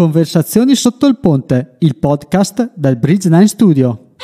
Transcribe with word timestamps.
Conversazioni 0.00 0.76
sotto 0.76 1.06
il 1.06 1.18
ponte, 1.18 1.76
il 1.80 1.98
podcast 1.98 2.72
del 2.74 2.96
Bridge 2.96 3.28
9 3.28 3.46
Studio. 3.46 4.14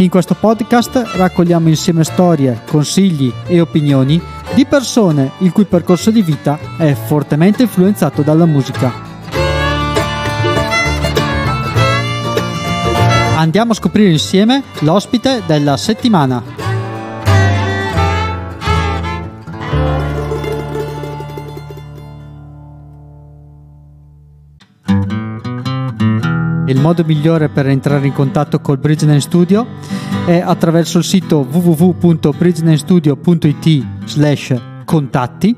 In 0.00 0.10
questo 0.10 0.34
podcast 0.34 1.04
raccogliamo 1.16 1.68
insieme 1.68 2.04
storie, 2.04 2.60
consigli 2.68 3.32
e 3.46 3.62
opinioni 3.62 4.20
di 4.54 4.66
persone 4.66 5.30
il 5.38 5.52
cui 5.52 5.64
percorso 5.64 6.10
di 6.10 6.20
vita 6.20 6.58
è 6.76 6.92
fortemente 6.92 7.62
influenzato 7.62 8.20
dalla 8.20 8.44
musica. 8.44 8.99
Andiamo 13.40 13.72
a 13.72 13.74
scoprire 13.74 14.10
insieme 14.10 14.62
l'ospite 14.80 15.42
della 15.46 15.78
settimana. 15.78 16.42
Il 26.66 26.78
modo 26.78 27.02
migliore 27.06 27.48
per 27.48 27.66
entrare 27.66 28.06
in 28.06 28.12
contatto 28.12 28.60
col 28.60 28.76
Bridgeline 28.76 29.20
Studio 29.20 29.66
è 30.26 30.42
attraverso 30.44 30.98
il 30.98 31.04
sito 31.04 31.38
www.bridgelandstudio.it 31.50 33.86
slash 34.04 34.54
contatti 34.84 35.56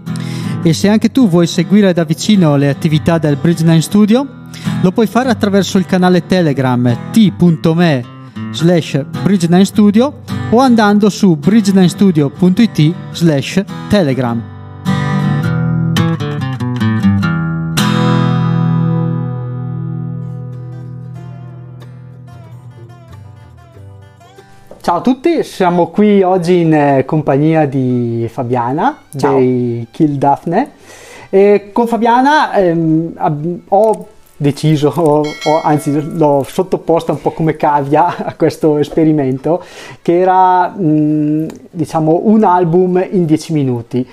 e 0.62 0.72
se 0.72 0.88
anche 0.88 1.10
tu 1.10 1.28
vuoi 1.28 1.46
seguire 1.46 1.92
da 1.92 2.04
vicino 2.04 2.56
le 2.56 2.68
attività 2.68 3.18
del 3.18 3.36
Bridgeline 3.36 3.80
Studio 3.80 4.40
lo 4.82 4.92
puoi 4.92 5.06
fare 5.06 5.30
attraverso 5.30 5.78
il 5.78 5.86
canale 5.86 6.26
Telegram 6.26 7.10
t.me 7.10 8.04
slash 8.52 9.04
bridge 9.22 9.64
studio 9.64 10.20
o 10.50 10.58
andando 10.58 11.08
su 11.08 11.36
bridge 11.36 11.72
slash 13.12 13.64
telegram. 13.88 14.51
Ciao 24.92 25.00
a 25.00 25.04
tutti, 25.04 25.42
siamo 25.42 25.86
qui 25.86 26.20
oggi 26.20 26.60
in 26.60 26.74
eh, 26.74 27.06
compagnia 27.06 27.64
di 27.64 28.28
Fabiana 28.30 29.04
Ciao. 29.16 29.38
dei 29.38 29.86
Kill 29.90 30.16
Daphne. 30.16 30.72
E 31.30 31.70
con 31.72 31.86
Fabiana 31.86 32.52
ehm, 32.52 33.62
ho 33.68 34.06
deciso, 34.36 34.92
o, 34.94 35.20
o, 35.20 35.60
anzi 35.62 35.98
l'ho 36.14 36.44
sottoposta 36.46 37.12
un 37.12 37.22
po' 37.22 37.30
come 37.30 37.56
cavia 37.56 38.18
a 38.22 38.34
questo 38.34 38.76
esperimento, 38.76 39.64
che 40.02 40.18
era 40.18 40.68
mh, 40.68 41.46
diciamo 41.70 42.20
un 42.24 42.44
album 42.44 43.02
in 43.12 43.24
10 43.24 43.52
minuti 43.54 44.06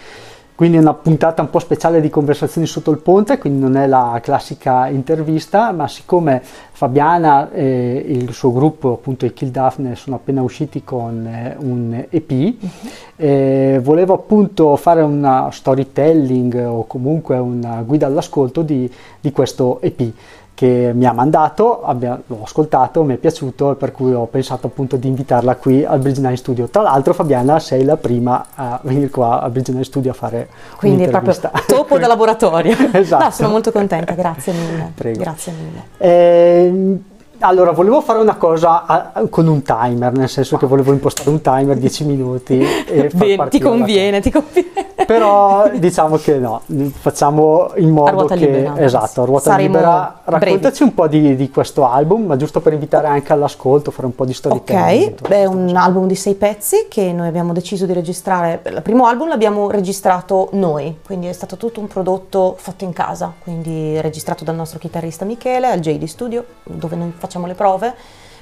quindi 0.59 0.75
è 0.75 0.81
una 0.81 0.93
puntata 0.93 1.41
un 1.41 1.49
po' 1.49 1.59
speciale 1.59 2.01
di 2.01 2.09
conversazioni 2.09 2.67
sotto 2.67 2.91
il 2.91 2.97
ponte, 2.97 3.37
quindi 3.37 3.61
non 3.61 3.77
è 3.77 3.87
la 3.87 4.19
classica 4.21 4.87
intervista, 4.87 5.71
ma 5.71 5.87
siccome 5.87 6.41
Fabiana 6.43 7.49
e 7.49 8.03
il 8.05 8.33
suo 8.33 8.51
gruppo, 8.51 8.91
appunto 8.91 9.25
i 9.25 9.31
Kill 9.31 9.51
Daphne, 9.51 9.95
sono 9.95 10.17
appena 10.17 10.41
usciti 10.41 10.83
con 10.83 11.25
eh, 11.25 11.55
un 11.59 12.05
EP. 12.09 12.31
Mhm. 12.31 12.69
eh, 13.15 13.79
volevo 13.81 14.13
appunto 14.15 14.75
fare 14.75 15.01
una 15.01 15.47
storytelling 15.49 16.65
o 16.67 16.85
comunque 16.87 17.37
una 17.37 17.81
guida 17.81 18.07
all'ascolto 18.07 18.61
di, 18.61 18.91
di 19.21 19.31
questo 19.31 19.79
EP 19.79 20.11
che 20.59 20.91
mi 20.93 21.05
ha 21.05 21.13
mandato, 21.13 21.83
abbia, 21.83 22.19
l'ho 22.27 22.41
ascoltato, 22.43 23.01
mi 23.03 23.13
è 23.13 23.15
piaciuto 23.15 23.71
e 23.71 23.75
per 23.75 23.93
cui 23.93 24.13
ho 24.13 24.25
pensato 24.25 24.67
appunto 24.67 24.97
di 24.97 25.07
invitarla 25.07 25.55
qui 25.55 25.85
al 25.85 25.99
Bridge 25.99 26.19
9 26.19 26.35
Studio. 26.35 26.67
Tra 26.67 26.81
l'altro 26.81 27.13
Fabiana 27.13 27.59
sei 27.59 27.85
la 27.85 27.95
prima 27.95 28.47
a 28.55 28.77
venire 28.83 29.09
qua 29.09 29.39
al 29.39 29.51
Bridge 29.51 29.71
9 29.71 29.85
Studio 29.85 30.11
a 30.11 30.13
fare 30.13 30.49
Quindi 30.75 31.03
è 31.03 31.09
proprio 31.09 31.33
topo 31.65 31.97
da 31.97 32.07
laboratorio. 32.07 32.75
esatto. 32.91 33.23
No, 33.23 33.31
sono 33.31 33.49
molto 33.51 33.71
contenta, 33.71 34.11
grazie 34.15 34.51
mille. 34.51 34.91
Prego. 34.95 35.19
Grazie 35.19 35.53
mille. 35.53 35.83
Eh, 35.97 36.97
allora, 37.39 37.71
volevo 37.71 38.01
fare 38.01 38.19
una 38.19 38.35
cosa 38.35 38.85
a, 38.85 39.11
a, 39.13 39.27
con 39.29 39.47
un 39.47 39.61
timer, 39.61 40.11
nel 40.11 40.27
senso 40.27 40.57
che 40.57 40.65
volevo 40.65 40.91
impostare 40.91 41.29
un 41.29 41.39
timer 41.39 41.77
10 41.77 42.03
minuti 42.03 42.59
e 42.59 43.09
Bene, 43.13 43.47
ti 43.47 43.61
conviene, 43.61 44.19
ti 44.19 44.29
conviene. 44.29 44.98
Però 45.09 45.67
diciamo 45.73 46.17
che 46.17 46.37
no, 46.37 46.61
facciamo 46.91 47.71
in 47.77 47.89
modo 47.89 48.25
che 48.25 48.35
libera, 48.35 48.79
esatto, 48.79 49.23
a 49.23 49.25
ruota 49.25 49.49
Saremo 49.49 49.77
libera. 49.77 50.21
Raccontaci 50.23 50.59
brevi. 50.59 50.83
un 50.83 50.93
po' 50.93 51.07
di, 51.07 51.35
di, 51.35 51.49
questo 51.49 51.87
album, 51.87 52.25
ma 52.25 52.35
giusto 52.35 52.61
per 52.61 52.73
invitare 52.73 53.07
anche 53.07 53.33
all'ascolto, 53.33 53.89
fare 53.89 54.05
un 54.05 54.13
po' 54.13 54.25
di 54.25 54.33
storytelling. 54.33 55.15
Ok, 55.19 55.29
è 55.29 55.45
un 55.45 55.75
album 55.75 56.05
di 56.05 56.13
sei 56.13 56.35
pezzi 56.35 56.85
che 56.87 57.11
noi 57.11 57.27
abbiamo 57.27 57.53
deciso 57.53 57.87
di 57.87 57.93
registrare. 57.93 58.61
Il 58.63 58.83
primo 58.83 59.07
album 59.07 59.29
l'abbiamo 59.29 59.71
registrato 59.71 60.49
noi, 60.51 60.99
quindi 61.03 61.25
è 61.25 61.33
stato 61.33 61.57
tutto 61.57 61.79
un 61.79 61.87
prodotto 61.87 62.53
fatto 62.59 62.83
in 62.83 62.93
casa, 62.93 63.33
quindi 63.39 63.99
registrato 64.01 64.43
dal 64.43 64.53
nostro 64.53 64.77
chitarrista 64.77 65.25
Michele 65.25 65.71
al 65.71 65.79
JD 65.79 66.03
Studio, 66.03 66.45
dove 66.65 66.95
noi 66.95 67.11
facciamo 67.17 67.47
le 67.47 67.55
prove, 67.55 67.95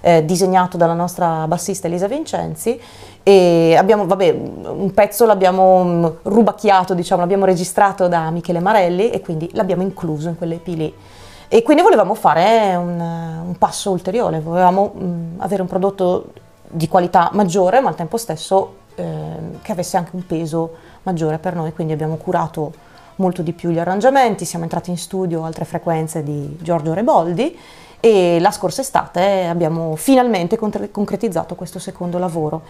eh, 0.07 0.23
disegnato 0.23 0.77
dalla 0.77 0.93
nostra 0.93 1.45
bassista 1.47 1.87
Elisa 1.87 2.07
Vincenzi 2.07 2.79
e 3.23 3.75
abbiamo, 3.75 4.05
vabbè, 4.05 4.29
un 4.29 4.91
pezzo 4.93 5.25
l'abbiamo 5.25 5.83
mm, 5.83 6.05
rubacchiato, 6.21 6.93
diciamo, 6.93 7.19
l'abbiamo 7.19 7.43
registrato 7.43 8.07
da 8.07 8.31
Michele 8.31 8.61
Marelli 8.61 9.09
e 9.09 9.19
quindi 9.19 9.49
l'abbiamo 9.51 9.81
incluso 9.81 10.29
in 10.29 10.37
quell'EP 10.37 10.67
lì. 10.67 10.93
E 11.49 11.61
quindi 11.61 11.83
volevamo 11.83 12.13
fare 12.13 12.73
un, 12.75 12.97
un 12.97 13.55
passo 13.57 13.91
ulteriore, 13.91 14.39
volevamo 14.39 14.93
mh, 14.93 15.03
mm, 15.03 15.39
avere 15.41 15.61
un 15.61 15.67
prodotto 15.67 16.27
di 16.69 16.87
qualità 16.87 17.29
maggiore 17.33 17.81
ma 17.81 17.89
al 17.89 17.95
tempo 17.95 18.15
stesso 18.15 18.75
eh, 18.95 19.03
che 19.61 19.73
avesse 19.73 19.97
anche 19.97 20.11
un 20.13 20.25
peso 20.25 20.75
maggiore 21.03 21.37
per 21.37 21.53
noi, 21.53 21.73
quindi 21.73 21.91
abbiamo 21.91 22.15
curato 22.15 22.71
molto 23.15 23.41
di 23.41 23.51
più 23.51 23.71
gli 23.71 23.79
arrangiamenti, 23.79 24.45
siamo 24.45 24.63
entrati 24.63 24.89
in 24.89 24.97
studio 24.97 25.43
altre 25.43 25.65
frequenze 25.65 26.23
di 26.23 26.55
Giorgio 26.61 26.93
Reboldi 26.93 27.57
e 28.07 28.39
la 28.39 28.51
scorsa 28.51 28.79
estate 28.79 29.47
abbiamo 29.47 29.97
finalmente 29.97 30.57
concretizzato 30.57 31.55
questo 31.55 31.77
secondo 31.77 32.17
lavoro 32.17 32.61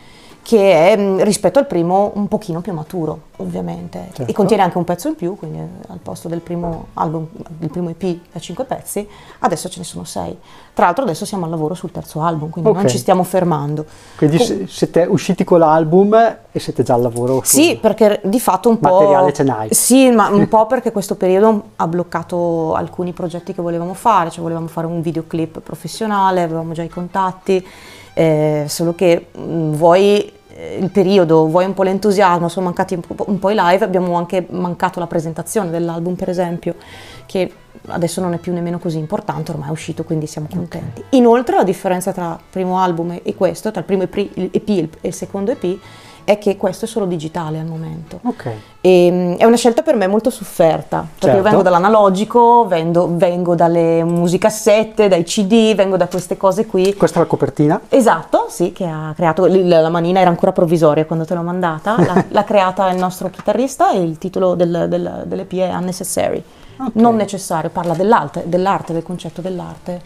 che 0.41 0.91
è 0.91 0.97
mm, 0.97 1.19
rispetto 1.19 1.59
al 1.59 1.67
primo 1.67 2.11
un 2.15 2.27
pochino 2.27 2.61
più 2.61 2.73
maturo 2.73 3.19
ovviamente. 3.37 4.09
Certo. 4.13 4.31
e 4.31 4.33
contiene 4.33 4.63
anche 4.63 4.77
un 4.77 4.83
pezzo 4.83 5.07
in 5.07 5.15
più 5.15 5.35
quindi 5.35 5.59
al 5.59 5.99
posto 6.01 6.27
del 6.27 6.39
primo 6.39 6.87
album 6.93 7.27
del 7.47 7.69
primo 7.69 7.89
EP 7.89 8.19
a 8.33 8.39
5 8.39 8.63
pezzi 8.63 9.07
adesso 9.39 9.69
ce 9.69 9.79
ne 9.79 9.85
sono 9.85 10.03
6 10.03 10.37
tra 10.73 10.85
l'altro 10.85 11.03
adesso 11.03 11.25
siamo 11.25 11.45
al 11.45 11.51
lavoro 11.51 11.73
sul 11.73 11.91
terzo 11.91 12.21
album 12.21 12.49
quindi 12.49 12.69
okay. 12.69 12.83
non 12.83 12.91
ci 12.91 12.97
stiamo 12.97 13.23
fermando. 13.23 13.85
Quindi 14.15 14.37
Com- 14.37 14.65
siete 14.65 15.05
usciti 15.09 15.43
con 15.43 15.59
l'album 15.59 16.13
e 16.51 16.59
siete 16.59 16.83
già 16.83 16.93
al 16.93 17.01
lavoro 17.01 17.41
sì 17.43 17.77
perché 17.79 18.21
di 18.23 18.39
fatto 18.39 18.69
un 18.69 18.79
po' 18.79 18.91
materiale 18.91 19.33
ce 19.33 19.43
n'hai. 19.43 19.73
Sì 19.73 20.09
ma 20.09 20.29
un 20.29 20.47
po' 20.49 20.65
perché 20.65 20.91
questo 20.91 21.15
periodo 21.15 21.63
ha 21.75 21.87
bloccato 21.87 22.73
alcuni 22.73 23.11
progetti 23.11 23.53
che 23.53 23.61
volevamo 23.61 23.93
fare 23.93 24.29
cioè 24.29 24.41
volevamo 24.41 24.67
fare 24.67 24.87
un 24.87 25.01
videoclip 25.01 25.59
professionale 25.59 26.41
avevamo 26.41 26.73
già 26.73 26.83
i 26.83 26.89
contatti 26.89 27.65
eh, 28.17 28.66
solo 28.67 28.95
che 28.95 29.28
mh, 29.31 29.41
mm, 29.41 29.73
vuoi 29.73 30.31
eh, 30.55 30.78
il 30.81 30.89
periodo, 30.89 31.45
vuoi 31.45 31.66
un 31.66 31.75
po' 31.75 31.83
l'entusiasmo, 31.83 32.50
sono 32.50 32.66
mancati 32.66 32.95
un 32.95 33.38
po', 33.39 33.50
i 33.51 33.55
live, 33.55 33.85
abbiamo 33.85 34.16
anche 34.16 34.47
mancato 34.50 35.00
la 35.00 35.05
presentazione 35.05 35.69
dell'album 35.69 36.16
per 36.16 36.27
esempio, 36.27 36.73
che 37.27 37.51
adesso 37.89 38.19
non 38.19 38.33
è 38.33 38.38
più 38.39 38.53
nemmeno 38.53 38.79
così 38.79 38.97
importante, 38.97 39.51
ormai 39.51 39.69
è 39.69 39.72
uscito 39.72 40.03
quindi 40.03 40.25
siamo 40.25 40.47
contenti. 40.51 41.03
Okay. 41.06 41.19
Inoltre 41.19 41.57
la 41.57 41.63
differenza 41.63 42.11
tra 42.11 42.31
il 42.31 42.44
primo 42.50 42.79
album 42.79 43.19
e 43.22 43.35
questo, 43.35 43.69
tra 43.69 43.81
il 43.81 43.85
primo 43.85 44.01
EP 44.01 44.67
e 44.67 44.89
il 45.01 45.13
secondo 45.13 45.51
EP, 45.51 45.77
è 46.27 46.38
che 46.39 46.57
questo 46.57 46.83
è 46.83 46.88
solo 46.89 47.05
digitale 47.05 47.57
al 47.57 47.67
momento. 47.67 48.19
Okay. 48.21 48.59
E, 48.81 49.05
ehm, 49.05 49.38
è 49.38 49.45
una 49.45 49.55
scelta 49.55 49.81
per 49.81 49.95
me 49.95 50.07
molto 50.07 50.29
sofferta, 50.29 50.97
perché 50.97 51.19
certo. 51.19 51.38
io 51.38 51.41
vengo 51.41 51.61
dall'analogico, 51.61 52.67
vengo, 52.67 53.07
vengo, 53.15 53.55
dalle 53.55 54.03
musicassette, 54.03 55.07
dai 55.07 55.23
CD, 55.23 55.73
vengo 55.73 55.95
da 55.95 56.09
queste 56.09 56.35
cose 56.35 56.65
qui. 56.65 56.93
Questa 56.95 57.19
è 57.19 57.21
la 57.21 57.29
copertina? 57.29 57.79
Esatto, 57.88 58.47
sì, 58.49 58.73
che 58.73 58.83
ha 58.83 59.13
creato, 59.15 59.45
la 59.45 59.88
manina 59.88 60.19
era 60.19 60.29
ancora 60.29 60.51
provvisoria 60.51 61.06
quando 61.06 61.24
te 61.24 61.33
l'ho 61.33 61.44
mandata, 61.44 61.95
l'ha, 61.97 62.25
l'ha 62.27 62.44
creata 62.44 62.89
il 62.89 62.97
nostro 62.97 63.29
chitarrista 63.29 63.94
e 63.94 64.01
il 64.01 64.18
titolo 64.18 64.56
del, 64.56 64.88
del, 64.89 65.24
dell'EP 65.27 65.53
è 65.53 65.74
Unnecessary. 65.74 66.44
Okay. 66.75 66.91
Non 67.01 67.15
necessario, 67.15 67.69
parla 67.69 67.94
dell'arte, 67.94 68.44
dell'arte, 68.47 68.91
del 68.91 69.03
concetto 69.03 69.39
dell'arte 69.39 70.01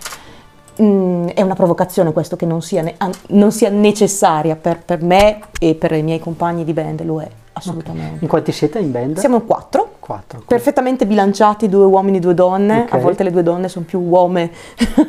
Mm, 0.82 1.28
è 1.28 1.42
una 1.42 1.56
provocazione 1.56 2.14
questo 2.14 2.36
che 2.36 2.46
non 2.46 2.62
sia, 2.62 2.82
ne- 2.82 2.96
non 3.28 3.52
sia 3.52 3.70
necessaria 3.70 4.56
per, 4.56 4.82
per, 4.84 5.02
me 5.02 5.40
e 5.60 5.76
per 5.76 5.92
i 5.92 6.02
miei 6.02 6.20
compagni 6.20 6.64
di 6.64 6.74
band, 6.74 7.04
lo 7.04 7.22
è 7.22 7.30
assolutamente. 7.54 8.08
Okay. 8.08 8.22
In 8.22 8.28
quanti 8.28 8.52
siete 8.52 8.80
in 8.80 8.92
band? 8.92 9.18
Siamo 9.18 9.42
quattro, 9.42 9.96
quattro 10.00 10.42
perfettamente 10.46 11.06
bilanciati, 11.06 11.68
due 11.68 11.86
uomini, 11.86 12.20
due 12.20 12.34
donne, 12.34 12.82
okay. 12.82 13.00
a 13.00 13.02
volte 13.02 13.24
le 13.24 13.32
due 13.32 13.44
donne 13.44 13.68
sono 13.68 13.86
più 13.86 14.00
uome 14.00 14.52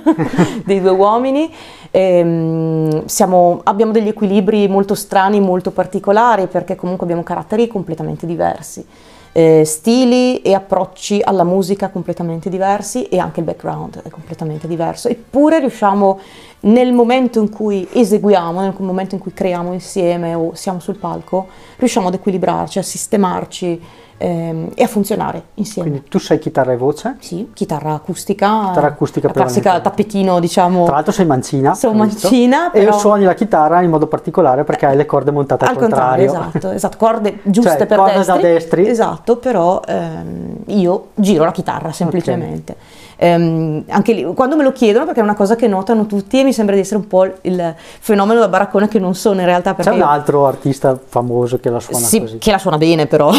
dei 0.65 0.81
due 0.81 0.91
uomini, 0.91 1.53
ehm, 1.91 3.07
siamo, 3.07 3.61
abbiamo 3.65 3.93
degli 3.93 4.09
equilibri 4.09 4.67
molto 4.69 4.95
strani, 4.95 5.41
molto 5.41 5.71
particolari 5.71 6.47
perché 6.47 6.75
comunque 6.75 7.05
abbiamo 7.05 7.23
caratteri 7.23 7.69
completamente 7.69 8.27
diversi. 8.27 8.85
Eh, 9.33 9.65
stili 9.65 10.43
e 10.43 10.53
approcci 10.55 11.21
alla 11.23 11.45
musica 11.45 11.89
completamente 11.89 12.51
diversi 12.51 13.05
e 13.05 13.19
anche 13.19 13.41
il 13.41 13.47
background 13.47 14.03
è 14.03 14.11
completamente 14.11 14.69
diverso, 14.69 15.09
eppure 15.09 15.59
riusciamo 15.61 16.21
nel 16.61 16.93
momento 16.93 17.41
in 17.41 17.51
cui 17.51 17.89
eseguiamo, 17.91 18.61
nel 18.61 18.75
momento 18.79 19.15
in 19.15 19.21
cui 19.21 19.33
creiamo 19.33 19.73
insieme 19.73 20.35
o 20.35 20.55
siamo 20.55 20.79
sul 20.81 20.97
palco, 20.97 21.49
riusciamo 21.77 22.09
ad 22.09 22.15
equilibrarci, 22.15 22.79
a 22.79 22.83
sistemarci 22.83 23.83
ehm, 24.23 24.71
e 24.75 24.85
a 24.85 24.87
funzionare 24.87 25.43
insieme. 25.55 25.89
Quindi 25.89 26.09
tu 26.09 26.19
sei 26.19 26.39
chitarra 26.39 26.73
e 26.73 26.77
voce? 26.77 27.17
Sì, 27.19 27.51
chitarra 27.53 27.93
acustica, 27.93 28.67
chitarra 28.69 28.87
acustica 28.87 29.27
la 29.27 29.33
classica 29.33 29.81
tappetino 29.81 30.39
diciamo. 30.39 30.85
Tra 30.85 30.95
l'altro 30.95 31.13
sei 31.13 31.27
mancina. 31.27 31.75
Sono 31.75 31.95
mancina. 31.95 32.71
Però... 32.71 32.97
E 32.97 32.99
suoni 32.99 33.25
la 33.25 33.35
chitarra 33.35 33.83
in 33.83 33.91
modo 33.91 34.07
particolare 34.07 34.65
perché 34.65 34.87
hai 34.87 34.97
le 34.97 35.07
corde 35.07 35.33
montate 35.33 35.65
al, 35.65 35.71
al 35.71 35.77
contrario. 35.77 36.27
contrario. 36.27 36.51
Esatto, 36.59 36.71
esatto, 36.71 36.97
corde 36.97 37.41
giuste 37.43 37.79
cioè, 37.79 37.87
per 37.87 37.99
corde 37.99 38.17
destri. 38.17 38.35
da 38.35 38.49
destri. 38.49 38.89
Esatto, 38.89 39.37
però 39.37 39.81
ehm, 39.87 40.57
io 40.67 41.09
giro 41.15 41.45
la 41.45 41.53
chitarra 41.53 41.93
semplicemente. 41.93 42.73
Okay. 42.73 43.01
Ehm, 43.17 43.85
anche 43.89 44.13
lì, 44.13 44.25
quando 44.35 44.57
me 44.57 44.63
lo 44.63 44.73
chiedono, 44.73 45.05
perché 45.05 45.21
è 45.21 45.23
una 45.23 45.35
cosa 45.35 45.57
che 45.57 45.69
notano 45.69 46.07
tutti 46.07 46.41
e 46.41 46.45
mi 46.45 46.53
sembra 46.53 46.75
di 46.75 46.81
essere 46.81 46.99
un 46.99 47.07
po' 47.07 47.25
il 47.43 47.75
fenomeno 48.01 48.41
da 48.41 48.49
baraccone 48.49 48.89
che 48.89 48.99
non 48.99 49.15
sono 49.15 49.41
in 49.41 49.47
realtà. 49.47 49.75
C'è 49.75 49.91
un 49.91 50.03
altro 50.03 50.47
artista 50.47 50.99
famoso 51.03 51.59
che 51.59 51.71
la 51.71 51.81
suona 51.81 52.05
sì, 52.05 52.21
così. 52.21 52.39
che 52.39 52.51
la 52.51 52.59
suona 52.59 52.79
bene 52.79 53.07
però. 53.07 53.31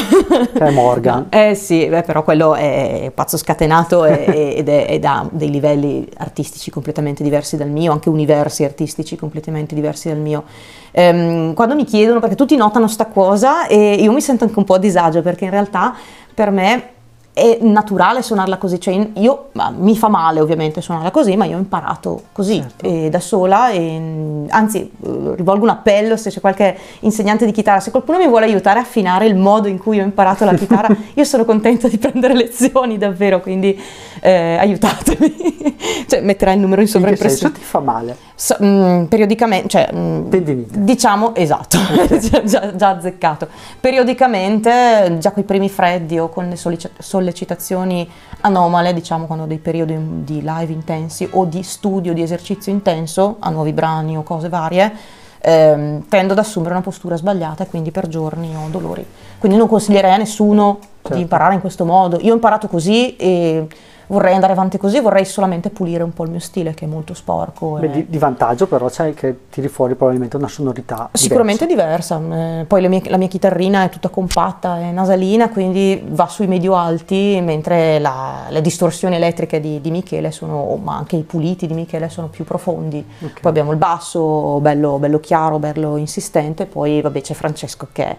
È 0.53 0.69
Morgan. 0.69 1.27
eh 1.31 1.55
sì, 1.55 1.85
beh, 1.87 2.03
però 2.03 2.23
quello 2.23 2.55
è 2.55 3.11
pazzo 3.13 3.37
scatenato 3.37 4.05
ed, 4.05 4.67
è, 4.67 4.85
ed 4.89 5.05
ha 5.05 5.27
dei 5.31 5.49
livelli 5.49 6.07
artistici 6.17 6.71
completamente 6.71 7.23
diversi 7.23 7.57
dal 7.57 7.69
mio, 7.69 7.91
anche 7.91 8.09
universi 8.09 8.63
artistici 8.63 9.15
completamente 9.15 9.75
diversi 9.75 10.09
dal 10.09 10.17
mio. 10.17 10.43
Ehm, 10.91 11.53
quando 11.53 11.75
mi 11.75 11.85
chiedono, 11.85 12.19
perché 12.19 12.35
tutti 12.35 12.55
notano 12.55 12.87
sta 12.87 13.07
cosa 13.07 13.67
e 13.67 13.95
io 13.95 14.11
mi 14.11 14.21
sento 14.21 14.43
anche 14.43 14.59
un 14.59 14.65
po' 14.65 14.75
a 14.75 14.79
disagio 14.79 15.21
perché 15.21 15.45
in 15.45 15.51
realtà 15.51 15.95
per 16.33 16.51
me 16.51 16.92
è 17.33 17.57
naturale 17.61 18.21
suonarla 18.21 18.57
così, 18.57 18.79
cioè 18.79 19.09
io 19.15 19.49
mi 19.77 19.97
fa 19.97 20.07
male 20.07 20.39
ovviamente 20.39 20.81
suonarla 20.81 21.09
così, 21.09 21.35
ma 21.35 21.45
io 21.45 21.55
ho 21.55 21.59
imparato 21.59 22.25
così 22.31 22.61
certo. 22.61 22.85
e 22.85 23.09
da 23.09 23.19
sola 23.19 23.71
e, 23.71 24.45
anzi 24.49 24.79
eh, 24.81 25.35
rivolgo 25.35 25.63
un 25.63 25.69
appello 25.69 26.15
se 26.15 26.29
c'è 26.29 26.39
qualche 26.39 26.77
insegnante 26.99 27.45
di 27.45 27.51
chitarra, 27.51 27.79
se 27.79 27.89
qualcuno 27.89 28.19
mi 28.19 28.27
vuole 28.27 28.45
aiutare 28.45 28.77
a 28.77 28.83
affinare 28.83 29.25
il 29.25 29.35
modo 29.35 29.67
in 29.67 29.79
cui 29.79 29.99
ho 29.99 30.03
imparato 30.03 30.45
la 30.45 30.53
chitarra, 30.53 30.95
io 31.15 31.23
sono 31.23 31.43
contenta 31.43 31.87
di 31.87 31.97
prendere 31.97 32.35
lezioni 32.35 32.99
davvero, 32.99 33.41
quindi 33.41 33.81
eh, 34.21 34.57
aiutatemi, 34.59 35.75
cioè 36.07 36.21
metterai 36.21 36.53
il 36.53 36.59
numero 36.59 36.81
in 36.81 36.87
sovraimpressione. 36.87 37.53
Senso 37.53 37.59
ti 37.59 37.65
fa 37.65 37.79
male? 37.79 38.15
So, 38.43 38.57
mh, 38.59 38.65
mm, 38.65 39.03
periodicamente, 39.05 39.69
cioè, 39.69 39.89
mh, 39.93 40.27
mm, 40.35 40.63
diciamo, 40.83 41.33
esatto, 41.33 41.77
okay. 41.77 42.19
già, 42.43 42.75
già, 42.75 42.89
azzeccato. 42.89 43.47
Periodicamente, 43.79 45.15
già 45.17 45.31
con 45.31 45.43
i 45.43 45.45
primi 45.45 45.69
freddi 45.69 46.19
o 46.19 46.27
con 46.27 46.49
le 46.49 46.57
sollecitazioni 46.57 48.05
anomale, 48.41 48.93
diciamo, 48.93 49.27
quando 49.27 49.45
ho 49.45 49.47
dei 49.47 49.59
periodi 49.59 49.97
di 50.25 50.41
live 50.43 50.73
intensi 50.73 51.25
o 51.31 51.45
di 51.45 51.63
studio, 51.63 52.11
di 52.11 52.21
esercizio 52.21 52.69
intenso, 52.69 53.37
a 53.39 53.49
nuovi 53.49 53.71
brani 53.71 54.17
o 54.17 54.23
cose 54.23 54.49
varie, 54.49 54.91
ehm, 55.39 56.09
tendo 56.09 56.33
ad 56.33 56.39
assumere 56.39 56.73
una 56.73 56.83
postura 56.83 57.15
sbagliata 57.15 57.63
e 57.63 57.67
quindi 57.67 57.91
per 57.91 58.09
giorni 58.09 58.53
ho 58.53 58.67
dolori. 58.69 59.05
Quindi 59.39 59.57
non 59.57 59.69
consiglierei 59.69 60.11
a 60.11 60.17
nessuno 60.17 60.79
certo. 60.95 61.15
di 61.15 61.21
imparare 61.21 61.53
in 61.53 61.61
questo 61.61 61.85
modo. 61.85 62.19
Io 62.19 62.31
ho 62.31 62.35
imparato 62.35 62.67
così 62.67 63.15
e 63.15 63.67
vorrei 64.13 64.33
andare 64.33 64.53
avanti 64.53 64.77
così, 64.77 64.99
vorrei 64.99 65.25
solamente 65.25 65.69
pulire 65.69 66.03
un 66.03 66.13
po' 66.13 66.23
il 66.23 66.29
mio 66.29 66.39
stile 66.39 66.73
che 66.73 66.85
è 66.85 66.87
molto 66.87 67.13
sporco. 67.13 67.77
Beh, 67.79 67.87
e... 67.87 67.91
di, 67.91 68.05
di, 68.07 68.17
vantaggio 68.17 68.67
però 68.67 68.87
c'è 68.87 69.13
che 69.13 69.49
tiri 69.49 69.67
fuori 69.67 69.95
probabilmente 69.95 70.37
una 70.37 70.47
sonorità 70.47 71.09
Sicuramente 71.11 71.65
diversa, 71.65 72.17
diversa. 72.17 72.61
Eh, 72.61 72.65
poi 72.65 72.87
mie, 72.87 73.01
la 73.07 73.17
mia 73.17 73.27
chitarrina 73.27 73.83
è 73.83 73.89
tutta 73.89 74.09
compatta 74.09 74.79
e 74.79 74.91
nasalina, 74.91 75.49
quindi 75.49 76.01
va 76.07 76.27
sui 76.27 76.47
medio-alti, 76.47 77.39
mentre 77.41 77.99
la, 77.99 78.45
le 78.49 78.61
distorsioni 78.61 79.15
elettriche 79.15 79.59
di, 79.59 79.81
di, 79.81 79.91
Michele 79.91 80.31
sono, 80.31 80.79
ma 80.81 80.95
anche 80.95 81.15
i 81.15 81.23
puliti 81.23 81.67
di 81.67 81.73
Michele 81.73 82.09
sono 82.09 82.27
più 82.27 82.43
profondi. 82.45 83.03
Okay. 83.17 83.41
Poi 83.41 83.51
abbiamo 83.51 83.71
il 83.71 83.77
basso 83.77 84.59
bello, 84.61 84.99
bello 84.99 85.19
chiaro, 85.19 85.59
bello 85.59 85.97
insistente, 85.97 86.65
poi 86.65 87.01
vabbè 87.01 87.21
c'è 87.21 87.33
Francesco 87.33 87.87
che 87.91 88.05
è 88.05 88.17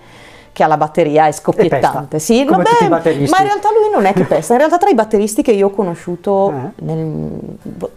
che 0.54 0.62
ha 0.62 0.68
la 0.68 0.76
batteria 0.76 1.26
è 1.26 1.32
scoppiettante. 1.32 2.20
Sì, 2.20 2.44
vabbè, 2.44 2.88
ma 2.88 3.02
in 3.02 3.26
realtà 3.26 3.70
lui 3.70 3.90
non 3.92 4.04
è 4.04 4.12
che 4.12 4.22
pesta, 4.22 4.52
in 4.52 4.60
realtà 4.60 4.78
tra 4.78 4.88
i 4.88 4.94
batteristi 4.94 5.42
che 5.42 5.50
io 5.50 5.66
ho 5.66 5.70
conosciuto, 5.70 6.50
eh. 6.50 6.84
nel, 6.84 7.30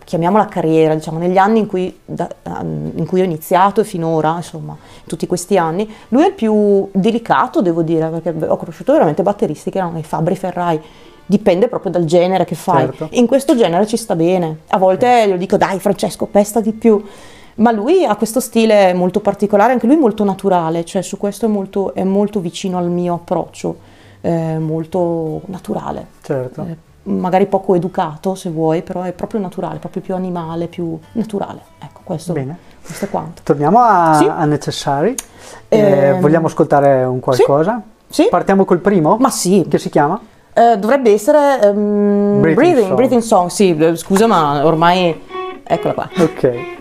chiamiamola 0.04 0.48
carriera, 0.48 0.95
diciamo, 0.95 1.19
negli 1.19 1.38
anni 1.38 1.59
in 1.59 1.68
cui, 1.68 2.00
da, 2.04 2.27
in 2.63 3.06
cui, 3.06 3.21
ho 3.21 3.24
iniziato 3.24 3.81
e 3.81 3.83
finora, 3.83 4.33
insomma, 4.38 4.75
tutti 5.06 5.27
questi 5.27 5.56
anni, 5.56 5.88
lui 6.09 6.24
è 6.24 6.27
il 6.27 6.33
più 6.33 6.89
delicato, 6.92 7.62
devo 7.62 7.83
dire, 7.83 8.07
perché 8.07 8.33
ho 8.48 8.57
conosciuto 8.57 8.92
veramente 8.92 9.21
batteristi 9.21 9.69
che 9.69 9.77
erano 9.77 10.00
i 10.00 10.04
Fabri 10.04 10.36
Ferrai 10.36 10.81
dipende 11.30 11.68
proprio 11.68 11.92
dal 11.92 12.06
genere 12.06 12.44
che 12.45 12.56
fai. 12.56 12.86
Certo. 12.86 13.09
In 13.12 13.27
questo 13.27 13.56
genere 13.56 13.86
ci 13.86 13.98
sta 13.98 14.15
bene. 14.15 14.62
A 14.69 14.77
volte 14.77 15.27
gli 15.27 15.33
dico 15.33 15.57
dai 15.57 15.77
Francesco, 15.77 16.25
pesta 16.25 16.62
di 16.62 16.71
più 16.71 17.04
ma 17.57 17.71
lui 17.71 18.06
ha 18.06 18.15
questo 18.15 18.39
stile 18.39 18.94
molto 18.94 19.19
particolare, 19.19 19.74
anche 19.74 19.88
lui 19.88 19.95
molto 19.95 20.24
naturale, 20.24 20.86
cioè 20.86 21.01
su 21.01 21.18
questo 21.18 21.45
è 21.45 21.50
molto, 21.50 21.94
è 21.94 22.04
molto 22.04 22.39
vicino 22.39 22.77
al 22.77 22.89
mio 22.89 23.15
approccio, 23.15 23.77
eh, 24.21 24.57
molto 24.59 25.42
naturale. 25.45 26.07
Certo. 26.21 26.62
Eh, 26.62 26.77
magari 27.04 27.48
poco 27.48 27.74
educato 27.74 28.36
se 28.36 28.50
vuoi, 28.50 28.83
però 28.83 29.01
è 29.04 29.12
proprio 29.12 29.39
naturale, 29.39 29.80
proprio 29.80 30.01
più 30.01 30.13
animale, 30.13 30.68
più 30.68 31.00
naturale. 31.13 31.62
Ecco, 31.80 32.01
questo, 32.04 32.33
Bene. 32.33 32.57
questo 32.83 33.06
è 33.06 33.09
quanto. 33.09 33.42
Torniamo 33.44 33.80
a, 33.80 34.15
sì? 34.19 34.27
a 34.27 34.45
Necessary. 34.45 35.15
Eh, 35.68 35.80
ehm, 35.80 36.19
vogliamo 36.19 36.48
ascoltare 36.48 37.04
un 37.06 37.19
qualcosa? 37.19 37.81
Sì? 38.07 38.24
sì? 38.24 38.27
Partiamo 38.30 38.65
col 38.65 38.80
primo? 38.80 39.18
Ma 39.19 39.31
sì. 39.31 39.65
Che 39.68 39.80
si 39.80 39.89
chiama? 39.89 40.19
Eh, 40.54 40.77
dovrebbe 40.77 41.12
essere 41.12 41.68
um, 41.69 42.39
Breathing, 42.42 42.56
breathing, 42.56 42.86
song. 42.86 42.95
breathing 42.95 43.21
Song, 43.21 43.50
sì, 43.50 43.92
scusa 43.95 44.27
ma 44.27 44.63
ormai... 44.63 45.24
Eccola 45.69 45.94
qua. 45.94 46.09
Ok 46.19 46.76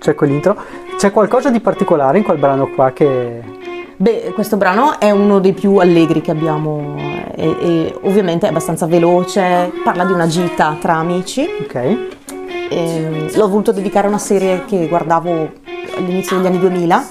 c'è 0.00 0.14
quell'intro. 0.14 0.56
C'è 0.96 1.12
qualcosa 1.12 1.50
di 1.50 1.60
particolare 1.60 2.18
in 2.18 2.24
quel 2.24 2.38
brano 2.38 2.68
qua 2.70 2.90
che... 2.92 3.58
Beh, 3.96 4.32
questo 4.34 4.56
brano 4.56 4.98
è 4.98 5.10
uno 5.10 5.40
dei 5.40 5.52
più 5.52 5.76
allegri 5.76 6.22
che 6.22 6.30
abbiamo 6.30 6.96
e, 7.36 7.56
e 7.60 7.98
ovviamente 8.02 8.46
è 8.46 8.48
abbastanza 8.48 8.86
veloce, 8.86 9.70
parla 9.84 10.04
di 10.04 10.12
una 10.12 10.26
gita 10.26 10.76
tra 10.80 10.96
amici. 10.96 11.46
Ok. 11.62 11.74
E, 11.74 11.98
ehm, 12.70 13.36
l'ho 13.36 13.48
voluto 13.48 13.72
dedicare 13.72 14.06
a 14.06 14.08
una 14.08 14.18
serie 14.18 14.64
che 14.64 14.88
guardavo 14.88 15.50
all'inizio 15.96 16.36
degli 16.36 16.46
anni 16.46 16.58
2000, 16.58 17.06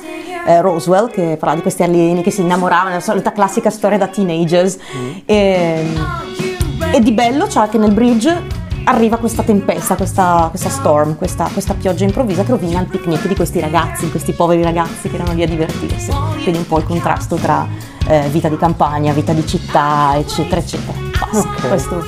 eh, 0.48 0.62
Roswell, 0.62 1.12
che 1.12 1.38
parla 1.40 1.56
di 1.56 1.62
questi 1.62 1.84
alieni 1.84 2.24
che 2.24 2.32
si 2.32 2.42
innamoravano, 2.42 2.96
la 2.96 3.00
solita 3.00 3.32
classica 3.32 3.70
storia 3.70 3.98
da 3.98 4.08
teenagers. 4.08 4.78
Mm. 4.96 5.10
E, 5.26 5.36
ehm, 5.36 6.94
e 6.94 7.00
di 7.02 7.12
bello 7.12 7.46
c'è 7.46 7.70
che 7.70 7.78
nel 7.78 7.92
bridge 7.92 8.59
arriva 8.90 9.18
questa 9.18 9.44
tempesta, 9.44 9.96
questa, 9.96 10.48
questa 10.50 10.70
storm, 10.70 11.16
questa, 11.16 11.48
questa, 11.54 11.76
pioggia 11.76 12.06
improvvisa 12.06 12.44
che 12.44 12.52
rovina 12.52 12.80
il 12.82 12.88
picnic 12.88 13.28
di 13.28 13.36
questi 13.36 13.60
ragazzi, 13.60 14.10
questi 14.10 14.34
poveri 14.34 14.64
ragazzi 14.64 15.10
che 15.10 15.16
erano 15.16 15.34
lì 15.34 15.44
a 15.44 15.48
divertirsi. 15.48 16.12
Quindi 16.42 16.58
un 16.58 16.68
po' 16.68 16.80
il 16.80 16.86
contrasto 16.86 17.36
tra 17.36 17.68
eh, 18.08 18.28
vita 18.30 18.50
di 18.50 18.58
campagna, 18.58 19.14
vita 19.14 19.32
di 19.34 19.46
città, 19.46 20.14
eccetera, 20.16 20.60
eccetera. 20.60 20.98
Okay. 21.32 21.68
Questo 21.68 22.04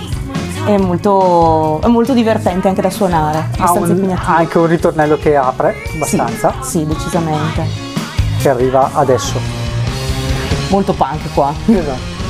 è 0.65 0.77
molto, 0.77 1.81
è 1.81 1.87
molto, 1.87 2.13
divertente 2.13 2.67
anche 2.67 2.81
da 2.81 2.89
suonare, 2.89 3.49
ha 3.57 3.71
un, 3.71 4.17
anche 4.25 4.57
un 4.57 4.67
ritornello 4.67 5.17
che 5.17 5.35
apre 5.35 5.75
abbastanza. 5.93 6.53
Sì, 6.61 6.79
sì, 6.79 6.85
decisamente. 6.85 7.63
Che 8.39 8.49
arriva 8.49 8.89
adesso. 8.93 9.39
Molto 10.69 10.93
punk 10.93 11.33
qua. 11.33 11.53
Esatto. 11.67 12.20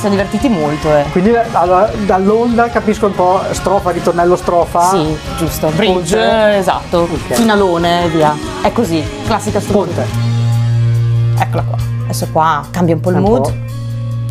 Siamo 0.00 0.14
divertiti 0.16 0.48
molto, 0.48 0.96
eh. 0.96 1.04
Quindi 1.12 1.30
allora, 1.52 1.90
dall'onda 2.06 2.70
capisco 2.70 3.06
un 3.06 3.14
po' 3.14 3.42
strofa, 3.50 3.90
ritornello, 3.90 4.34
strofa. 4.34 4.88
Sì, 4.88 5.16
giusto. 5.36 5.68
Bridge, 5.68 6.16
Ponte. 6.16 6.56
esatto. 6.56 7.02
Okay. 7.02 7.36
Finalone 7.36 8.08
via. 8.08 8.34
È 8.62 8.72
così, 8.72 9.04
classica 9.26 9.60
struttura. 9.60 10.02
Ponte. 10.02 11.42
Eccola 11.42 11.62
qua. 11.62 11.76
Adesso 12.04 12.28
qua 12.32 12.64
cambia 12.70 12.94
un 12.94 13.00
po' 13.00 13.10
il 13.10 13.16
un 13.16 13.22
mood. 13.22 13.42
Po'. 13.42 13.54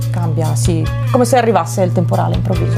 Cambia, 0.10 0.56
sì. 0.56 0.84
Come 1.12 1.24
se 1.26 1.38
arrivasse 1.38 1.84
il 1.84 1.92
temporale 1.92 2.34
improvviso. 2.34 2.78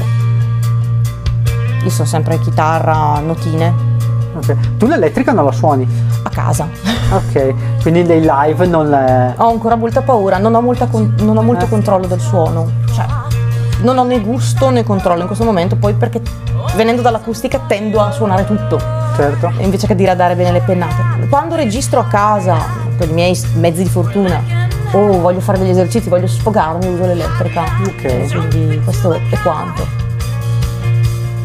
Io 1.82 1.90
sono 1.90 2.06
sempre 2.06 2.38
chitarra, 2.40 3.18
notine. 3.20 3.91
Okay. 4.34 4.56
Tu 4.78 4.86
l'elettrica 4.86 5.32
non 5.32 5.44
la 5.44 5.52
suoni? 5.52 5.86
A 6.22 6.28
casa. 6.30 6.68
Ok, 7.10 7.82
quindi 7.82 8.04
dei 8.04 8.20
live 8.20 8.66
non... 8.66 8.92
È... 8.92 9.34
Ho 9.36 9.48
ancora 9.48 9.76
molta 9.76 10.02
paura, 10.02 10.38
non 10.38 10.54
ho, 10.54 10.60
molta 10.60 10.86
con- 10.86 11.14
non 11.18 11.36
ho 11.36 11.42
molto 11.42 11.66
eh. 11.66 11.68
controllo 11.68 12.06
del 12.06 12.20
suono. 12.20 12.70
Cioè, 12.94 13.06
non 13.82 13.98
ho 13.98 14.04
né 14.04 14.20
gusto 14.20 14.70
né 14.70 14.84
controllo 14.84 15.20
in 15.20 15.26
questo 15.26 15.44
momento, 15.44 15.76
poi 15.76 15.94
perché 15.94 16.22
venendo 16.74 17.02
dall'acustica 17.02 17.60
tendo 17.66 18.00
a 18.00 18.10
suonare 18.10 18.46
tutto. 18.46 18.80
Certo. 19.16 19.52
Invece 19.58 19.86
che 19.86 19.94
diradare 19.94 20.34
bene 20.34 20.52
le 20.52 20.60
pennate. 20.60 21.26
Quando 21.28 21.54
registro 21.54 22.00
a 22.00 22.04
casa, 22.04 22.56
con 22.96 23.08
i 23.08 23.12
miei 23.12 23.38
mezzi 23.56 23.82
di 23.82 23.88
fortuna, 23.88 24.40
o 24.92 25.20
voglio 25.20 25.40
fare 25.40 25.58
degli 25.58 25.70
esercizi, 25.70 26.08
voglio 26.08 26.26
sfogarmi, 26.26 26.86
uso 26.86 27.04
l'elettrica. 27.04 27.64
Ok. 27.86 28.48
Quindi 28.48 28.80
questo 28.84 29.12
è 29.12 29.38
quanto 29.42 30.01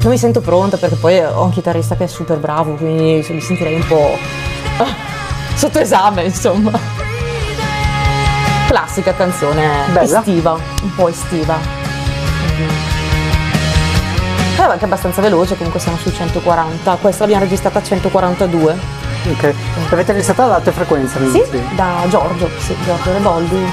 non 0.08 0.16
mi 0.16 0.22
sento 0.22 0.40
pronta 0.40 0.78
perché 0.78 0.96
poi 0.96 1.20
ho 1.20 1.44
un 1.44 1.50
chitarrista 1.50 1.98
che 1.98 2.06
è 2.06 2.08
super 2.08 2.38
bravo, 2.38 2.76
quindi 2.76 3.26
mi 3.30 3.42
sentirei 3.42 3.76
un 3.76 3.86
po' 3.86 4.18
sotto 5.54 5.80
esame, 5.80 6.24
insomma. 6.24 6.72
classica 8.68 9.14
canzone 9.14 9.68
Bella. 9.92 10.20
estiva, 10.20 10.54
un 10.54 10.96
po' 10.96 11.10
estiva. 11.10 11.58
È 14.56 14.62
anche 14.62 14.86
abbastanza 14.86 15.22
veloce, 15.22 15.58
comunque 15.58 15.82
siamo 15.82 15.98
su 15.98 16.10
140. 16.10 16.96
Questa 17.02 17.24
l'abbiamo 17.24 17.44
registrata 17.44 17.80
a 17.80 17.84
142. 17.84 18.78
Ok. 19.30 19.54
L'avete 19.90 20.14
registrata 20.14 20.46
ad 20.46 20.52
alte 20.52 20.72
frequenze? 20.72 21.20
Sì, 21.20 21.32
dicevi? 21.32 21.76
da 21.76 22.06
Giorgio, 22.08 22.50
sì, 22.60 22.74
Giorgio 22.86 23.12
Reboldi. 23.12 23.66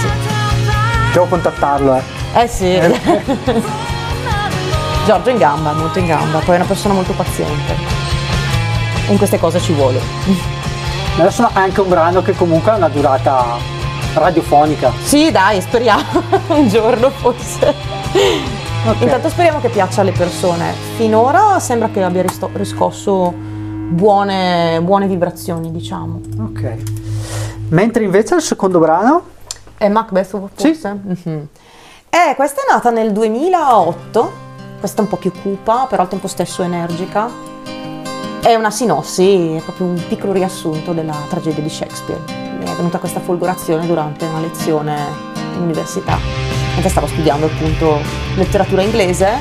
Sì. 0.00 0.08
Devo 1.12 1.26
contattarlo, 1.26 1.96
eh. 1.96 2.42
Eh 2.42 2.48
sì. 2.48 3.82
Giorgio 5.04 5.28
è 5.28 5.32
in 5.32 5.38
gamba, 5.38 5.72
è 5.72 5.74
molto 5.74 5.98
in 5.98 6.06
gamba, 6.06 6.38
poi 6.38 6.54
è 6.54 6.56
una 6.58 6.66
persona 6.66 6.94
molto 6.94 7.12
paziente. 7.12 7.74
E 9.06 9.10
in 9.12 9.18
queste 9.18 9.38
cose 9.38 9.60
ci 9.60 9.72
vuole. 9.74 10.00
Ma 11.16 11.22
Adesso 11.22 11.46
è 11.48 11.58
anche 11.58 11.80
un 11.80 11.88
brano 11.88 12.22
che 12.22 12.34
comunque 12.34 12.70
ha 12.72 12.76
una 12.76 12.88
durata 12.88 13.56
radiofonica. 14.14 14.92
Sì, 15.02 15.30
dai, 15.30 15.60
speriamo 15.60 16.02
un 16.48 16.68
giorno 16.68 17.10
forse. 17.10 17.74
Ok. 18.86 19.00
Intanto 19.00 19.28
speriamo 19.28 19.60
che 19.60 19.68
piaccia 19.68 20.00
alle 20.00 20.12
persone. 20.12 20.72
Finora 20.96 21.58
sembra 21.60 21.88
che 21.88 22.02
abbia 22.02 22.24
riscosso 22.54 23.32
buone, 23.34 24.80
buone 24.82 25.06
vibrazioni, 25.06 25.70
diciamo. 25.70 26.20
Ok. 26.40 26.76
Mentre 27.68 28.04
invece 28.04 28.36
il 28.36 28.42
secondo 28.42 28.78
brano, 28.78 29.22
È 29.76 29.88
Macbeth 29.88 30.26
Sì. 30.54 30.74
forse? 30.74 30.98
Mhm. 31.24 31.46
Eh, 32.08 32.34
questa 32.36 32.60
è 32.62 32.72
nata 32.72 32.90
nel 32.90 33.12
2008, 33.12 34.32
questa 34.84 35.00
è 35.00 35.04
un 35.06 35.10
po' 35.10 35.16
più 35.16 35.32
cupa, 35.32 35.86
però 35.88 36.02
al 36.02 36.08
tempo 36.08 36.28
stesso 36.28 36.62
energica. 36.62 37.30
È 38.42 38.54
una 38.54 38.70
sinossi, 38.70 39.54
è 39.54 39.60
proprio 39.62 39.86
un 39.86 40.02
piccolo 40.08 40.32
riassunto 40.32 40.92
della 40.92 41.16
tragedia 41.30 41.62
di 41.62 41.70
Shakespeare. 41.70 42.20
Mi 42.58 42.66
è 42.66 42.74
venuta 42.74 42.98
questa 42.98 43.18
folgorazione 43.18 43.86
durante 43.86 44.26
una 44.26 44.40
lezione 44.40 44.94
in 45.54 45.62
università, 45.62 46.18
mentre 46.74 46.90
stavo 46.90 47.06
studiando 47.06 47.46
appunto 47.46 47.98
letteratura 48.34 48.82
inglese, 48.82 49.38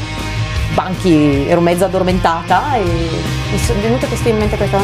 banchi, 0.75 1.45
ero 1.45 1.59
mezza 1.59 1.87
addormentata 1.87 2.75
e 2.75 2.83
mi 2.85 3.57
è 3.57 3.73
venuta 3.81 4.07
questa 4.07 4.29
in 4.29 4.37
mente 4.37 4.55
questa 4.55 4.79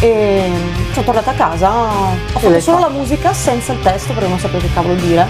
e 0.00 0.48
sono 0.92 1.04
tornata 1.04 1.32
a 1.32 1.34
casa, 1.34 1.72
ho 1.72 2.38
fatto 2.38 2.60
solo 2.60 2.78
la 2.78 2.88
musica 2.88 3.32
senza 3.32 3.72
il 3.72 3.82
testo 3.82 4.12
perché 4.12 4.28
non 4.28 4.38
sapevo 4.38 4.60
che 4.60 4.72
cavolo 4.72 4.94
dire 4.94 5.26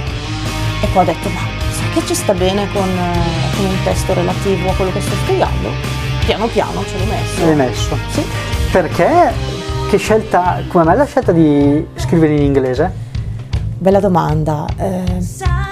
e 0.82 0.86
poi 0.92 1.02
ho 1.02 1.06
detto 1.06 1.28
ma 1.30 1.59
che 1.92 2.06
ci 2.06 2.14
sta 2.14 2.32
bene 2.34 2.68
con, 2.72 2.88
eh, 2.88 3.56
con 3.56 3.64
un 3.64 3.76
testo 3.84 4.14
relativo 4.14 4.70
a 4.70 4.74
quello 4.74 4.92
che 4.92 5.00
sto 5.00 5.14
studiando? 5.24 5.68
Piano 6.24 6.46
piano 6.46 6.84
ce 6.84 6.98
l'ho 6.98 7.04
messo. 7.04 7.44
l'hai 7.44 7.56
messo. 7.56 7.96
Sì. 8.10 8.24
Perché? 8.70 9.32
Che 9.88 9.96
scelta, 9.96 10.62
come 10.68 10.84
mai 10.84 10.96
la 10.96 11.04
scelta 11.04 11.32
di 11.32 11.84
scrivere 11.96 12.36
in 12.36 12.42
inglese? 12.42 12.92
Bella 13.76 13.98
domanda. 13.98 14.66
Eh, 14.76 15.18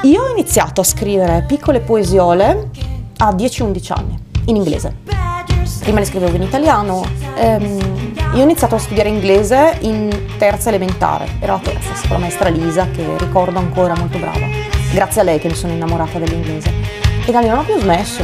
io 0.02 0.22
ho 0.22 0.30
iniziato 0.30 0.80
a 0.80 0.84
scrivere 0.84 1.44
piccole 1.46 1.80
poesiole 1.80 2.70
a 3.18 3.30
10-11 3.30 3.92
anni, 3.92 4.18
in 4.46 4.56
inglese. 4.56 4.96
Prima 5.80 6.00
le 6.00 6.06
scrivevo 6.06 6.34
in 6.34 6.42
italiano. 6.42 7.04
Ehm, 7.36 8.14
io 8.34 8.40
ho 8.40 8.44
iniziato 8.44 8.74
a 8.74 8.78
studiare 8.78 9.08
inglese 9.08 9.76
in 9.80 10.10
terza 10.36 10.68
elementare, 10.70 11.28
ero 11.38 11.54
a 11.54 11.58
terza, 11.58 11.92
con 11.92 12.10
la 12.10 12.18
maestra 12.18 12.48
Lisa, 12.48 12.88
che 12.90 13.06
ricordo 13.18 13.58
ancora 13.58 13.94
molto 13.96 14.18
brava. 14.18 14.77
Grazie 14.92 15.20
a 15.20 15.24
lei 15.24 15.38
che 15.38 15.48
mi 15.48 15.54
sono 15.54 15.72
innamorata 15.72 16.18
dell'inglese. 16.18 16.72
E 17.26 17.30
da 17.32 17.40
lì 17.40 17.48
non 17.48 17.58
ho 17.58 17.62
più 17.62 17.78
smesso. 17.78 18.22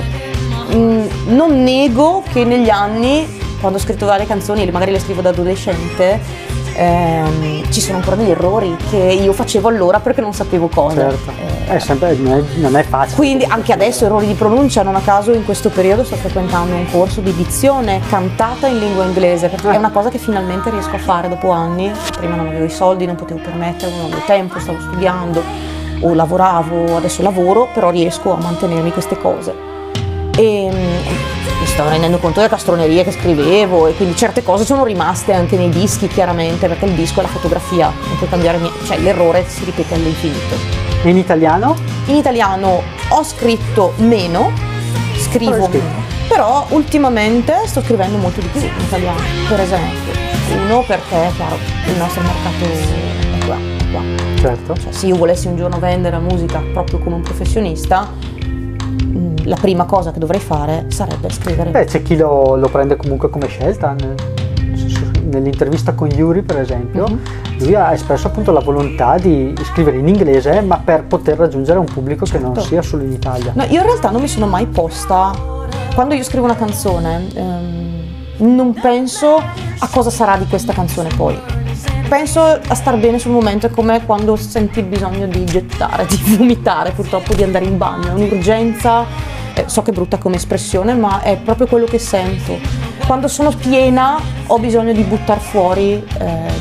Mm, 0.75 1.07
non 1.27 1.63
nego 1.63 2.23
che 2.33 2.45
negli 2.45 2.71
anni, 2.71 3.27
quando 3.61 3.79
ho 3.79 3.81
scritto 3.81 4.07
varie 4.07 4.27
canzoni, 4.27 4.69
magari 4.71 4.93
le 4.93 4.99
scrivo 4.99 5.21
da 5.21 5.29
adolescente, 5.29 6.19
ehm, 6.75 7.71
ci 7.71 7.81
sono 7.81 7.99
ancora 7.99 8.17
degli 8.17 8.31
errori 8.31 8.75
che 8.91 8.97
io 8.97 9.33
facevo 9.33 9.69
allora 9.69 10.01
perché 10.01 10.23
non 10.23 10.33
sapevo 10.33 10.69
cosa. 10.69 11.11
Certo. 11.11 11.31
Eh, 11.67 11.77
È 11.77 11.79
sempre, 11.79 12.15
non, 12.17 12.33
è, 12.39 12.59
non 12.59 12.77
è 12.77 12.83
facile. 12.83 13.17
quindi 13.17 13.45
anche 13.45 13.73
adesso 13.73 14.07
errori 14.07 14.27
di 14.27 14.35
pronuncia, 14.35 14.83
non 14.83 14.95
a 14.97 15.01
caso 15.01 15.33
in 15.33 15.45
questo 15.45 15.69
periodo 15.69 16.03
sto 16.03 16.17
frequentando 16.17 16.75
un 16.75 16.91
corso 16.91 17.21
di 17.21 17.35
dizione 17.35 18.01
cantata 18.09 18.67
in 18.67 18.79
lingua 18.79 19.05
inglese, 19.05 19.49
perché 19.49 19.71
è 19.71 19.77
una 19.77 19.91
cosa 19.91 20.09
che 20.09 20.19
finalmente 20.19 20.71
riesco 20.71 20.95
a 20.97 20.99
fare 20.99 21.29
dopo 21.29 21.51
anni. 21.51 21.93
Prima 22.17 22.37
non 22.37 22.49
avevo 22.49 22.65
i 22.65 22.71
soldi, 22.71 23.05
non 23.07 23.17
potevo 23.17 23.41
permetterlo, 23.41 23.97
non 23.97 24.07
avevo 24.07 24.23
tempo, 24.27 24.59
stavo 24.59 24.81
studiando 24.81 25.43
o 26.05 26.15
lavoravo, 26.15 26.97
adesso 26.97 27.23
lavoro, 27.23 27.69
però 27.73 27.91
riesco 27.91 28.33
a 28.33 28.37
mantenermi 28.37 28.93
queste 28.93 29.19
cose. 29.19 29.55
E 30.37 30.69
mm, 30.71 31.61
mi 31.61 31.67
sto 31.67 31.89
rendendo 31.89 32.19
conto 32.19 32.41
delle 32.41 32.51
castronerie 32.51 33.05
che 33.05 33.13
scrivevo 33.13 33.87
e 33.87 33.95
quindi 33.95 34.17
certe 34.17 34.43
cose 34.43 34.65
sono 34.65 34.85
rimaste 34.85 35.33
anche 35.33 35.57
nei 35.57 35.71
dischi 35.71 36.09
chiaramente, 36.09 36.69
perché 36.69 36.85
il 36.85 36.93
disco 36.93 37.21
è 37.21 37.23
la 37.23 37.29
fotografia, 37.29 37.87
non 38.07 38.19
puoi 38.19 38.29
cambiare 38.29 38.59
niente, 38.59 38.85
cioè 38.85 38.99
l'errore 38.99 39.45
si 39.49 39.65
ripete 39.65 39.95
all'infinito. 39.95 40.57
In 41.05 41.17
italiano? 41.17 41.77
In 42.07 42.17
italiano 42.17 42.83
ho 43.09 43.23
scritto 43.23 43.93
meno, 43.97 44.53
scrivo 45.17 45.69
meno, 45.69 46.03
però 46.29 46.67
ultimamente 46.71 47.55
sto 47.67 47.83
scrivendo 47.83 48.19
molto 48.19 48.41
di 48.41 48.47
più 48.49 48.61
in 48.61 48.71
italiano, 48.87 49.21
per 49.49 49.61
esempio. 49.61 50.13
Uno 50.65 50.85
perché, 50.87 51.31
chiaro, 51.37 51.57
il 51.87 51.97
nostro 51.97 52.21
mercato 52.23 53.24
qua. 53.95 54.03
Certo. 54.37 54.75
Cioè, 54.77 54.93
se 54.93 55.07
io 55.07 55.17
volessi 55.17 55.47
un 55.47 55.57
giorno 55.57 55.79
vendere 55.79 56.19
musica 56.19 56.61
proprio 56.73 56.99
come 56.99 57.15
un 57.17 57.23
professionista, 57.23 58.09
mh, 58.11 59.45
la 59.45 59.57
prima 59.57 59.85
cosa 59.85 60.11
che 60.13 60.19
dovrei 60.19 60.41
fare 60.41 60.87
sarebbe 60.89 61.31
scrivere. 61.31 61.71
Beh, 61.71 61.85
c'è 61.85 62.03
chi 62.03 62.17
lo, 62.17 62.57
lo 62.57 62.69
prende 62.69 62.97
comunque 62.97 63.31
come 63.31 63.47
scelta. 63.49 63.95
nel- 63.99 64.15
Nell'intervista 65.27 65.95
con 65.95 66.09
Yuri, 66.11 66.43
per 66.43 66.59
esempio, 66.61 67.09
Mhm. 67.09 67.19
lui 67.61 67.75
ha 67.75 67.93
espresso 67.93 68.29
appunto 68.29 68.53
la 68.53 68.61
volontà 68.61 69.17
di 69.19 69.53
scrivere 69.65 69.97
in 69.99 70.07
inglese, 70.07 70.61
ma 70.61 70.77
per 70.79 71.05
poter 71.07 71.37
raggiungere 71.39 71.79
un 71.81 71.87
pubblico 71.87 72.25
che 72.25 72.39
non 72.39 72.55
Certo. 72.55 72.69
sia 72.69 72.83
solo 72.83 73.03
in 73.03 73.11
Italia. 73.11 73.51
No, 73.55 73.65
io 73.65 73.81
in 73.81 73.87
realtà 73.87 74.11
non 74.11 74.21
mi 74.21 74.29
sono 74.29 74.47
mai 74.47 74.67
posta, 74.67 75.33
quando 75.95 76.15
io 76.15 76.23
scrivo 76.23 76.45
una 76.45 76.55
canzone, 76.55 77.27
ehm, 77.35 78.03
non 78.47 78.75
penso 78.81 79.35
a 79.37 79.89
cosa 79.91 80.11
sarà 80.11 80.37
di 80.37 80.47
questa 80.47 80.73
canzone 80.73 81.09
poi. 81.17 81.37
Penso 82.15 82.43
a 82.45 82.75
star 82.77 82.97
bene 82.97 83.19
sul 83.19 83.33
momento, 83.33 83.67
è 83.67 83.71
come 83.71 84.07
quando 84.07 84.37
senti 84.37 84.79
il 84.79 84.85
bisogno 84.85 85.27
di 85.27 85.45
gettare, 85.45 86.07
di 86.07 86.37
vomitare, 86.37 86.93
purtroppo 86.93 87.35
di 87.35 87.43
andare 87.43 87.65
in 87.65 87.77
bagno, 87.77 88.11
è 88.11 88.13
un'urgenza, 88.13 89.05
eh, 89.53 89.65
so 89.67 89.83
che 89.83 89.91
è 89.91 89.93
brutta 89.93 90.17
come 90.19 90.37
espressione, 90.37 90.95
ma 90.95 91.23
è 91.23 91.37
proprio 91.37 91.67
quello 91.67 91.87
che 91.87 91.99
sento. 91.99 92.57
Quando 93.05 93.27
sono 93.27 93.51
piena 93.51 94.17
ho 94.47 94.59
bisogno 94.61 94.93
di 94.93 95.03
buttare 95.03 95.41
fuori 95.41 95.95
eh, 95.95 96.05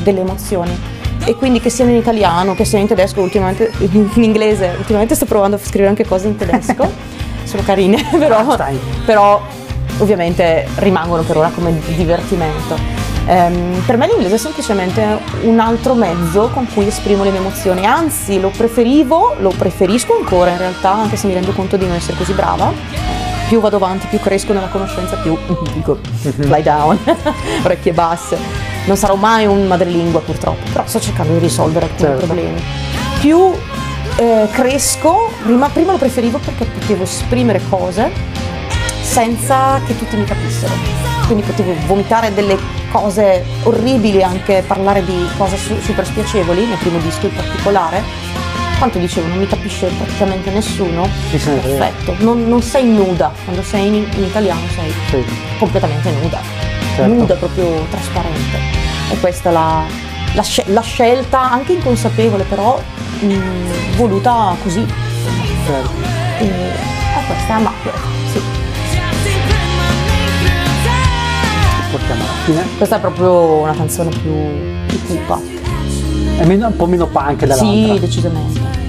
delle 0.02 0.22
emozioni. 0.22 0.76
E 1.24 1.36
quindi 1.36 1.60
che 1.60 1.70
siano 1.70 1.92
in 1.92 1.98
italiano, 1.98 2.56
che 2.56 2.64
siano 2.64 2.82
in 2.82 2.88
tedesco, 2.88 3.20
ultimamente 3.20 3.70
in 3.78 4.10
inglese, 4.24 4.74
ultimamente 4.76 5.14
sto 5.14 5.24
provando 5.24 5.54
a 5.54 5.60
scrivere 5.60 5.90
anche 5.90 6.04
cose 6.04 6.26
in 6.26 6.34
tedesco, 6.34 6.90
sono 7.44 7.62
carine, 7.62 8.04
però, 8.10 8.56
però 9.04 9.40
ovviamente 9.98 10.66
rimangono 10.76 11.22
per 11.22 11.36
ora 11.36 11.50
come 11.50 11.78
divertimento. 11.96 12.76
Ehm, 13.26 13.82
per 13.86 13.96
me 13.96 14.06
l'inglese 14.06 14.34
è 14.34 14.38
semplicemente 14.38 15.18
un 15.42 15.58
altro 15.58 15.94
mezzo 15.94 16.50
con 16.52 16.66
cui 16.72 16.86
esprimo 16.86 17.24
le 17.24 17.30
mie 17.30 17.40
emozioni, 17.40 17.86
anzi 17.86 18.38
lo 18.40 18.50
preferivo, 18.50 19.34
lo 19.38 19.52
preferisco 19.56 20.14
ancora 20.18 20.50
in 20.50 20.58
realtà, 20.58 20.92
anche 20.92 21.16
se 21.16 21.26
mi 21.26 21.32
rendo 21.32 21.52
conto 21.52 21.76
di 21.76 21.86
non 21.86 21.96
essere 21.96 22.16
così 22.16 22.32
brava. 22.32 22.72
Più 23.48 23.60
vado 23.60 23.76
avanti, 23.76 24.06
più 24.06 24.20
cresco 24.20 24.52
nella 24.52 24.68
conoscenza, 24.68 25.16
più 25.16 25.36
dico 25.74 25.98
fly 26.20 26.62
down, 26.62 26.98
orecchie 27.64 27.92
basse. 27.92 28.36
Non 28.86 28.96
sarò 28.96 29.14
mai 29.14 29.46
un 29.46 29.66
madrelingua 29.66 30.20
purtroppo, 30.20 30.66
però 30.70 30.84
sto 30.86 31.00
cercando 31.00 31.32
di 31.34 31.38
risolvere 31.38 31.86
alcuni 31.86 32.08
Certo. 32.08 32.26
problemi. 32.26 32.62
Più 33.20 33.52
eh, 34.16 34.48
cresco, 34.50 35.30
prima, 35.42 35.68
prima 35.68 35.92
lo 35.92 35.98
preferivo 35.98 36.38
perché 36.38 36.64
potevo 36.66 37.04
esprimere 37.04 37.60
cose 37.68 38.10
senza 39.14 39.80
che 39.86 39.96
tutti 39.96 40.16
mi 40.16 40.24
capissero. 40.24 40.72
Quindi 41.26 41.44
potevo 41.44 41.72
vomitare 41.86 42.34
delle 42.34 42.58
cose 42.90 43.44
orribili, 43.62 44.24
anche 44.24 44.64
parlare 44.66 45.04
di 45.04 45.24
cose 45.36 45.56
su- 45.56 45.78
super 45.80 46.04
spiacevoli, 46.04 46.66
nel 46.66 46.78
primo 46.78 46.98
disco 46.98 47.26
in 47.26 47.34
particolare. 47.34 48.02
Quanto 48.76 48.98
dicevo, 48.98 49.28
non 49.28 49.38
mi 49.38 49.46
capisce 49.46 49.86
praticamente 49.86 50.50
nessuno. 50.50 51.08
Ne 51.30 51.38
frega. 51.38 51.60
Perfetto, 51.60 52.16
non, 52.24 52.48
non 52.48 52.60
sei 52.60 52.86
nuda, 52.88 53.32
quando 53.44 53.62
sei 53.62 53.86
in, 53.86 53.94
in 54.16 54.24
italiano 54.24 54.60
sei 54.74 54.92
Sì. 55.10 55.24
completamente 55.60 56.10
nuda, 56.20 56.40
Certo. 56.96 57.12
nuda 57.14 57.34
proprio 57.36 57.86
trasparente. 57.90 58.58
E 59.12 59.20
questa 59.20 59.50
è 59.50 59.52
la, 59.52 59.84
la 60.34 60.42
la 60.66 60.80
scelta, 60.82 61.52
anche 61.52 61.74
inconsapevole, 61.74 62.42
però 62.42 62.80
mh, 63.20 63.34
voluta 63.96 64.56
così. 64.60 64.84
certo. 65.66 65.90
E, 66.40 66.44
e 66.46 67.26
questa 67.28 67.56
è 67.58 67.60
Macbeth, 67.60 67.94
sì. 68.32 68.62
Alla 72.10 72.24
fine. 72.44 72.64
Questa 72.76 72.96
è 72.96 73.00
proprio 73.00 73.32
una 73.60 73.72
canzone 73.72 74.10
più, 74.10 74.32
più 74.86 75.06
cupa. 75.06 75.40
È 76.36 76.44
meno- 76.44 76.66
un 76.66 76.76
po' 76.76 76.86
meno 76.86 77.06
punk 77.06 77.40
dell'altra. 77.40 77.66
Sì, 77.66 77.98
decisamente. 77.98 78.82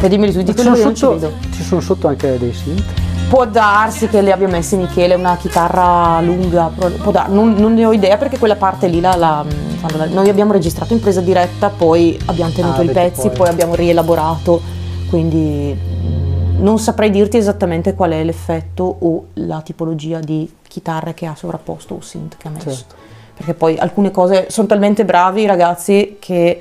Poi 0.00 0.08
dimmi 0.08 0.30
tu 0.30 0.42
di 0.42 0.54
quello 0.54 0.74
sono, 0.74 0.74
che 0.74 0.78
io 0.78 0.84
non 0.84 0.94
ci 0.94 1.00
sotto, 1.00 1.18
vedo. 1.18 1.32
ci 1.50 1.62
sono 1.64 1.80
sotto 1.80 2.08
anche 2.08 2.38
dei 2.38 2.52
synth. 2.52 2.84
Può 3.28 3.44
darsi 3.46 4.08
che 4.08 4.22
le 4.22 4.32
abbia 4.32 4.48
messe 4.48 4.76
Michele 4.76 5.14
una 5.14 5.36
chitarra 5.36 6.20
lunga, 6.20 6.70
dar- 7.10 7.28
non, 7.28 7.54
non, 7.54 7.74
ne 7.74 7.84
ho 7.84 7.92
idea 7.92 8.16
perché 8.16 8.38
quella 8.38 8.56
parte 8.56 8.86
lì 8.86 9.00
la, 9.00 9.16
la, 9.16 9.44
la, 9.96 10.06
noi 10.06 10.28
abbiamo 10.28 10.52
registrato 10.52 10.94
in 10.94 11.00
presa 11.00 11.20
diretta, 11.20 11.68
poi 11.68 12.18
abbiamo 12.26 12.52
tenuto 12.52 12.80
ah, 12.80 12.84
i 12.84 12.88
pezzi, 12.88 13.28
poi. 13.28 13.36
poi 13.36 13.48
abbiamo 13.48 13.74
rielaborato, 13.74 14.62
quindi 15.10 15.76
non 16.58 16.78
saprei 16.78 17.10
dirti 17.10 17.36
esattamente 17.36 17.94
qual 17.94 18.12
è 18.12 18.22
l'effetto 18.22 18.96
o 19.00 19.26
la 19.34 19.60
tipologia 19.62 20.20
di 20.20 20.50
chitarre 20.66 21.14
che 21.14 21.26
ha 21.26 21.34
sovrapposto 21.34 21.94
o 21.94 22.00
synth 22.00 22.36
che 22.36 22.48
ha 22.48 22.50
messo. 22.50 22.70
Certo. 22.70 22.94
Perché 23.34 23.54
poi 23.54 23.76
alcune 23.78 24.10
cose 24.10 24.46
sono 24.50 24.66
talmente 24.66 25.04
bravi 25.04 25.42
i 25.42 25.46
ragazzi 25.46 26.16
che 26.18 26.60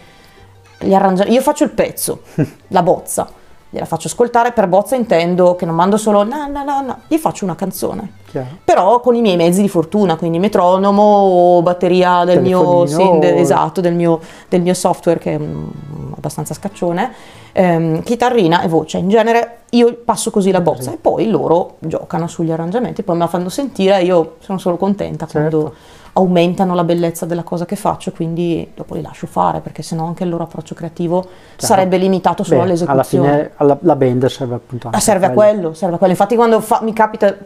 gli 0.80 0.94
arrangiamenti... 0.94 1.36
Io 1.36 1.42
faccio 1.42 1.64
il 1.64 1.72
pezzo, 1.72 2.22
la 2.70 2.84
bozza 2.84 3.30
gliela 3.70 3.86
faccio 3.86 4.08
ascoltare, 4.08 4.52
per 4.52 4.68
bozza 4.68 4.96
intendo 4.96 5.56
che 5.56 5.66
non 5.66 5.76
mando 5.76 5.98
solo 5.98 6.24
no, 6.24 6.48
no, 6.48 6.64
no, 6.64 6.82
no, 6.82 6.98
gli 7.08 7.18
faccio 7.18 7.44
una 7.44 7.56
canzone. 7.56 8.14
Chiaro. 8.26 8.48
Però 8.64 9.00
con 9.00 9.16
i 9.16 9.22
miei 9.22 9.36
mezzi 9.36 9.62
di 9.62 9.70
fortuna, 9.70 10.16
quindi 10.16 10.40
metronomo 10.40 11.62
batteria 11.62 12.24
del 12.26 12.42
mio, 12.42 12.86
sì, 12.86 13.18
de, 13.20 13.38
esatto, 13.38 13.82
del 13.82 13.94
mio, 13.94 14.20
del 14.50 14.62
mio, 14.62 14.74
software 14.74 15.20
che 15.20 15.34
è 15.34 15.36
um, 15.36 15.72
abbastanza 16.16 16.54
scaccione, 16.54 17.14
ehm, 17.52 18.04
chitarrina 18.04 18.62
e 18.62 18.68
voce. 18.68 18.98
In 18.98 19.10
genere 19.10 19.60
io 19.72 19.98
passo 20.04 20.32
così 20.32 20.52
la 20.52 20.62
bozza 20.62 20.94
e 20.94 20.98
poi 20.98 21.30
loro 21.30 21.76
giocano 21.80 22.28
sugli 22.28 22.52
arrangiamenti, 22.52 23.04
poi 23.04 23.16
me 23.16 23.24
la 23.24 23.28
fanno 23.28 23.50
sentire 23.50 24.00
e 24.00 24.06
io 24.06 24.36
sono 24.40 24.58
solo 24.58 24.78
contenta 24.78 25.26
certo. 25.26 25.58
quando 25.58 25.76
aumentano 26.18 26.74
la 26.74 26.84
bellezza 26.84 27.28
della 27.28 27.44
cosa 27.44 27.66
che 27.66 27.76
faccio, 27.76 28.12
quindi 28.12 28.72
dopo 28.74 28.96
li 28.96 29.04
lascio 29.04 29.28
fare, 29.28 29.60
perché 29.60 29.84
sennò 29.84 30.06
anche 30.06 30.24
il 30.24 30.30
loro 30.30 30.44
approccio 30.44 30.74
creativo 30.74 31.22
certo. 31.22 31.66
sarebbe 31.66 31.98
limitato 31.98 32.44
solo 32.44 32.62
Beh, 32.62 32.66
all'esecuzione. 32.66 33.30
Alla 33.30 33.38
fine 33.38 33.52
alla, 33.58 33.78
la 33.82 33.96
band 33.96 34.26
serve 34.26 34.56
appunto 34.56 34.90
a 34.92 35.00
serve 35.00 35.28
a 35.28 35.32
quello, 35.32 35.74
serve 35.74 35.96
a 35.96 35.98
quello. 36.00 36.14
Infatti 36.14 36.36
quando 36.36 36.60
fa, 36.60 36.80
mi 36.82 36.92
capita 36.92 37.38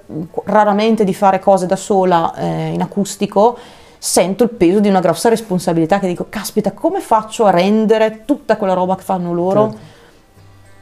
raramente 0.46 1.04
di 1.04 1.14
fare 1.14 1.40
cose 1.40 1.66
da 1.66 1.76
sola 1.76 2.34
eh, 2.36 2.72
in 2.74 2.82
acustico, 2.82 3.58
sento 3.98 4.44
il 4.46 4.50
peso 4.52 4.80
di 4.80 4.88
una 4.88 5.02
grossa 5.02 5.28
responsabilità 5.28 6.00
che 6.00 6.08
dico, 6.08 6.28
caspita, 6.30 6.72
come 6.72 7.02
faccio 7.02 7.44
a 7.46 7.50
rendere 7.50 8.24
tutta 8.24 8.56
quella 8.56 8.74
roba 8.74 8.96
che 8.96 9.04
fanno 9.04 9.34
loro? 9.34 9.70
Certo. 9.70 9.90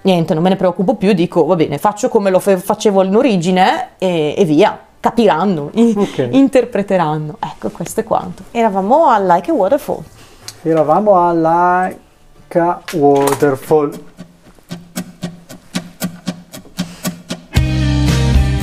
Niente, 0.01 0.33
non 0.35 0.43
me 0.43 0.49
ne 0.49 0.55
preoccupo 0.55 0.93
più, 0.93 1.11
dico, 1.13 1.43
va 1.43 1.55
bene, 1.55 1.79
faccio 1.79 2.07
come 2.07 2.29
lo 2.29 2.39
facevo 2.39 3.03
in 3.03 3.15
origine 3.15 3.89
e, 3.97 4.35
e 4.37 4.45
via 4.45 4.79
capiranno, 4.99 5.71
okay. 5.73 6.29
interpreteranno. 6.31 7.37
Ecco, 7.39 7.69
questo 7.69 8.01
è 8.01 8.03
quanto. 8.03 8.43
Eravamo 8.51 9.07
a 9.07 9.19
Like 9.19 9.51
a 9.51 9.53
Waterfall. 9.53 10.03
Eravamo 10.63 11.15
a 11.15 11.33
Like 11.33 12.59
a 12.59 12.81
Waterfall. 12.93 14.07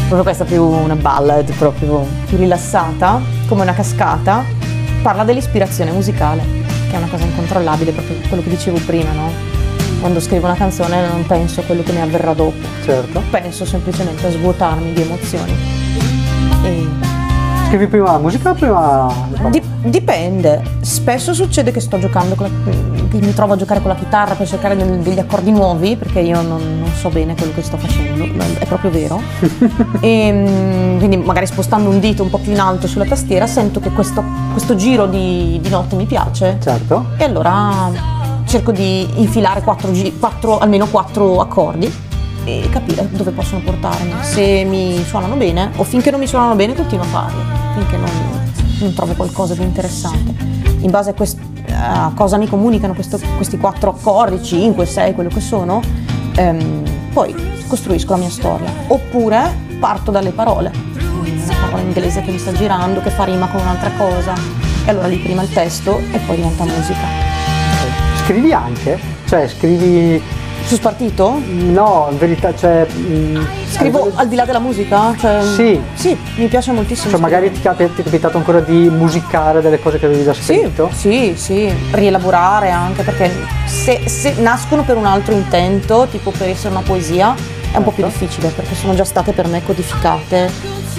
Proprio 0.06 0.22
questa 0.22 0.44
è 0.44 0.46
più 0.46 0.62
una 0.62 0.94
ballad, 0.94 1.52
proprio 1.54 2.06
più 2.26 2.36
rilassata, 2.36 3.20
come 3.48 3.62
una 3.62 3.74
cascata. 3.74 4.44
Parla 5.02 5.24
dell'ispirazione 5.24 5.90
musicale, 5.90 6.42
che 6.88 6.94
è 6.94 6.96
una 6.96 7.08
cosa 7.08 7.24
incontrollabile, 7.24 7.90
proprio 7.90 8.16
quello 8.28 8.42
che 8.42 8.50
dicevo 8.50 8.78
prima, 8.86 9.10
no? 9.12 9.30
Quando 9.98 10.20
scrivo 10.20 10.46
una 10.46 10.54
canzone 10.54 11.08
non 11.08 11.26
penso 11.26 11.60
a 11.60 11.64
quello 11.64 11.82
che 11.82 11.90
ne 11.90 12.02
avverrà 12.02 12.34
dopo. 12.34 12.54
Certo. 12.84 13.20
Penso 13.30 13.64
semplicemente 13.64 14.26
a 14.26 14.30
svuotarmi 14.30 14.92
di 14.92 15.02
emozioni. 15.02 15.54
Scrivi 17.66 17.88
prima 17.88 18.12
la 18.12 18.18
musica 18.18 18.50
o 18.50 18.54
prima 18.54 19.12
Dip- 19.50 19.88
dipende. 19.88 20.62
Spesso 20.82 21.34
succede 21.34 21.72
che 21.72 21.80
sto 21.80 21.98
giocando 21.98 22.36
con 22.36 22.46
la, 22.48 22.70
che 23.10 23.18
mi 23.18 23.34
trovo 23.34 23.54
a 23.54 23.56
giocare 23.56 23.80
con 23.80 23.90
la 23.90 23.96
chitarra 23.96 24.34
per 24.34 24.46
cercare 24.46 24.76
del, 24.76 24.98
degli 25.00 25.18
accordi 25.18 25.50
nuovi, 25.50 25.96
perché 25.96 26.20
io 26.20 26.40
non, 26.42 26.78
non, 26.78 26.92
so 26.94 27.08
bene 27.08 27.34
quello 27.34 27.52
che 27.52 27.62
sto 27.62 27.76
facendo, 27.76 28.24
è 28.58 28.66
proprio 28.66 28.90
vero. 28.92 29.20
e 30.00 30.08
ehm, 30.28 30.98
quindi 30.98 31.16
magari 31.16 31.46
spostando 31.46 31.90
un 31.90 31.98
dito 31.98 32.22
un 32.22 32.30
po' 32.30 32.38
più 32.38 32.52
in 32.52 32.60
alto 32.60 32.86
sulla 32.86 33.04
tastiera 33.04 33.48
sento 33.48 33.80
che 33.80 33.90
questo, 33.90 34.22
questo 34.52 34.76
giro 34.76 35.06
di, 35.06 35.58
di, 35.60 35.68
note 35.68 35.96
mi 35.96 36.06
piace. 36.06 36.58
Certo. 36.60 37.06
E 37.16 37.24
allora 37.24 37.90
cerco 38.46 38.70
di 38.70 39.08
infilare 39.20 39.62
quattro, 39.62 39.90
quattro, 40.20 40.58
almeno 40.58 40.86
quattro 40.86 41.40
accordi 41.40 42.14
e 42.46 42.68
capire 42.70 43.08
dove 43.10 43.32
possono 43.32 43.60
portarmi, 43.60 44.14
se 44.22 44.64
mi 44.64 45.02
suonano 45.04 45.34
bene 45.34 45.72
o 45.76 45.82
finché 45.82 46.12
non 46.12 46.20
mi 46.20 46.28
suonano 46.28 46.54
bene 46.54 46.74
continuo 46.74 47.04
a 47.04 47.08
farli, 47.08 47.42
finché 47.74 47.96
non, 47.96 48.10
non 48.78 48.94
trovo 48.94 49.14
qualcosa 49.14 49.54
di 49.54 49.62
interessante. 49.62 50.32
In 50.78 50.90
base 50.90 51.10
a, 51.10 51.14
quest, 51.14 51.38
a 51.72 52.12
cosa 52.14 52.36
mi 52.36 52.46
comunicano 52.46 52.94
questo, 52.94 53.18
questi 53.34 53.58
quattro 53.58 53.90
accordi, 53.90 54.42
5, 54.42 54.86
6, 54.86 55.14
quello 55.14 55.28
che 55.28 55.40
sono, 55.40 55.82
ehm, 56.36 56.82
poi 57.12 57.34
costruisco 57.66 58.12
la 58.12 58.18
mia 58.18 58.30
storia. 58.30 58.70
Oppure 58.86 59.64
parto 59.80 60.12
dalle 60.12 60.30
parole, 60.30 60.70
una 61.00 61.54
parola 61.60 61.82
inglese 61.82 62.22
che 62.22 62.30
mi 62.30 62.38
sta 62.38 62.52
girando, 62.52 63.00
che 63.00 63.10
fa 63.10 63.24
rima 63.24 63.48
con 63.48 63.60
un'altra 63.60 63.90
cosa, 63.98 64.34
e 64.84 64.90
allora 64.90 65.08
lì 65.08 65.18
prima 65.18 65.42
il 65.42 65.52
testo 65.52 65.98
e 66.12 66.18
poi 66.20 66.36
diventa 66.36 66.62
musica. 66.62 67.34
Scrivi 68.24 68.52
anche? 68.52 68.98
Cioè 69.26 69.48
scrivi 69.48 70.22
su 70.66 70.74
spartito? 70.74 71.40
No, 71.46 72.08
in 72.10 72.18
verità, 72.18 72.54
cioè... 72.54 72.86
Mh, 72.86 73.38
mm, 73.38 73.44
Scrivo 73.70 74.10
al 74.14 74.26
di 74.26 74.34
là 74.34 74.44
della 74.44 74.58
musica? 74.58 75.14
Cioè, 75.16 75.42
sì. 75.42 75.80
Sì, 75.94 76.18
mi 76.36 76.48
piace 76.48 76.72
moltissimo. 76.72 77.10
Cioè 77.10 77.20
magari 77.20 77.52
ti, 77.52 77.60
cap- 77.60 77.76
ti 77.76 78.00
è 78.00 78.04
capitato 78.04 78.36
ancora 78.36 78.60
di 78.60 78.88
musicare 78.88 79.60
delle 79.60 79.80
cose 79.80 79.98
che 79.98 80.06
avevi 80.06 80.24
già 80.24 80.34
scritto? 80.34 80.90
Sì, 80.92 81.34
sì, 81.36 81.68
sì. 81.68 81.74
rielaborare 81.92 82.70
anche 82.70 83.02
perché 83.02 83.30
se, 83.66 84.08
se, 84.08 84.34
nascono 84.40 84.82
per 84.82 84.96
un 84.96 85.06
altro 85.06 85.34
intento, 85.34 86.08
tipo 86.10 86.32
per 86.32 86.48
essere 86.48 86.70
una 86.70 86.82
poesia, 86.82 87.34
è 87.70 87.76
un 87.76 87.84
po' 87.84 87.92
più 87.92 88.02
certo. 88.02 88.18
difficile 88.18 88.48
perché 88.48 88.74
sono 88.74 88.94
già 88.94 89.04
state 89.04 89.32
per 89.32 89.46
me 89.46 89.62
codificate 89.64 90.50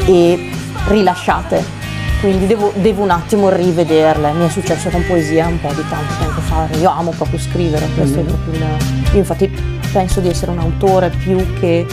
e 0.05 0.49
rilasciate 0.87 1.76
quindi 2.19 2.47
devo, 2.47 2.71
devo, 2.75 3.03
un 3.03 3.11
attimo 3.11 3.49
rivederle. 3.49 4.31
Mi 4.31 4.45
è 4.45 4.49
successo 4.49 4.89
con 4.89 5.05
poesia 5.05 5.47
un 5.47 5.59
po' 5.59 5.71
di 5.73 5.83
tanto 5.87 6.13
tempo 6.19 6.41
fa. 6.41 6.67
Io 6.79 6.89
amo 6.89 7.11
proprio 7.11 7.39
scrivere, 7.39 7.87
questo 7.95 8.19
mm. 8.19 8.21
è 8.21 8.25
proprio 8.25 8.53
il... 8.53 8.61
Io 9.11 9.17
infatti 9.17 9.47
penso 9.91 10.19
di 10.19 10.29
essere 10.29 10.51
un 10.51 10.59
autore 10.59 11.09
più 11.09 11.37
che 11.59 11.85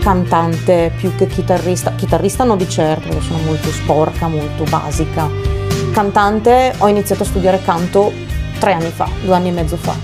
cantante, 0.00 0.92
più 0.96 1.14
che 1.14 1.26
chitarrista. 1.26 1.92
Chitarrista 1.94 2.44
no 2.44 2.56
di 2.56 2.68
certo, 2.68 3.08
perché 3.08 3.24
sono 3.24 3.38
molto 3.44 3.70
sporca, 3.70 4.28
molto 4.28 4.64
basica. 4.64 5.28
Cantante 5.92 6.74
ho 6.78 6.88
iniziato 6.88 7.22
a 7.22 7.26
studiare 7.26 7.60
canto 7.62 8.12
tre 8.58 8.72
anni 8.72 8.90
fa, 8.90 9.08
due 9.22 9.34
anni 9.34 9.48
e 9.48 9.52
mezzo 9.52 9.76
fa, 9.76 9.94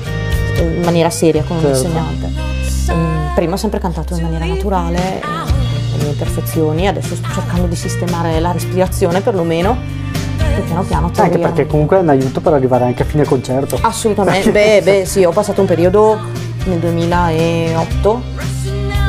in 0.58 0.82
maniera 0.84 1.08
seria 1.10 1.42
con 1.42 1.56
un 1.56 1.62
certo. 1.62 1.86
insegnante. 1.86 2.30
Mm, 2.92 3.34
prima 3.34 3.54
ho 3.54 3.56
sempre 3.56 3.78
cantato 3.78 4.14
in 4.14 4.22
maniera 4.22 4.44
naturale 4.44 5.51
mie 6.02 6.12
imperfezioni, 6.12 6.88
adesso 6.88 7.14
sto 7.14 7.28
cercando 7.32 7.66
di 7.66 7.76
sistemare 7.76 8.38
la 8.40 8.52
respirazione 8.52 9.20
perlomeno 9.20 9.76
e 10.38 10.60
piano 10.60 10.82
piano 10.82 11.10
troviamo. 11.10 11.22
Anche 11.22 11.38
perché 11.38 11.66
comunque 11.66 11.98
è 11.98 12.00
un 12.00 12.08
aiuto 12.08 12.40
per 12.40 12.52
arrivare 12.52 12.84
anche 12.84 13.02
a 13.02 13.06
fine 13.06 13.24
concerto. 13.24 13.78
Assolutamente, 13.80 14.50
beh, 14.52 14.80
beh 14.82 15.04
sì, 15.06 15.24
ho 15.24 15.30
passato 15.30 15.60
un 15.60 15.66
periodo 15.66 16.18
nel 16.64 16.78
2008 16.78 18.22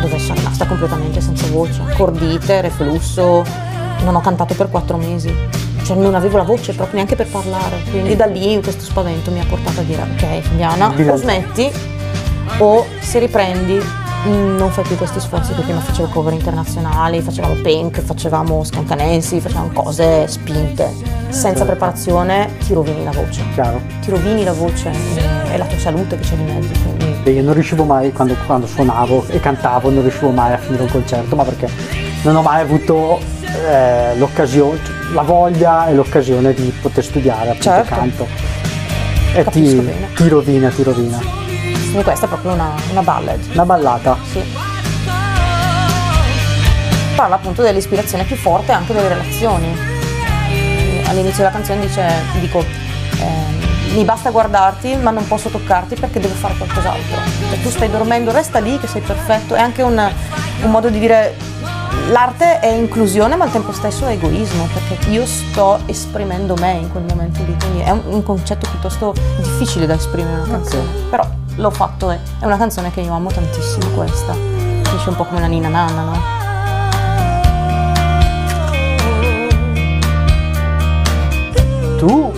dove 0.01 0.19
sono 0.19 0.35
rimasta 0.35 0.65
completamente 0.65 1.21
senza 1.21 1.47
voce, 1.47 1.81
cordite, 1.95 2.61
reflusso, 2.61 3.43
non 4.03 4.15
ho 4.15 4.21
cantato 4.21 4.53
per 4.53 4.69
quattro 4.69 4.97
mesi, 4.97 5.33
cioè 5.83 5.95
non 5.95 6.13
avevo 6.13 6.37
la 6.37 6.43
voce 6.43 6.73
proprio 6.73 6.95
neanche 6.95 7.15
per 7.15 7.27
parlare, 7.27 7.77
quindi 7.89 8.15
da 8.15 8.25
lì 8.25 8.59
questo 8.61 8.83
spavento 8.83 9.31
mi 9.31 9.39
ha 9.39 9.45
portato 9.45 9.79
a 9.79 9.83
dire 9.83 10.01
ok 10.01 10.41
Fabiana 10.41 10.93
o 10.93 11.15
smetti 11.15 11.71
o 12.57 12.85
se 12.99 13.19
riprendi 13.19 13.81
non 14.29 14.71
fai 14.71 14.85
più 14.85 14.95
questi 14.95 15.19
sforzi 15.19 15.49
perché 15.49 15.63
prima 15.63 15.79
facevo 15.81 16.07
cover 16.07 16.33
internazionali, 16.33 17.21
facevamo 17.21 17.55
pink, 17.55 18.01
facevamo 18.01 18.63
scancanensi, 18.63 19.41
facevamo 19.41 19.71
cose 19.73 20.27
spinte. 20.27 20.91
Senza 21.29 21.65
preparazione 21.65 22.57
ti 22.65 22.73
rovini 22.73 23.03
la 23.03 23.11
voce. 23.11 23.43
Chiaro. 23.53 23.81
Ti 24.01 24.11
rovini 24.11 24.43
la 24.43 24.53
voce 24.53 24.91
e 25.51 25.57
la 25.57 25.65
tua 25.65 25.77
salute 25.77 26.17
che 26.17 26.23
c'è 26.23 26.35
di 26.35 26.43
mezzo. 26.43 26.71
Quindi... 26.81 27.31
Io 27.31 27.43
non 27.43 27.53
riuscivo 27.53 27.83
mai, 27.83 28.11
quando, 28.13 28.35
quando, 28.45 28.67
suonavo 28.67 29.25
e 29.27 29.39
cantavo, 29.39 29.89
non 29.89 30.01
riuscivo 30.01 30.29
mai 30.29 30.53
a 30.53 30.57
finire 30.57 30.83
un 30.83 30.89
concerto, 30.89 31.35
ma 31.35 31.43
perché 31.43 31.69
non 32.21 32.35
ho 32.35 32.41
mai 32.41 32.61
avuto 32.61 33.19
eh, 33.67 34.15
l'occasione, 34.17 34.79
la 35.13 35.21
voglia 35.23 35.87
e 35.87 35.93
l'occasione 35.93 36.53
di 36.53 36.73
poter 36.81 37.03
studiare 37.03 37.49
appunto 37.49 37.63
certo. 37.63 37.93
canto. 37.93 38.27
E 39.35 39.43
ti, 39.45 40.11
ti 40.15 40.27
rovina, 40.27 40.69
ti 40.69 40.83
rovina. 40.83 41.42
Quindi 41.93 42.09
questa 42.09 42.25
è 42.25 42.27
proprio 42.27 42.53
una, 42.53 42.73
una 42.89 43.03
ballad. 43.03 43.39
Una 43.51 43.65
ballata? 43.65 44.17
Sì. 44.23 44.43
Parla 47.15 47.35
appunto 47.35 47.61
dell'ispirazione 47.61 48.23
più 48.23 48.35
forte 48.35 48.71
anche 48.71 48.93
delle 48.93 49.09
relazioni. 49.09 49.77
All'inizio 51.05 51.43
della 51.43 51.51
canzone 51.51 51.81
dice, 51.81 52.03
dico, 52.39 52.61
eh, 52.61 53.93
mi 53.93 54.03
basta 54.05 54.31
guardarti 54.31 54.95
ma 54.95 55.11
non 55.11 55.27
posso 55.27 55.49
toccarti 55.49 55.93
perché 55.93 56.19
devo 56.19 56.33
fare 56.33 56.55
qualcos'altro. 56.57 57.21
Cioè, 57.49 57.61
tu 57.61 57.69
stai 57.69 57.91
dormendo, 57.91 58.31
resta 58.31 58.57
lì 58.57 58.79
che 58.79 58.87
sei 58.87 59.01
perfetto. 59.01 59.53
È 59.53 59.61
anche 59.61 59.83
un, 59.83 60.11
un 60.63 60.71
modo 60.71 60.89
di 60.89 60.97
dire 60.97 61.35
l'arte 62.09 62.59
è 62.59 62.71
inclusione 62.71 63.35
ma 63.35 63.43
al 63.43 63.51
tempo 63.51 63.71
stesso 63.71 64.07
è 64.07 64.13
egoismo 64.13 64.67
perché 64.73 65.11
io 65.11 65.27
sto 65.27 65.79
esprimendo 65.85 66.55
me 66.55 66.71
in 66.71 66.89
quel 66.91 67.03
momento 67.03 67.43
lì, 67.45 67.55
quindi 67.59 67.81
è 67.81 67.91
un, 67.91 68.23
concetto 68.23 68.67
piuttosto 68.67 69.13
difficile 69.37 69.85
da 69.85 69.93
esprimere 69.93 70.37
in 70.37 70.39
una 70.39 70.57
canzone, 70.57 70.89
okay. 70.89 71.09
però 71.09 71.41
l'ho 71.55 71.69
fatto 71.69 72.11
e 72.11 72.19
è 72.39 72.45
una 72.45 72.57
canzone 72.57 72.91
che 72.91 73.01
io 73.01 73.13
amo 73.13 73.29
tantissimo 73.29 73.87
questa. 73.95 74.33
Finisce 74.33 75.09
un 75.09 75.15
po' 75.15 75.25
come 75.25 75.39
la 75.39 75.47
Nina 75.47 75.69
Nanna, 75.69 76.01
no? 76.01 76.41
Tu, 81.97 82.31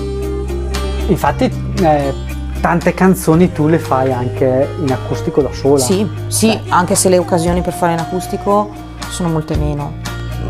infatti, 1.08 1.74
eh, 1.82 2.14
tante 2.62 2.94
canzoni 2.94 3.52
tu 3.52 3.68
le 3.68 3.80
fai 3.80 4.12
anche 4.12 4.70
in 4.80 4.92
acustico 4.92 5.42
da 5.42 5.52
sola. 5.52 5.80
Sì, 5.80 6.08
sì, 6.28 6.48
Beh. 6.48 6.70
anche 6.70 6.96
se 6.96 7.10
le 7.10 7.18
occasioni 7.18 7.62
per 7.62 7.74
fare 7.74 7.94
in 7.94 8.00
acustico 8.00 8.72
sono 9.10 9.30
molte 9.30 9.56
meno. 9.56 9.94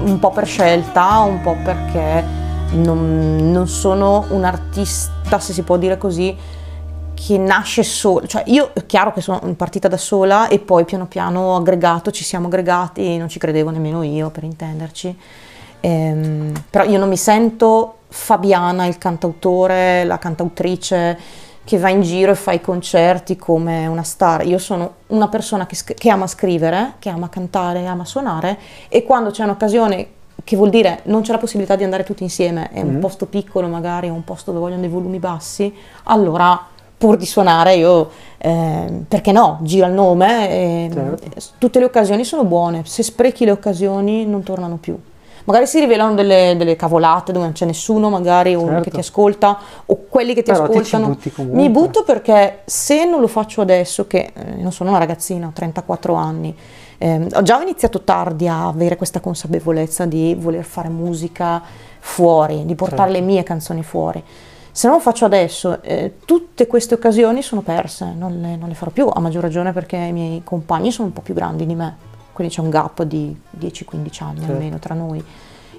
Un 0.04 0.20
po' 0.20 0.32
per 0.32 0.46
scelta, 0.46 1.20
un 1.20 1.42
po' 1.42 1.56
perché 1.64 2.24
non, 2.72 3.52
non 3.52 3.68
sono 3.68 4.26
un 4.30 4.44
artista, 4.44 5.40
se 5.40 5.54
si 5.54 5.62
può 5.62 5.78
dire 5.78 5.98
così, 5.98 6.36
che 7.16 7.38
nasce 7.38 7.82
solo, 7.82 8.28
cioè 8.28 8.44
io 8.48 8.72
è 8.74 8.86
chiaro 8.86 9.12
che 9.14 9.22
sono 9.22 9.40
partita 9.56 9.88
da 9.88 9.98
sola 9.98 10.48
e 10.48 10.60
poi 10.60 10.86
piano 10.86 11.08
piano 11.08 11.56
aggregato, 11.56 12.12
ci 12.12 12.24
siamo 12.24 12.48
aggregati, 12.48 13.18
non 13.18 13.30
ci 13.30 13.40
credevo 13.40 13.72
nemmeno 13.72 14.04
io 14.04 14.30
per 14.30 14.44
intenderci, 14.44 15.18
ehm, 15.80 16.52
però 16.70 16.84
io 16.84 17.00
non 17.00 17.10
mi 17.10 17.18
sento 17.18 18.00
Fabiana, 18.10 18.86
il 18.86 18.98
cantautore, 18.98 20.04
la 20.04 20.20
cantautrice 20.20 21.18
che 21.64 21.80
va 21.80 21.90
in 21.90 22.02
giro 22.02 22.32
e 22.32 22.36
fa 22.36 22.52
i 22.52 22.62
concerti 22.62 23.38
come 23.38 23.88
una 23.88 24.04
star, 24.04 24.46
io 24.46 24.60
sono 24.60 24.96
una 25.08 25.28
persona 25.28 25.66
che, 25.66 25.76
che 25.96 26.10
ama 26.10 26.28
scrivere, 26.28 26.94
che 27.00 27.10
ama 27.10 27.30
cantare, 27.30 27.86
ama 27.88 28.06
suonare 28.06 28.60
e 28.88 29.04
quando 29.04 29.32
c'è 29.32 29.44
un'occasione 29.44 30.08
che 30.44 30.56
vuol 30.56 30.70
dire 30.70 31.00
non 31.06 31.22
c'è 31.22 31.32
la 31.32 31.40
possibilità 31.40 31.76
di 31.76 31.84
andare 31.84 32.04
tutti 32.04 32.22
insieme, 32.22 32.70
è 32.72 32.82
un 32.82 32.90
mm-hmm. 32.90 33.00
posto 33.00 33.26
piccolo 33.26 33.68
magari, 33.68 34.08
è 34.08 34.12
un 34.12 34.24
posto 34.24 34.52
dove 34.52 34.64
vogliono 34.64 34.82
dei 34.82 34.90
volumi 34.90 35.18
bassi, 35.18 35.74
allora 36.04 36.74
pur 36.98 37.18
di 37.18 37.26
suonare 37.26 37.76
io, 37.76 38.10
eh, 38.38 39.04
perché 39.08 39.32
no, 39.32 39.60
gira 39.62 39.88
il 39.88 39.94
nome, 39.94 40.50
e, 40.50 40.90
certo. 40.92 41.42
tutte 41.58 41.80
le 41.80 41.86
occasioni 41.86 42.24
sono 42.24 42.44
buone, 42.44 42.84
se 42.86 43.04
sprechi 43.04 43.46
le 43.46 43.52
occasioni 43.52 44.26
non 44.26 44.44
tornano 44.44 44.78
più. 44.78 44.98
Magari 45.46 45.68
si 45.68 45.80
rivelano 45.80 46.16
delle, 46.16 46.56
delle 46.58 46.76
cavolate 46.76 47.32
dove 47.32 47.46
non 47.46 47.54
c'è 47.54 47.66
nessuno, 47.66 48.10
magari 48.10 48.52
certo. 48.52 48.66
uno 48.66 48.82
che 48.82 48.90
ti 48.90 49.00
ascolta, 49.00 49.58
o 49.86 50.06
quelli 50.10 50.34
che 50.34 50.42
ti 50.42 50.52
Però 50.52 50.64
ascoltano. 50.64 51.16
Ti 51.18 51.32
Mi 51.52 51.70
butto 51.70 52.04
perché 52.04 52.62
se 52.66 53.06
non 53.06 53.20
lo 53.20 53.28
faccio 53.28 53.62
adesso, 53.62 54.08
che 54.08 54.32
eh, 54.34 54.56
non 54.56 54.72
sono 54.72 54.90
una 54.90 54.98
ragazzina, 54.98 55.46
ho 55.46 55.52
34 55.54 56.14
anni, 56.16 56.56
eh, 56.98 57.28
ho 57.32 57.42
già 57.44 57.62
iniziato 57.62 58.02
tardi 58.02 58.48
a 58.48 58.68
avere 58.68 58.96
questa 58.96 59.20
consapevolezza 59.20 60.06
di 60.06 60.36
voler 60.36 60.64
fare 60.64 60.90
musica 60.90 61.62
fuori, 62.00 62.66
di 62.66 62.74
portare 62.74 63.12
certo. 63.12 63.20
le 63.20 63.22
mie 63.22 63.44
canzoni 63.44 63.84
fuori 63.84 64.24
se 64.76 64.88
non 64.88 64.98
lo 64.98 65.02
faccio 65.02 65.24
adesso, 65.24 65.82
eh, 65.84 66.16
tutte 66.26 66.68
queste 66.68 66.96
occasioni 66.96 67.42
sono 67.42 67.62
perse, 67.62 68.12
non 68.14 68.42
le, 68.42 68.58
non 68.58 68.68
le, 68.68 68.76
farò 68.76 68.92
più, 68.92 69.08
a 69.08 69.22
maggior 69.22 69.42
ragione 69.42 69.72
perché 69.72 69.96
i 69.96 70.12
miei 70.12 70.42
compagni 70.44 70.92
sono 70.92 71.08
un 71.08 71.14
po' 71.14 71.22
più 71.22 71.34
grandi 71.34 71.66
di 71.66 71.76
me, 71.76 71.96
quindi 72.34 72.54
c'è 72.54 72.60
un 72.60 72.70
gap 72.72 73.04
di 73.04 73.34
10-15 73.58 74.24
anni 74.24 74.40
certo. 74.40 74.52
almeno 74.52 74.78
tra 74.78 74.94
noi 74.94 75.24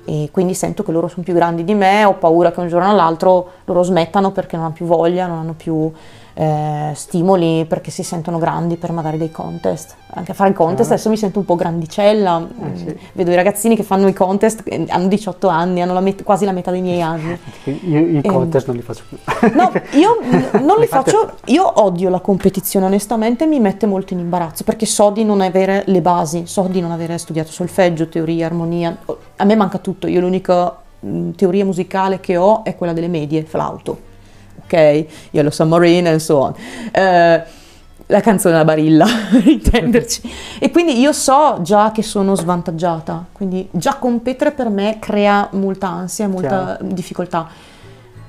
e 0.06 0.30
quindi 0.32 0.54
sento 0.54 0.82
che 0.82 0.92
loro 0.92 1.08
sono 1.08 1.24
più 1.24 1.34
grandi 1.34 1.62
di 1.62 1.74
me, 1.74 2.06
ho 2.06 2.14
paura 2.14 2.50
che 2.52 2.60
un 2.60 2.68
giorno 2.68 2.90
o 2.90 2.94
l'altro 2.94 3.50
loro 3.66 3.82
smettano 3.82 4.30
perché 4.30 4.56
non 4.56 4.64
hanno 4.64 4.74
più 4.74 4.86
voglia, 4.86 5.26
non 5.26 5.40
hanno 5.40 5.52
più 5.52 5.92
eh, 6.38 6.92
stimoli 6.94 7.64
perché 7.64 7.90
si 7.90 8.02
sentono 8.02 8.36
grandi 8.36 8.76
per 8.76 8.92
magari 8.92 9.16
dei 9.16 9.30
contest. 9.30 9.94
Anche 10.08 10.32
a 10.32 10.34
fare 10.34 10.50
il 10.50 10.54
contest 10.54 10.90
ah. 10.90 10.92
adesso 10.92 11.08
mi 11.08 11.16
sento 11.16 11.38
un 11.38 11.46
po' 11.46 11.54
grandicella, 11.54 12.46
eh, 12.46 12.76
sì. 12.76 12.98
vedo 13.12 13.30
i 13.30 13.34
ragazzini 13.34 13.74
che 13.74 13.82
fanno 13.82 14.06
i 14.06 14.12
contest, 14.12 14.62
hanno 14.88 15.08
18 15.08 15.48
anni, 15.48 15.80
hanno 15.80 15.94
la 15.94 16.00
met- 16.00 16.22
quasi 16.24 16.44
la 16.44 16.52
metà 16.52 16.70
dei 16.70 16.82
miei 16.82 17.00
anni. 17.00 17.38
Io 17.64 17.98
i 17.98 18.20
e, 18.22 18.28
contest 18.28 18.66
non 18.66 18.76
li 18.76 18.82
faccio 18.82 19.04
più. 19.08 19.16
No, 19.54 19.72
io 19.92 20.18
non 20.60 20.78
li 20.78 20.86
faccio, 20.86 21.36
io 21.46 21.82
odio 21.82 22.10
la 22.10 22.20
competizione 22.20 22.84
onestamente, 22.84 23.46
mi 23.46 23.58
mette 23.58 23.86
molto 23.86 24.12
in 24.12 24.18
imbarazzo 24.18 24.62
perché 24.62 24.84
so 24.84 25.08
di 25.08 25.24
non 25.24 25.40
avere 25.40 25.84
le 25.86 26.02
basi, 26.02 26.46
so 26.46 26.64
di 26.64 26.82
non 26.82 26.90
avere 26.90 27.16
studiato 27.16 27.50
solfeggio, 27.50 28.10
teoria, 28.10 28.44
armonia, 28.44 28.94
a 29.36 29.44
me 29.44 29.56
manca 29.56 29.78
tutto, 29.78 30.06
io 30.06 30.20
l'unica 30.20 30.76
teoria 31.34 31.64
musicale 31.64 32.20
che 32.20 32.36
ho 32.36 32.62
è 32.62 32.76
quella 32.76 32.92
delle 32.92 33.08
medie, 33.08 33.42
flauto 33.42 34.14
ok? 34.66 35.06
Yellow 35.30 35.50
Submarine 35.50 36.10
and 36.10 36.20
so 36.20 36.38
on. 36.38 36.54
Eh, 36.92 37.42
la 38.08 38.20
canzone 38.20 38.54
della 38.54 38.64
Barilla, 38.64 39.06
per 39.30 39.46
intenderci. 39.48 40.30
E 40.60 40.70
quindi 40.70 40.98
io 40.98 41.12
so 41.12 41.58
già 41.62 41.90
che 41.92 42.02
sono 42.02 42.34
svantaggiata, 42.34 43.26
quindi 43.32 43.66
già 43.72 43.96
competere 43.96 44.52
per 44.52 44.68
me 44.68 44.98
crea 45.00 45.48
molta 45.52 45.88
ansia, 45.88 46.28
molta 46.28 46.76
Chiaro. 46.76 46.84
difficoltà. 46.94 47.48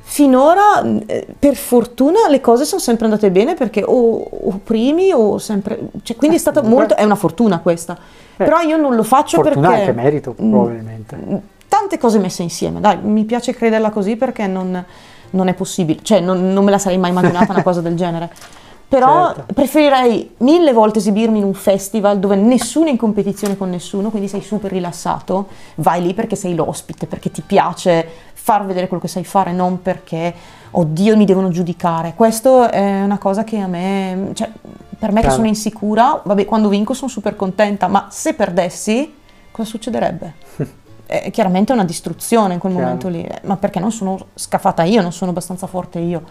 Finora, 0.09 0.81
eh, 1.05 1.27
per 1.37 1.55
fortuna, 1.55 2.29
le 2.29 2.39
cose 2.39 2.63
sono 2.63 2.79
sempre 2.79 3.05
andate 3.05 3.29
bene 3.29 3.55
perché 3.55 3.83
o, 3.85 4.17
o 4.21 4.59
primi 4.63 5.11
o 5.11 5.37
sempre... 5.37 5.89
Cioè, 6.01 6.15
quindi 6.15 6.37
è 6.37 6.39
stata 6.39 6.63
molto... 6.63 6.95
è 6.95 7.03
una 7.03 7.15
fortuna 7.15 7.59
questa. 7.59 7.97
Eh, 8.37 8.45
Però 8.45 8.61
io 8.61 8.77
non 8.77 8.95
lo 8.95 9.03
faccio 9.03 9.41
perché... 9.41 9.59
Fortuna 9.59 9.77
anche 9.77 9.91
merito, 9.91 10.31
probabilmente. 10.31 11.41
Tante 11.67 11.97
cose 11.97 12.19
messe 12.19 12.41
insieme, 12.41 12.79
dai, 12.79 12.97
mi 13.01 13.25
piace 13.25 13.53
crederla 13.53 13.89
così 13.89 14.15
perché 14.15 14.47
non 14.47 14.83
non 15.31 15.47
è 15.47 15.53
possibile, 15.53 15.99
cioè 16.03 16.19
non, 16.19 16.53
non 16.53 16.63
me 16.63 16.71
la 16.71 16.77
sarei 16.77 16.97
mai 16.97 17.11
immaginata 17.11 17.51
una 17.51 17.63
cosa 17.63 17.81
del 17.81 17.95
genere. 17.95 18.31
Però 18.89 19.33
certo. 19.33 19.53
preferirei 19.53 20.35
mille 20.37 20.71
volte 20.71 20.99
esibirmi 20.99 21.39
in 21.39 21.43
un 21.43 21.53
festival 21.53 22.19
dove 22.19 22.37
nessuno 22.37 22.87
è 22.87 22.91
in 22.91 22.97
competizione 22.97 23.57
con 23.57 23.69
nessuno, 23.69 24.09
quindi 24.09 24.29
sei 24.29 24.41
super 24.41 24.71
rilassato, 24.71 25.47
vai 25.75 26.01
lì 26.01 26.13
perché 26.13 26.37
sei 26.37 26.55
l'ospite, 26.55 27.05
perché 27.05 27.29
ti 27.29 27.41
piace 27.41 28.07
far 28.33 28.65
vedere 28.65 28.87
quello 28.87 29.01
che 29.01 29.09
sai 29.09 29.25
fare, 29.25 29.51
non 29.51 29.81
perché, 29.81 30.33
oddio, 30.71 31.17
mi 31.17 31.25
devono 31.25 31.49
giudicare. 31.49 32.13
Questo 32.15 32.69
è 32.69 33.01
una 33.01 33.17
cosa 33.17 33.43
che 33.43 33.57
a 33.59 33.67
me, 33.67 34.29
cioè, 34.31 34.49
per 34.97 35.11
me 35.11 35.19
Chiaro. 35.19 35.27
che 35.27 35.31
sono 35.31 35.47
insicura, 35.47 36.21
vabbè, 36.23 36.45
quando 36.45 36.69
vinco 36.69 36.93
sono 36.93 37.09
super 37.09 37.35
contenta, 37.35 37.87
ma 37.87 38.07
se 38.09 38.35
perdessi, 38.35 39.13
cosa 39.51 39.67
succederebbe? 39.67 40.33
è 41.07 41.31
chiaramente 41.31 41.71
una 41.71 41.85
distruzione 41.85 42.53
in 42.53 42.59
quel 42.59 42.73
Chiaro. 42.73 42.87
momento 42.87 43.07
lì, 43.07 43.27
ma 43.43 43.55
perché 43.55 43.79
non 43.79 43.91
sono 43.91 44.27
scafata 44.35 44.83
io, 44.83 45.01
non 45.01 45.13
sono 45.13 45.31
abbastanza 45.31 45.65
forte 45.65 45.99
io. 45.99 46.21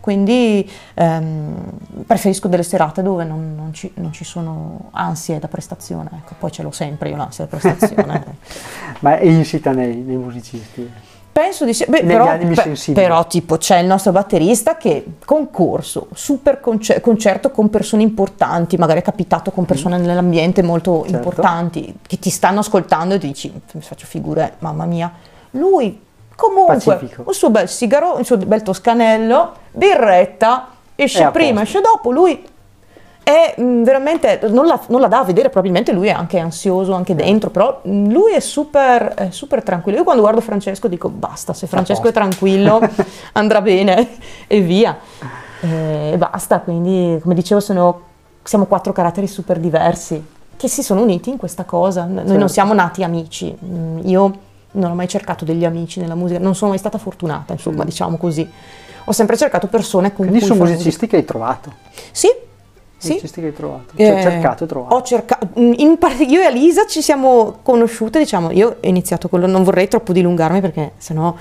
Quindi 0.00 0.68
ehm, 0.94 1.54
preferisco 2.04 2.48
delle 2.48 2.64
serate 2.64 3.02
dove 3.02 3.22
non, 3.22 3.54
non, 3.54 3.72
ci, 3.72 3.92
non, 3.94 4.12
ci, 4.12 4.24
sono 4.24 4.88
ansie 4.90 5.38
da 5.38 5.46
prestazione, 5.46 6.10
ecco, 6.14 6.34
poi 6.40 6.50
ce 6.50 6.64
l'ho 6.64 6.72
sempre 6.72 7.10
io 7.10 7.16
l'ansia 7.16 7.44
da 7.44 7.56
prestazione. 7.56 8.24
ma 8.98 9.16
è 9.18 9.26
insita 9.26 9.70
nei, 9.70 9.94
nei 9.94 10.16
musicisti? 10.16 10.90
Penso 11.32 11.64
di 11.64 11.72
sì, 11.72 11.86
Beh, 11.88 12.04
però, 12.04 12.36
beh, 12.36 12.92
però, 12.92 13.26
tipo 13.26 13.56
c'è 13.56 13.78
il 13.78 13.86
nostro 13.86 14.12
batterista 14.12 14.76
che 14.76 15.14
concorso, 15.24 16.08
super 16.12 16.60
concer- 16.60 17.00
concerto 17.00 17.50
con 17.50 17.70
persone 17.70 18.02
importanti, 18.02 18.76
magari 18.76 19.00
è 19.00 19.02
capitato 19.02 19.50
con 19.50 19.64
persone 19.64 19.96
mm. 19.96 20.04
nell'ambiente 20.04 20.62
molto 20.62 21.00
certo. 21.04 21.16
importanti 21.16 21.94
che 22.06 22.18
ti 22.18 22.28
stanno 22.28 22.60
ascoltando 22.60 23.14
e 23.14 23.18
ti 23.18 23.28
dici 23.28 23.50
mi 23.72 23.80
faccio 23.80 24.04
figure, 24.04 24.56
mamma 24.58 24.84
mia. 24.84 25.10
Lui 25.52 25.98
comunque 26.36 26.76
Pacifico. 26.76 27.24
il 27.26 27.34
suo 27.34 27.48
bel 27.48 27.66
sigaro, 27.66 28.18
il 28.18 28.26
suo 28.26 28.36
bel 28.36 28.62
toscanello, 28.62 29.54
birretta, 29.70 30.68
esce 30.94 31.30
prima, 31.30 31.62
esce 31.62 31.80
dopo, 31.80 32.10
lui 32.10 32.44
è 33.22 33.54
mm, 33.60 33.82
veramente, 33.82 34.40
non 34.48 34.66
la, 34.66 34.80
non 34.88 35.00
la, 35.00 35.08
dà 35.08 35.20
a 35.20 35.24
vedere, 35.24 35.48
probabilmente 35.48 35.92
lui 35.92 36.08
è 36.08 36.12
anche 36.12 36.38
ansioso 36.38 36.92
anche 36.92 37.14
dentro, 37.14 37.50
però 37.50 37.82
mm, 37.86 38.10
lui 38.10 38.32
è 38.32 38.40
super, 38.40 39.14
è 39.14 39.30
super 39.30 39.62
tranquillo. 39.62 39.98
Io 39.98 40.04
quando 40.04 40.22
guardo 40.22 40.40
Francesco 40.40 40.88
dico 40.88 41.08
basta, 41.08 41.52
se 41.52 41.66
Francesco 41.66 42.08
è 42.08 42.12
tranquillo 42.12 42.80
andrà 43.32 43.60
bene 43.60 44.08
e 44.46 44.60
via. 44.60 44.98
E 45.60 46.16
basta, 46.18 46.60
quindi 46.60 47.20
come 47.22 47.34
dicevo 47.34 47.60
sono, 47.60 48.00
siamo 48.42 48.64
quattro 48.66 48.92
caratteri 48.92 49.28
super 49.28 49.60
diversi 49.60 50.24
che 50.56 50.68
si 50.68 50.82
sono 50.82 51.02
uniti 51.02 51.30
in 51.30 51.36
questa 51.36 51.64
cosa. 51.64 52.04
Noi 52.04 52.18
certo. 52.18 52.38
non 52.38 52.48
siamo 52.48 52.74
nati 52.74 53.02
amici, 53.04 53.56
mm, 53.64 53.98
io 54.04 54.38
non 54.72 54.90
ho 54.90 54.94
mai 54.94 55.08
cercato 55.08 55.44
degli 55.44 55.64
amici 55.64 56.00
nella 56.00 56.14
musica, 56.14 56.38
non 56.40 56.54
sono 56.54 56.70
mai 56.70 56.78
stata 56.78 56.98
fortunata, 56.98 57.52
insomma, 57.52 57.84
diciamo 57.84 58.16
così. 58.16 58.48
Ho 59.04 59.12
sempre 59.12 59.36
cercato 59.36 59.66
persone 59.66 60.12
con 60.12 60.26
Quindi 60.26 60.38
cui 60.38 60.46
sono 60.46 60.60
musicisti 60.60 60.88
musica. 60.88 61.06
che 61.06 61.16
hai 61.16 61.24
trovato? 61.24 61.72
Sì, 62.12 62.28
sì. 63.06 63.20
che 63.20 63.46
hai 63.46 63.52
trovato? 63.52 63.94
Cioè, 63.96 64.18
eh, 64.18 64.22
cercato 64.22 64.64
e 64.64 64.66
trovato? 64.66 64.94
Ho 64.94 65.02
cercato, 65.02 65.48
part- 65.98 66.20
io 66.20 66.40
e 66.40 66.44
Alisa 66.44 66.86
ci 66.86 67.02
siamo 67.02 67.58
conosciute, 67.62 68.18
diciamo, 68.18 68.50
io 68.50 68.68
ho 68.68 68.86
iniziato 68.88 69.28
quello, 69.28 69.46
non 69.46 69.62
vorrei 69.62 69.88
troppo 69.88 70.12
dilungarmi 70.12 70.60
perché 70.60 70.92
sennò 70.98 71.34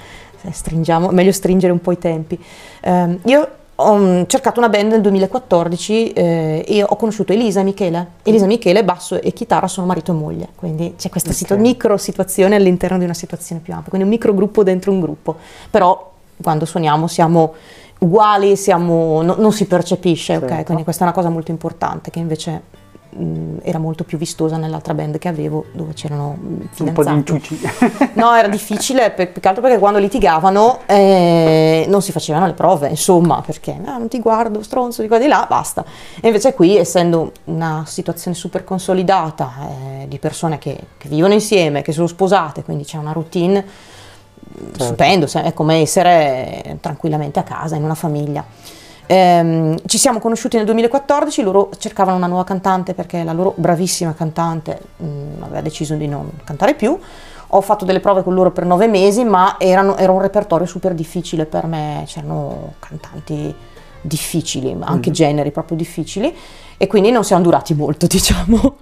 stringiamo, 0.49 1.09
meglio 1.09 1.31
stringere 1.31 1.71
un 1.71 1.81
po' 1.81 1.91
i 1.91 1.97
tempi. 1.99 2.39
Um, 2.83 3.19
io 3.25 3.47
ho 3.75 3.97
mm, 3.97 4.23
cercato 4.27 4.59
una 4.59 4.69
band 4.69 4.91
nel 4.91 5.01
2014 5.01 6.13
eh, 6.13 6.65
e 6.67 6.83
ho 6.83 6.95
conosciuto 6.95 7.33
Elisa 7.33 7.61
e 7.61 7.63
Michele. 7.63 8.07
Elisa 8.23 8.45
e 8.45 8.47
Michele, 8.47 8.83
basso 8.83 9.19
e 9.19 9.31
chitarra, 9.33 9.67
sono 9.67 9.87
marito 9.87 10.11
e 10.11 10.15
moglie, 10.15 10.49
quindi 10.55 10.95
c'è 10.97 11.09
questa 11.09 11.29
okay. 11.29 11.41
situ- 11.41 11.57
micro 11.57 11.97
situazione 11.97 12.55
all'interno 12.55 12.97
di 12.97 13.03
una 13.03 13.13
situazione 13.13 13.61
più 13.61 13.73
ampia, 13.73 13.89
quindi 13.89 14.07
un 14.07 14.13
micro 14.13 14.33
gruppo 14.33 14.63
dentro 14.63 14.91
un 14.91 14.99
gruppo, 14.99 15.35
però 15.69 16.09
quando 16.41 16.65
suoniamo 16.65 17.07
siamo 17.07 17.53
uguali, 18.01 18.55
siamo, 18.55 19.21
no, 19.21 19.35
non 19.37 19.51
si 19.51 19.65
percepisce, 19.65 20.39
certo. 20.39 20.53
ok? 20.53 20.63
Quindi 20.65 20.83
questa 20.83 21.03
è 21.03 21.07
una 21.07 21.15
cosa 21.15 21.29
molto 21.29 21.51
importante 21.51 22.09
che 22.09 22.19
invece 22.19 22.61
mh, 23.11 23.57
era 23.61 23.77
molto 23.77 24.03
più 24.03 24.17
vistosa 24.17 24.57
nell'altra 24.57 24.93
band 24.93 25.17
che 25.19 25.27
avevo 25.27 25.65
dove 25.73 25.93
c'erano 25.93 26.37
fidanzati. 26.71 27.31
Un 27.31 27.39
po' 27.39 27.47
di 27.47 28.09
no, 28.13 28.33
era 28.33 28.47
difficile 28.47 29.11
più 29.11 29.39
che 29.39 29.47
altro 29.47 29.61
perché 29.61 29.77
quando 29.77 29.99
litigavano 29.99 30.79
eh, 30.87 31.85
non 31.87 32.01
si 32.01 32.11
facevano 32.11 32.47
le 32.47 32.53
prove, 32.53 32.89
insomma, 32.89 33.41
perché 33.45 33.79
ah, 33.83 33.97
non 33.97 34.07
ti 34.07 34.19
guardo, 34.19 34.63
stronzo 34.63 35.01
di 35.01 35.07
qua 35.07 35.19
di 35.19 35.27
là, 35.27 35.45
basta. 35.47 35.85
E 36.19 36.27
invece 36.27 36.53
qui, 36.53 36.77
essendo 36.77 37.31
una 37.45 37.83
situazione 37.85 38.35
super 38.35 38.63
consolidata 38.63 39.51
eh, 40.01 40.07
di 40.07 40.17
persone 40.17 40.57
che, 40.57 40.77
che 40.97 41.07
vivono 41.07 41.33
insieme, 41.33 41.81
che 41.81 41.91
sono 41.91 42.07
sposate, 42.07 42.63
quindi 42.63 42.83
c'è 42.83 42.97
una 42.97 43.11
routine. 43.11 43.65
Stupendo, 44.73 45.27
è 45.31 45.53
come 45.53 45.81
essere 45.81 46.77
tranquillamente 46.81 47.39
a 47.39 47.43
casa, 47.43 47.75
in 47.75 47.83
una 47.83 47.95
famiglia. 47.95 48.43
Ehm, 49.11 49.77
ci 49.87 49.97
siamo 49.97 50.19
conosciuti 50.19 50.55
nel 50.55 50.65
2014, 50.65 51.41
loro 51.41 51.69
cercavano 51.77 52.15
una 52.15 52.27
nuova 52.27 52.45
cantante 52.45 52.93
perché 52.93 53.23
la 53.23 53.33
loro 53.33 53.53
bravissima 53.57 54.13
cantante 54.13 54.79
mh, 54.97 55.05
mm, 55.05 55.43
aveva 55.43 55.59
deciso 55.59 55.95
di 55.95 56.07
non 56.07 56.29
cantare 56.45 56.75
più. 56.75 56.97
Ho 57.53 57.59
fatto 57.59 57.83
delle 57.83 57.99
prove 57.99 58.23
con 58.23 58.33
loro 58.33 58.51
per 58.51 58.63
nove 58.63 58.87
mesi, 58.87 59.25
ma 59.25 59.57
erano, 59.59 59.97
era 59.97 60.13
un 60.13 60.21
repertorio 60.21 60.65
super 60.65 60.93
difficile 60.93 61.45
per 61.45 61.65
me, 61.65 62.03
c'erano 62.05 62.75
cantanti 62.79 63.53
difficili, 63.99 64.73
ma 64.73 64.85
anche 64.85 65.09
mm. 65.09 65.13
generi 65.13 65.51
proprio 65.51 65.75
difficili 65.75 66.33
e 66.77 66.87
quindi 66.87 67.11
non 67.11 67.23
siamo 67.23 67.43
durati 67.43 67.73
molto, 67.73 68.07
diciamo. 68.09 68.77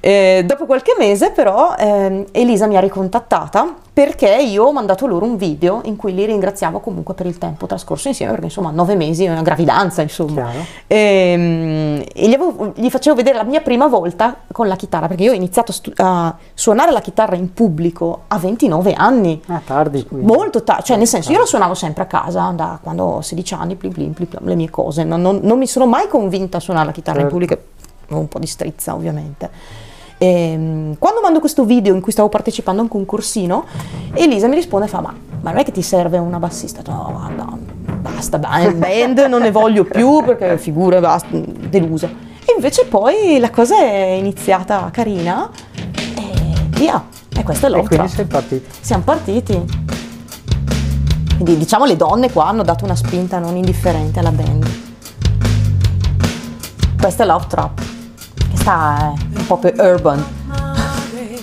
Eh, 0.00 0.42
dopo 0.44 0.66
qualche 0.66 0.94
mese 0.98 1.30
però 1.30 1.74
eh, 1.78 2.26
Elisa 2.32 2.66
mi 2.66 2.76
ha 2.76 2.80
ricontattata 2.80 3.76
perché 3.98 4.32
io 4.32 4.62
ho 4.62 4.72
mandato 4.72 5.08
loro 5.08 5.24
un 5.24 5.36
video 5.36 5.80
in 5.86 5.96
cui 5.96 6.14
li 6.14 6.24
ringraziavo 6.24 6.78
comunque 6.78 7.14
per 7.14 7.26
il 7.26 7.36
tempo 7.36 7.66
trascorso 7.66 8.06
insieme, 8.06 8.30
perché 8.30 8.46
insomma 8.46 8.70
nove 8.70 8.94
mesi 8.94 9.24
è 9.24 9.28
una 9.28 9.42
gravidanza, 9.42 10.02
insomma. 10.02 10.52
E, 10.86 10.96
ehm, 10.96 12.04
e 12.14 12.28
gli, 12.28 12.32
avevo, 12.32 12.72
gli, 12.76 12.88
facevo 12.88 13.16
vedere 13.16 13.38
la 13.38 13.42
mia 13.42 13.60
prima 13.60 13.88
volta 13.88 14.36
con 14.52 14.68
la 14.68 14.76
chitarra, 14.76 15.08
perché 15.08 15.24
io 15.24 15.32
ho 15.32 15.34
iniziato 15.34 15.72
a, 15.72 15.74
stu- 15.74 15.92
a 15.96 16.36
suonare 16.54 16.92
la 16.92 17.00
chitarra 17.00 17.34
in 17.34 17.52
pubblico 17.52 18.22
a 18.28 18.38
29 18.38 18.92
anni. 18.92 19.42
Ah, 19.48 19.60
tardi. 19.66 20.06
Quindi. 20.06 20.26
Molto 20.26 20.62
tardi, 20.62 20.84
cioè 20.84 20.96
nel 20.96 21.08
senso 21.08 21.32
io 21.32 21.40
la 21.40 21.46
suonavo 21.46 21.74
sempre 21.74 22.04
a 22.04 22.06
casa 22.06 22.52
da 22.54 22.78
quando 22.80 23.02
ho 23.02 23.20
16 23.20 23.54
anni, 23.54 23.74
plim 23.74 23.90
plim, 23.90 24.12
plim, 24.12 24.28
plim, 24.28 24.46
le 24.46 24.54
mie 24.54 24.70
cose, 24.70 25.02
non, 25.02 25.20
non, 25.20 25.40
non, 25.42 25.58
mi 25.58 25.66
sono 25.66 25.86
mai 25.86 26.06
convinta 26.06 26.58
a 26.58 26.60
suonare 26.60 26.86
la 26.86 26.92
chitarra 26.92 27.18
certo. 27.18 27.34
in 27.34 27.40
pubblico, 27.40 28.16
un 28.16 28.28
po' 28.28 28.38
di 28.38 28.46
strizza 28.46 28.94
ovviamente. 28.94 29.87
E, 30.18 30.26
ehm, 30.26 30.96
quando 30.98 31.20
mando 31.20 31.38
questo 31.38 31.64
video 31.64 31.94
in 31.94 32.00
cui 32.00 32.12
stavo 32.12 32.28
partecipando 32.28 32.80
a 32.80 32.84
un 32.84 32.90
concorsino, 32.90 33.64
Elisa 34.14 34.48
mi 34.48 34.56
risponde 34.56 34.86
e 34.86 34.88
fa: 34.88 35.00
Ma, 35.00 35.14
ma 35.40 35.50
non 35.50 35.60
è 35.60 35.64
che 35.64 35.72
ti 35.72 35.82
serve 35.82 36.18
una 36.18 36.38
bassista? 36.38 36.82
No, 36.86 37.08
guarda, 37.12 37.46
basta, 38.00 38.38
band, 38.38 39.18
non 39.28 39.42
ne 39.42 39.50
voglio 39.50 39.84
più 39.84 40.22
perché 40.24 40.58
figure, 40.58 41.00
basta, 41.00 41.28
delusa. 41.30 42.06
E 42.06 42.54
invece 42.54 42.86
poi 42.86 43.38
la 43.38 43.50
cosa 43.50 43.78
è 43.78 44.16
iniziata 44.18 44.88
carina 44.90 45.50
e 45.94 46.68
via. 46.70 47.04
E 47.36 47.42
questa 47.44 47.68
è 47.68 47.70
l'opera. 47.70 48.04
E 48.04 48.08
quindi 48.08 48.08
sei 48.08 48.24
partiti. 48.24 48.66
Siamo 48.80 49.02
partiti. 49.04 49.64
Quindi 51.36 51.56
diciamo 51.56 51.84
le 51.84 51.94
donne 51.94 52.32
qua 52.32 52.48
hanno 52.48 52.64
dato 52.64 52.84
una 52.84 52.96
spinta 52.96 53.38
non 53.38 53.54
indifferente 53.54 54.18
alla 54.18 54.32
band. 54.32 54.66
Questa 57.00 57.22
è 57.22 57.26
Love 57.26 57.46
Trap 57.46 57.96
questa 58.68 59.14
è 59.14 59.38
un 59.38 59.46
po' 59.46 59.56
più 59.56 59.72
urban, 59.78 60.22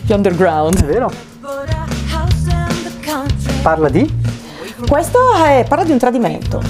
più 0.06 0.14
underground. 0.14 0.78
È 0.78 0.86
vero. 0.86 1.12
Parla 3.64 3.90
di? 3.90 4.22
Questo 4.88 5.34
è, 5.34 5.66
parla 5.68 5.84
di 5.84 5.92
un 5.92 5.98
tradimento. 5.98 6.62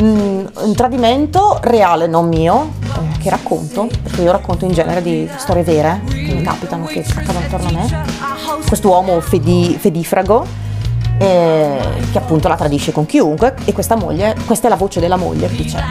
Mm, 0.00 0.46
un 0.54 0.74
tradimento 0.74 1.58
reale, 1.60 2.06
non 2.06 2.28
mio, 2.28 2.72
eh, 2.82 3.18
che 3.18 3.28
racconto, 3.28 3.88
perché 4.02 4.22
io 4.22 4.32
racconto 4.32 4.64
in 4.64 4.72
genere 4.72 5.02
di 5.02 5.28
storie 5.36 5.64
vere 5.64 6.00
che 6.06 6.32
mi 6.32 6.42
capitano, 6.42 6.86
che 6.86 7.04
accadano 7.06 7.44
attorno 7.44 7.68
a 7.68 7.72
me. 7.72 8.04
Quest'uomo 8.66 9.20
fedi, 9.20 9.76
fedifrago 9.78 10.46
eh, 11.20 11.78
che 12.10 12.16
appunto 12.16 12.48
la 12.48 12.56
tradisce 12.56 12.92
con 12.92 13.04
chiunque 13.04 13.54
e 13.66 13.74
questa 13.74 13.94
moglie, 13.94 14.34
questa 14.46 14.68
è 14.68 14.70
la 14.70 14.76
voce 14.76 15.00
della 15.00 15.16
moglie 15.16 15.48
che 15.48 15.56
dice. 15.56 15.84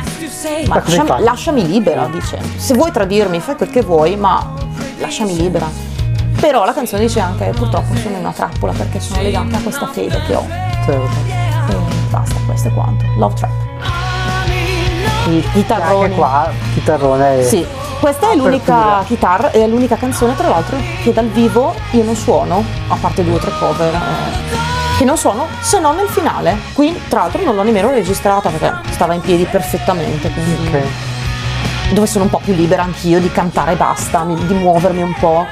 Ma 0.66 0.76
lasciami, 0.76 1.22
lasciami 1.22 1.68
libera, 1.68 2.08
dice. 2.12 2.40
Se 2.56 2.74
vuoi 2.74 2.92
tradirmi 2.92 3.40
fai 3.40 3.56
quel 3.56 3.70
che 3.70 3.82
vuoi 3.82 4.16
ma 4.16 4.54
lasciami 4.98 5.36
libera. 5.38 5.70
Però 6.40 6.66
la 6.66 6.74
canzone 6.74 7.04
dice 7.04 7.20
anche 7.20 7.52
purtroppo 7.56 7.96
sono 7.96 8.16
in 8.16 8.22
una 8.22 8.32
trappola 8.32 8.72
perché 8.74 9.00
sono 9.00 9.22
legata 9.22 9.58
a 9.58 9.62
questa 9.62 9.88
fede 9.88 10.20
che 10.26 10.34
ho. 10.34 10.48
Certo. 10.84 11.18
e 11.70 11.76
basta 12.10 12.36
questo 12.48 12.70
è 12.70 12.74
quanto. 12.74 13.06
Love 13.18 13.36
Trap 13.36 13.52
il 15.28 15.46
chitarrone 15.52 16.06
anche 16.06 16.16
qua 16.16 16.50
chitarrone 16.74 17.44
sì 17.44 17.64
questa 18.00 18.32
è 18.32 18.36
l'unica 18.36 19.04
chitarra, 19.06 19.52
è 19.52 19.68
l'unica 19.68 19.96
canzone 19.96 20.36
tra 20.36 20.48
l'altro 20.48 20.78
che 21.04 21.12
dal 21.12 21.28
vivo 21.28 21.76
io 21.92 22.04
non 22.04 22.16
suono, 22.16 22.64
a 22.88 22.96
parte 22.96 23.26
due 23.26 23.34
o 23.34 23.38
tre 23.38 23.52
cover. 23.60 23.94
Eh 23.94 24.79
che 25.00 25.06
non 25.06 25.18
suono 25.18 25.48
se 25.62 25.80
non 25.80 25.96
nel 25.96 26.10
finale. 26.10 26.58
Qui, 26.74 26.94
tra 27.08 27.22
l'altro, 27.22 27.42
non 27.42 27.56
l'ho 27.56 27.64
nemmeno 27.64 27.90
registrata 27.90 28.50
perché 28.50 28.92
stava 28.92 29.14
in 29.14 29.22
piedi 29.22 29.46
perfettamente. 29.46 30.30
Quindi 30.30 30.68
okay. 30.68 30.84
dove 31.94 32.06
sono 32.06 32.26
un 32.26 32.30
po' 32.30 32.42
più 32.44 32.54
libera 32.54 32.84
anch'io 32.84 33.22
di 33.22 33.32
cantare 33.32 33.72
e 33.72 33.76
basta, 33.78 34.26
di 34.28 34.54
muovermi 34.54 35.02
un 35.02 35.14
po'. 35.18 35.46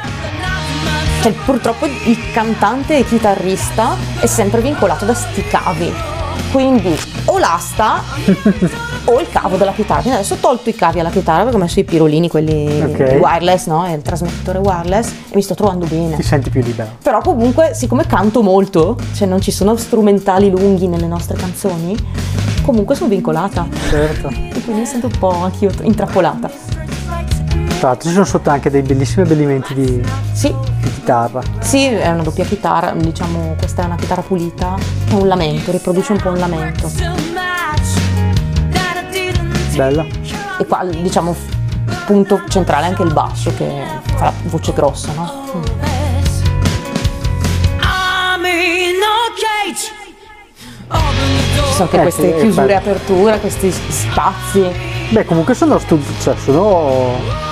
Cioè, 1.22 1.32
purtroppo 1.32 1.86
il 1.86 2.32
cantante 2.34 2.98
e 2.98 3.06
chitarrista 3.06 3.96
è 4.20 4.26
sempre 4.26 4.60
vincolato 4.60 5.06
da 5.06 5.14
sti 5.14 5.48
cavi. 5.48 6.16
Quindi 6.52 6.97
o 7.26 7.38
l'asta 7.38 8.02
o 9.06 9.19
il 9.19 9.30
cavo 9.30 9.58
della 9.58 9.71
chitarra. 9.71 10.02
Quindi 10.02 10.19
adesso 10.19 10.36
ho 10.36 10.38
tolto 10.38 10.69
i 10.69 10.76
cavi 10.76 11.00
alla 11.00 11.10
chitarra 11.10 11.43
perché 11.43 11.58
ho 11.58 11.60
messo 11.60 11.80
i 11.80 11.84
pirolini, 11.84 12.30
quelli 12.30 12.82
okay. 12.82 13.17
wireless, 13.17 13.67
no? 13.67 13.91
il 13.93 14.02
trasmettitore 14.02 14.60
wireless 14.60 15.12
e 15.30 15.36
mi 15.36 15.41
sto 15.41 15.56
trovando 15.56 15.86
bene. 15.86 16.15
Ti 16.15 16.23
senti 16.23 16.50
più 16.50 16.62
libera. 16.62 16.89
Però 17.02 17.21
comunque, 17.21 17.71
siccome 17.73 18.06
canto 18.06 18.41
molto, 18.41 18.97
cioè 19.13 19.28
non 19.28 19.41
ci 19.41 19.52
sono 19.52 19.76
strumentali 19.76 20.50
lunghi 20.50 20.88
nelle 20.88 21.08
nostre 21.08 21.38
canzoni, 21.38 21.95
comunque 22.63 22.95
sono 22.95 23.10
vincolata. 23.10 23.67
Certo. 23.89 24.28
E 24.30 24.62
quindi 24.63 24.82
mi 24.82 24.86
sento 24.86 25.08
un 25.08 25.17
po' 25.17 25.32
anch'io 25.43 25.71
intrappolata. 25.82 26.77
Tra 27.80 27.90
l'altro 27.90 28.08
ci 28.08 28.13
sono 28.13 28.26
sotto 28.26 28.50
anche 28.50 28.72
dei 28.72 28.82
bellissimi 28.82 29.24
abbellimenti 29.24 29.76
di, 29.76 30.04
sì. 30.32 30.52
di, 30.82 30.90
chitarra. 30.90 31.42
Sì, 31.60 31.86
è 31.86 32.10
una 32.10 32.24
doppia 32.24 32.44
chitarra, 32.44 32.92
diciamo 32.94 33.54
questa 33.56 33.84
è 33.84 33.86
una 33.86 33.96
chitarra 33.96 34.24
pulita, 34.24 34.76
è 35.10 35.13
un 35.13 35.28
lamento, 35.28 35.72
riproduce 35.72 36.13
un 36.13 36.20
po' 36.20 36.30
un 36.30 36.40
lamento. 36.40 36.92
Bella. 39.76 40.06
E 40.60 40.66
qua 40.66 40.84
diciamo 40.86 41.36
punto 42.08 42.42
centrale 42.48 42.88
anche 42.88 43.04
il 43.04 43.13
basso 43.13 43.54
che 43.56 43.70
fa 44.16 44.26
la 44.26 44.34
voce 44.46 44.74
grossa, 44.74 45.12
no? 45.13 45.46
Mm. 45.56 45.63
Ci 51.68 51.74
sono 51.74 51.84
anche 51.84 51.98
eh, 51.98 52.02
queste 52.02 52.34
sì, 52.34 52.40
chiusure 52.40 52.72
e 52.72 52.76
aperture, 52.76 53.40
questi 53.40 53.72
spazi. 53.72 54.66
Beh, 55.10 55.26
comunque 55.26 55.54
sono, 55.54 55.78
studi- 55.78 56.20
cioè, 56.22 56.36
sono 56.38 57.46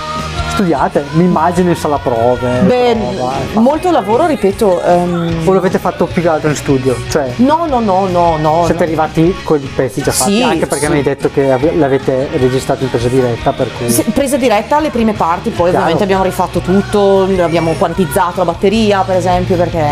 studiate, 0.55 1.03
mi 1.11 1.25
immagino 1.25 1.69
in 1.69 1.75
sala 1.75 1.97
prove. 1.97 2.61
Beh, 2.61 2.95
prova, 2.95 3.33
molto 3.55 3.91
lavoro, 3.91 4.25
ripeto. 4.25 4.81
Um... 4.83 5.41
O 5.45 5.53
l'avete 5.53 5.79
fatto 5.79 6.05
più 6.05 6.21
che 6.21 6.29
altro 6.29 6.49
in 6.49 6.55
studio? 6.55 6.95
Cioè, 7.09 7.33
no, 7.37 7.65
no, 7.67 7.79
no, 7.79 8.07
no, 8.07 8.37
no. 8.37 8.63
Siete 8.65 8.79
no. 8.79 8.85
arrivati 8.85 9.35
con 9.43 9.61
i 9.61 9.69
pezzi 9.73 10.01
già 10.01 10.11
fatti? 10.11 10.35
Sì, 10.37 10.43
anche 10.43 10.65
perché 10.65 10.85
sì. 10.85 10.91
mi 10.91 10.97
hai 10.97 11.03
detto 11.03 11.29
che 11.31 11.45
l'avete 11.75 12.29
registrato 12.37 12.83
in 12.83 12.89
presa 12.89 13.09
diretta. 13.09 13.51
Per 13.51 13.69
cui... 13.77 13.89
sì, 13.89 14.03
presa 14.03 14.37
diretta 14.37 14.77
alle 14.77 14.89
prime 14.89 15.13
parti, 15.13 15.49
poi 15.49 15.69
chiaro. 15.69 15.77
ovviamente 15.77 16.03
abbiamo 16.03 16.23
rifatto 16.23 16.59
tutto, 16.59 17.27
abbiamo 17.39 17.73
quantizzato 17.73 18.37
la 18.37 18.45
batteria, 18.45 19.01
per 19.01 19.17
esempio, 19.17 19.57
perché 19.57 19.85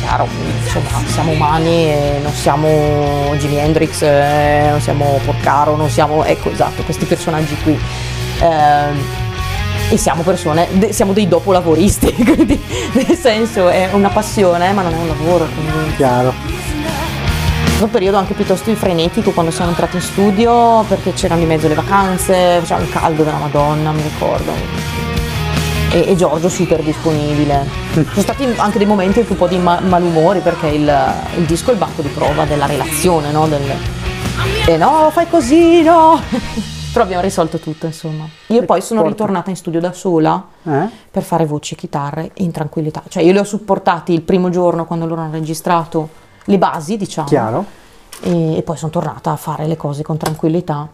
chiaro, 0.00 0.28
insomma, 0.62 1.02
siamo 1.06 1.32
umani 1.32 1.86
e 1.86 2.20
non 2.22 2.32
siamo 2.32 3.34
Jimi 3.36 3.58
Hendrix, 3.58 4.02
eh, 4.02 4.68
non 4.70 4.80
siamo 4.80 5.18
Porcaro, 5.24 5.74
non 5.74 5.90
siamo. 5.90 6.24
Ecco, 6.24 6.50
esatto, 6.50 6.82
questi 6.82 7.04
personaggi 7.04 7.56
qui. 7.62 7.78
Eh, 8.40 9.22
e 9.90 9.96
siamo 9.96 10.22
persone, 10.22 10.68
siamo 10.90 11.12
dei 11.12 11.28
dopolavoristi, 11.28 12.12
quindi 12.24 12.60
nel 12.92 13.16
senso 13.16 13.68
è 13.68 13.90
una 13.92 14.08
passione 14.08 14.72
ma 14.72 14.82
non 14.82 14.92
è 14.92 14.96
un 14.96 15.06
lavoro. 15.06 15.46
Quindi. 15.46 15.96
Chiaro. 15.96 16.32
un 17.80 17.90
periodo 17.90 18.16
anche 18.16 18.34
piuttosto 18.34 18.74
frenetico 18.74 19.30
quando 19.32 19.50
siamo 19.50 19.70
entrati 19.70 19.96
in 19.96 20.02
studio 20.02 20.84
perché 20.88 21.12
c'erano 21.12 21.40
di 21.40 21.46
mezzo 21.46 21.68
le 21.68 21.74
vacanze, 21.74 22.58
faceva 22.60 22.80
un 22.80 22.88
caldo 22.88 23.22
della 23.22 23.38
Madonna, 23.38 23.92
mi 23.92 24.02
ricordo. 24.02 24.52
E, 25.90 26.10
e 26.10 26.16
Giorgio 26.16 26.48
super 26.48 26.82
disponibile. 26.82 27.66
Ci 27.92 28.04
sono 28.04 28.22
stati 28.22 28.46
anche 28.56 28.78
dei 28.78 28.86
momenti 28.86 29.24
un 29.26 29.36
po' 29.36 29.46
di 29.46 29.58
ma- 29.58 29.80
malumori 29.80 30.40
perché 30.40 30.68
il, 30.68 31.14
il, 31.36 31.44
disco 31.44 31.70
è 31.70 31.72
il 31.74 31.78
banco 31.78 32.02
di 32.02 32.08
prova 32.08 32.44
della 32.44 32.66
relazione, 32.66 33.30
no? 33.30 33.46
Del, 33.46 33.62
e 34.66 34.76
no, 34.76 35.10
fai 35.12 35.28
così, 35.28 35.82
no! 35.82 36.20
Però 36.94 37.06
abbiamo 37.06 37.24
risolto 37.24 37.58
tutto, 37.58 37.86
insomma. 37.86 38.24
Io 38.46 38.64
poi 38.64 38.80
sono 38.80 39.00
porta. 39.00 39.16
ritornata 39.16 39.50
in 39.50 39.56
studio 39.56 39.80
da 39.80 39.92
sola 39.92 40.46
eh? 40.62 40.88
per 41.10 41.24
fare 41.24 41.44
voci 41.44 41.74
e 41.74 41.76
chitarre 41.76 42.30
in 42.34 42.52
tranquillità. 42.52 43.02
Cioè 43.08 43.20
io 43.24 43.32
li 43.32 43.38
ho 43.38 43.44
supportati 43.44 44.12
il 44.12 44.22
primo 44.22 44.48
giorno 44.48 44.84
quando 44.84 45.04
loro 45.04 45.20
hanno 45.20 45.32
registrato 45.32 46.08
le 46.44 46.56
basi, 46.56 46.96
diciamo. 46.96 47.26
Chiaro. 47.26 47.64
E, 48.20 48.58
e 48.58 48.62
poi 48.62 48.76
sono 48.76 48.92
tornata 48.92 49.32
a 49.32 49.36
fare 49.36 49.66
le 49.66 49.76
cose 49.76 50.04
con 50.04 50.16
tranquillità. 50.16 50.88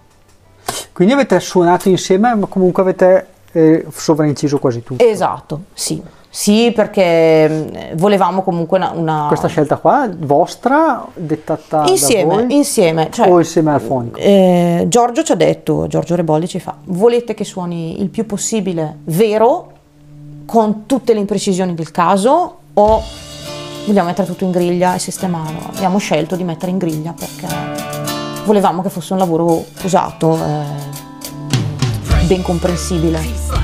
Quindi 0.90 1.12
avete 1.12 1.38
suonato 1.38 1.90
insieme, 1.90 2.34
ma 2.34 2.46
comunque 2.46 2.80
avete 2.80 3.26
eh, 3.52 3.84
sovrainciso 3.92 4.58
quasi 4.58 4.82
tutto. 4.82 5.04
Esatto, 5.04 5.64
sì. 5.74 6.02
Sì, 6.32 6.70
perché 6.72 7.48
mm, 7.48 7.96
volevamo 7.96 8.42
comunque 8.42 8.78
una, 8.78 8.92
una... 8.94 9.24
Questa 9.26 9.48
scelta 9.48 9.78
qua 9.78 10.08
vostra, 10.16 11.04
dettata 11.12 11.84
insieme? 11.88 12.46
Insieme, 12.50 13.08
cioè, 13.10 13.28
o 13.28 13.38
insieme 13.38 13.72
al 13.72 13.80
fonico? 13.80 14.16
Eh, 14.16 14.86
Giorgio 14.86 15.24
ci 15.24 15.32
ha 15.32 15.34
detto, 15.34 15.88
Giorgio 15.88 16.14
Rebolli 16.14 16.46
ci 16.46 16.60
fa, 16.60 16.76
volete 16.84 17.34
che 17.34 17.42
suoni 17.44 18.00
il 18.00 18.10
più 18.10 18.26
possibile 18.26 18.98
vero, 19.04 19.72
con 20.46 20.86
tutte 20.86 21.14
le 21.14 21.18
imprecisioni 21.18 21.74
del 21.74 21.90
caso, 21.90 22.58
o 22.74 23.02
vogliamo 23.86 24.06
mettere 24.06 24.28
tutto 24.28 24.44
in 24.44 24.52
griglia 24.52 24.94
e 24.94 25.00
sistemarlo. 25.00 25.58
Abbiamo 25.74 25.98
scelto 25.98 26.36
di 26.36 26.44
mettere 26.44 26.70
in 26.70 26.78
griglia 26.78 27.12
perché 27.12 27.48
volevamo 28.44 28.82
che 28.82 28.88
fosse 28.88 29.14
un 29.14 29.18
lavoro 29.18 29.64
usato, 29.82 30.36
eh, 30.36 32.26
ben 32.26 32.42
comprensibile. 32.42 33.59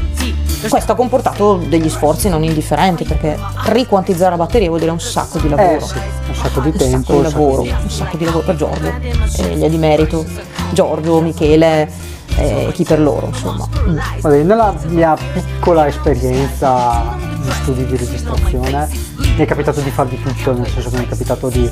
Questo 0.68 0.92
ha 0.92 0.94
comportato 0.94 1.56
degli 1.56 1.88
sforzi 1.88 2.28
non 2.28 2.42
indifferenti 2.42 3.04
perché 3.04 3.38
riquantizzare 3.66 4.30
la 4.30 4.36
batteria 4.36 4.68
vuol 4.68 4.80
dire 4.80 4.92
un 4.92 5.00
sacco 5.00 5.38
di 5.38 5.48
lavoro. 5.48 5.76
Eh 5.76 5.80
sì, 5.80 5.98
un 6.28 6.34
sacco 6.34 6.60
di 6.60 6.68
un 6.68 6.76
tempo. 6.76 6.96
sacco 6.98 7.16
di 7.16 7.22
lavoro, 7.22 7.62
un 7.62 7.90
sacco 7.90 8.16
di 8.16 8.24
lavoro 8.24 8.44
per 8.44 8.56
Giorgio, 8.56 8.92
e 9.38 9.56
gli 9.56 9.62
è 9.62 9.68
di 9.68 9.78
merito 9.78 10.24
Giorgio, 10.72 11.20
Michele 11.20 11.90
e 12.36 12.70
chi 12.72 12.84
per 12.84 13.00
loro, 13.00 13.28
insomma. 13.28 13.66
Mm. 13.88 13.98
Vabbè, 14.20 14.42
nella 14.42 14.74
mia 14.88 15.16
piccola 15.32 15.86
esperienza 15.86 17.16
di 17.40 17.50
studi 17.52 17.86
di 17.86 17.96
registrazione 17.96 18.88
mi 19.36 19.44
è 19.44 19.46
capitato 19.46 19.80
di 19.80 19.90
fare 19.90 20.08
di 20.08 20.22
tutto, 20.22 20.54
nel 20.54 20.66
senso 20.66 20.90
che 20.90 20.96
mi 20.96 21.04
è 21.04 21.08
capitato 21.08 21.48
di 21.48 21.70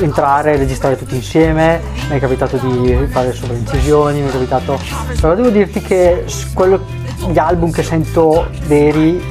entrare 0.00 0.54
e 0.54 0.56
registrare 0.56 0.96
tutti 0.96 1.16
insieme, 1.16 1.80
mi 2.08 2.16
è 2.16 2.20
capitato 2.20 2.56
di 2.56 3.06
fare 3.10 3.32
sovraincisioni, 3.32 4.20
mi 4.20 4.28
è 4.28 4.30
capitato... 4.30 4.78
Però 5.20 5.34
devo 5.34 5.50
dirti 5.50 5.80
che 5.80 6.24
quello- 6.52 7.02
gli 7.30 7.38
album 7.38 7.70
che 7.70 7.82
sento 7.82 8.48
veri 8.66 9.22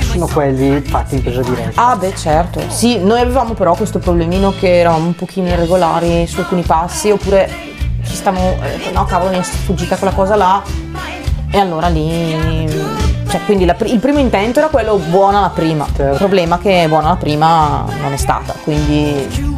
sono 0.00 0.26
quelli 0.26 0.80
fatti 0.80 1.16
in 1.16 1.22
presa 1.22 1.42
diretta. 1.42 1.90
Ah 1.90 1.96
beh 1.96 2.14
certo, 2.14 2.60
sì, 2.68 2.98
noi 2.98 3.20
avevamo 3.20 3.54
però 3.54 3.74
questo 3.74 3.98
problemino 3.98 4.52
che 4.58 4.78
eravamo 4.80 5.06
un 5.06 5.14
pochino 5.14 5.48
irregolari 5.48 6.26
su 6.26 6.40
alcuni 6.40 6.62
passi 6.62 7.10
oppure 7.10 7.48
ci 8.04 8.14
stavamo, 8.14 8.56
eh, 8.62 8.90
no 8.92 9.04
cavolo 9.04 9.30
mi 9.30 9.38
è 9.38 9.42
sfuggita 9.42 9.96
quella 9.96 10.14
cosa 10.14 10.36
là 10.36 10.62
e 11.50 11.58
allora 11.58 11.88
lì, 11.88 12.66
cioè 13.28 13.40
quindi 13.44 13.64
la 13.64 13.76
il 13.84 13.98
primo 13.98 14.18
intento 14.18 14.58
era 14.58 14.68
quello 14.68 14.96
buona 14.96 15.40
la 15.40 15.50
prima, 15.50 15.86
Certo. 15.86 16.12
il 16.12 16.18
problema 16.18 16.56
è 16.56 16.60
che 16.60 16.86
buona 16.88 17.08
la 17.08 17.16
prima 17.16 17.84
non 18.00 18.12
è 18.12 18.16
stata, 18.16 18.54
quindi 18.62 19.54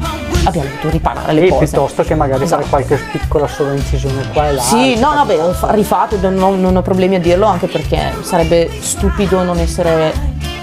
abbiamo 0.49 0.69
dovuto 0.69 0.91
riparare 0.91 1.33
le 1.33 1.47
E 1.47 1.49
cose. 1.49 1.65
piuttosto 1.67 2.03
che 2.03 2.15
magari 2.15 2.45
Esatto. 2.45 2.63
fare 2.65 2.85
qualche 2.85 3.05
piccola 3.13 3.47
sovrincisione 3.47 4.29
qua 4.33 4.49
e 4.49 4.53
là. 4.53 4.61
Sì, 4.63 4.97
no, 4.99 5.15
no, 5.15 5.25
beh, 5.25 5.39
fa- 5.55 5.73
rifate, 5.73 6.17
non, 6.29 6.61
non 6.61 6.77
ho 6.77 6.83
problemi 6.83 7.15
a 7.17 7.21
dirlo 7.21 7.47
anche 7.47 7.67
perché 7.67 8.13
sarebbe 8.23 8.71
stupido 8.81 9.43
non 9.43 9.59
essere 9.59 10.13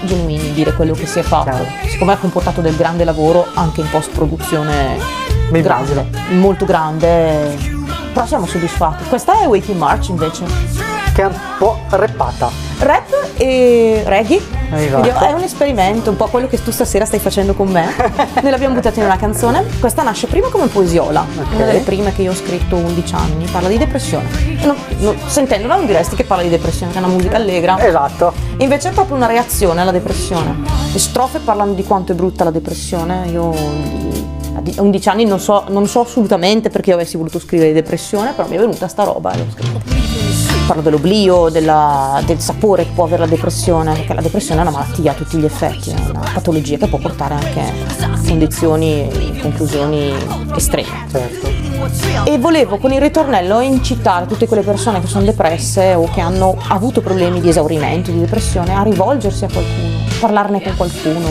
genuini, 0.02 0.52
dire 0.52 0.74
quello 0.74 0.92
che 0.94 1.06
si 1.06 1.18
è 1.18 1.22
fatto. 1.22 1.50
Chiaro. 1.50 1.66
Siccome 1.88 2.12
ha 2.12 2.16
comportato 2.16 2.60
del 2.60 2.76
grande 2.76 3.04
lavoro 3.04 3.46
anche 3.54 3.80
in 3.80 3.88
post-produzione 3.90 4.98
Mi 5.50 5.62
grande, 5.62 6.08
molto 6.30 6.64
grande, 6.64 7.56
però 8.12 8.26
siamo 8.26 8.46
soddisfatti. 8.46 9.04
Questa 9.08 9.40
è 9.40 9.46
Waking 9.46 9.78
March 9.78 10.08
invece. 10.08 10.44
Che 11.14 11.22
è 11.22 11.26
un 11.26 11.34
po' 11.58 11.78
reppata. 11.90 12.65
Rap 12.78 13.30
e 13.36 14.02
reggae. 14.04 14.40
È 14.70 15.32
un 15.32 15.42
esperimento, 15.42 16.10
un 16.10 16.16
po' 16.16 16.26
quello 16.26 16.46
che 16.46 16.62
tu 16.62 16.70
stasera 16.70 17.04
stai 17.04 17.18
facendo 17.20 17.54
con 17.54 17.68
me. 17.68 17.86
Noi 18.42 18.50
l'abbiamo 18.50 18.74
buttata 18.74 18.98
in 19.00 19.06
una 19.06 19.16
canzone. 19.16 19.64
Questa 19.80 20.02
nasce 20.02 20.26
prima 20.26 20.48
come 20.48 20.66
poesiola, 20.66 21.24
Ok. 21.38 21.54
una 21.54 21.64
delle 21.64 21.80
prime 21.80 22.12
che 22.12 22.22
io 22.22 22.32
ho 22.32 22.34
scritto 22.34 22.76
11 22.76 23.14
anni. 23.14 23.46
Parla 23.50 23.68
di 23.68 23.78
depressione. 23.78 24.28
No, 24.64 24.74
no, 24.98 25.14
sentendola 25.26 25.76
non 25.76 25.86
diresti 25.86 26.16
che 26.16 26.24
parla 26.24 26.42
di 26.42 26.50
depressione, 26.50 26.92
che 26.92 26.98
è 26.98 27.02
una 27.02 27.12
musica 27.12 27.36
allegra. 27.36 27.78
Esatto. 27.86 28.32
Invece 28.58 28.90
è 28.90 28.92
proprio 28.92 29.16
una 29.16 29.26
reazione 29.26 29.80
alla 29.80 29.92
depressione. 29.92 30.54
Le 30.92 30.98
strofe 30.98 31.38
parlano 31.38 31.72
di 31.72 31.84
quanto 31.84 32.12
è 32.12 32.14
brutta 32.14 32.44
la 32.44 32.50
depressione. 32.50 33.28
Io 33.30 33.54
a 34.54 34.62
11 34.82 35.08
anni 35.08 35.24
non 35.24 35.38
so, 35.38 35.64
non 35.68 35.86
so 35.86 36.00
assolutamente 36.00 36.68
perché 36.70 36.90
io 36.90 36.96
avessi 36.96 37.16
voluto 37.16 37.38
scrivere 37.38 37.68
di 37.70 37.74
depressione, 37.74 38.32
però 38.32 38.48
mi 38.48 38.56
è 38.56 38.58
venuta 38.58 38.86
sta 38.88 39.04
roba 39.04 39.32
e 39.32 39.38
l'ho 39.38 39.46
scritta. 39.52 40.55
Parlo 40.66 40.82
dell'oblio, 40.82 41.48
della- 41.48 42.20
del 42.26 42.40
sapore 42.40 42.82
che 42.84 42.90
può 42.92 43.04
avere 43.04 43.20
la 43.20 43.28
depressione, 43.28 43.92
perché 43.92 44.14
la 44.14 44.20
depressione 44.20 44.60
è 44.60 44.62
una 44.62 44.72
malattia 44.72 45.12
a 45.12 45.14
tutti 45.14 45.36
gli 45.38 45.44
effetti, 45.44 45.90
è 45.90 45.94
una 46.10 46.28
patologia 46.34 46.76
che 46.76 46.88
può 46.88 46.98
portare 46.98 47.34
anche 47.34 47.60
a 48.00 48.18
condizioni, 48.26 49.38
conclusioni 49.40 50.12
estreme. 50.56 50.88
Certo. 51.08 51.48
E 52.24 52.38
volevo 52.38 52.78
con 52.78 52.92
il 52.92 53.00
ritornello 53.00 53.60
incitare 53.60 54.26
tutte 54.26 54.48
quelle 54.48 54.62
persone 54.62 55.00
che 55.00 55.06
sono 55.06 55.24
depresse 55.24 55.94
o 55.94 56.10
che 56.12 56.20
hanno 56.20 56.56
avuto 56.68 57.00
problemi 57.00 57.40
di 57.40 57.48
esaurimento, 57.48 58.10
di 58.10 58.18
depressione, 58.18 58.74
a 58.74 58.82
rivolgersi 58.82 59.44
a 59.44 59.48
qualcuno, 59.52 59.98
parlarne 60.18 60.60
con 60.62 60.74
qualcuno. 60.76 61.28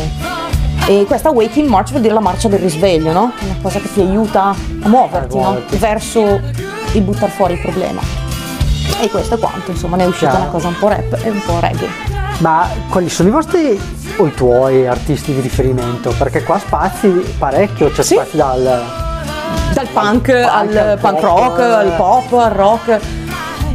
E 0.88 1.04
questa 1.06 1.32
Waking 1.32 1.68
March 1.68 1.90
vuol 1.90 2.02
dire 2.04 2.14
la 2.14 2.22
marcia 2.22 2.48
del 2.48 2.60
risveglio, 2.60 3.12
no? 3.12 3.34
Una 3.42 3.58
cosa 3.62 3.80
che 3.80 3.92
ti 3.92 4.00
aiuta 4.00 4.44
a 4.82 4.88
muoverti, 4.88 5.36
A 5.38 5.42
no? 5.42 5.46
muoverti. 5.48 5.76
Verso 5.78 6.40
il 6.94 7.02
buttare 7.02 7.32
fuori 7.32 7.54
il 7.54 7.60
problema. 7.60 8.25
E 9.02 9.10
questo 9.10 9.36
è 9.36 9.38
quanto, 9.38 9.72
insomma, 9.72 9.98
ne 9.98 10.04
è 10.04 10.08
uscita 10.08 10.30
Chiaro. 10.30 10.44
una 10.44 10.52
cosa 10.52 10.68
un 10.68 10.78
po' 10.80 10.88
rap 10.88 11.20
e 11.22 11.30
un 11.30 11.42
po' 11.46 11.60
reggae. 11.60 11.90
Ma 12.40 12.68
quali 12.90 13.10
sono 13.10 13.30
i 13.30 13.32
vostri 13.32 13.80
o 14.18 14.26
i 14.26 14.34
tuoi 14.34 14.88
artisti 14.88 15.34
di 15.34 15.42
riferimento? 15.42 16.14
Perché 16.18 16.44
qua 16.44 16.60
spazi 16.60 17.08
parecchio, 17.38 17.90
c'è 17.92 18.04
Sì. 18.04 18.16
spazi 18.16 18.38
dal... 18.38 18.84
dal 19.74 19.88
punk, 19.88 20.30
al 20.30 20.76
al 20.76 20.98
punk 21.00 21.20
rock, 21.22 21.60
eh. 21.60 21.64
al 21.64 21.94
pop, 21.96 22.34
al 22.34 22.52
rock. 22.52 23.00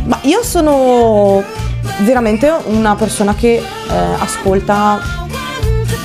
Ma 0.05 0.19
io 0.23 0.43
sono 0.43 1.43
veramente 1.99 2.53
una 2.67 2.95
persona 2.95 3.35
che 3.35 3.57
eh, 3.57 3.95
ascolta 4.19 4.99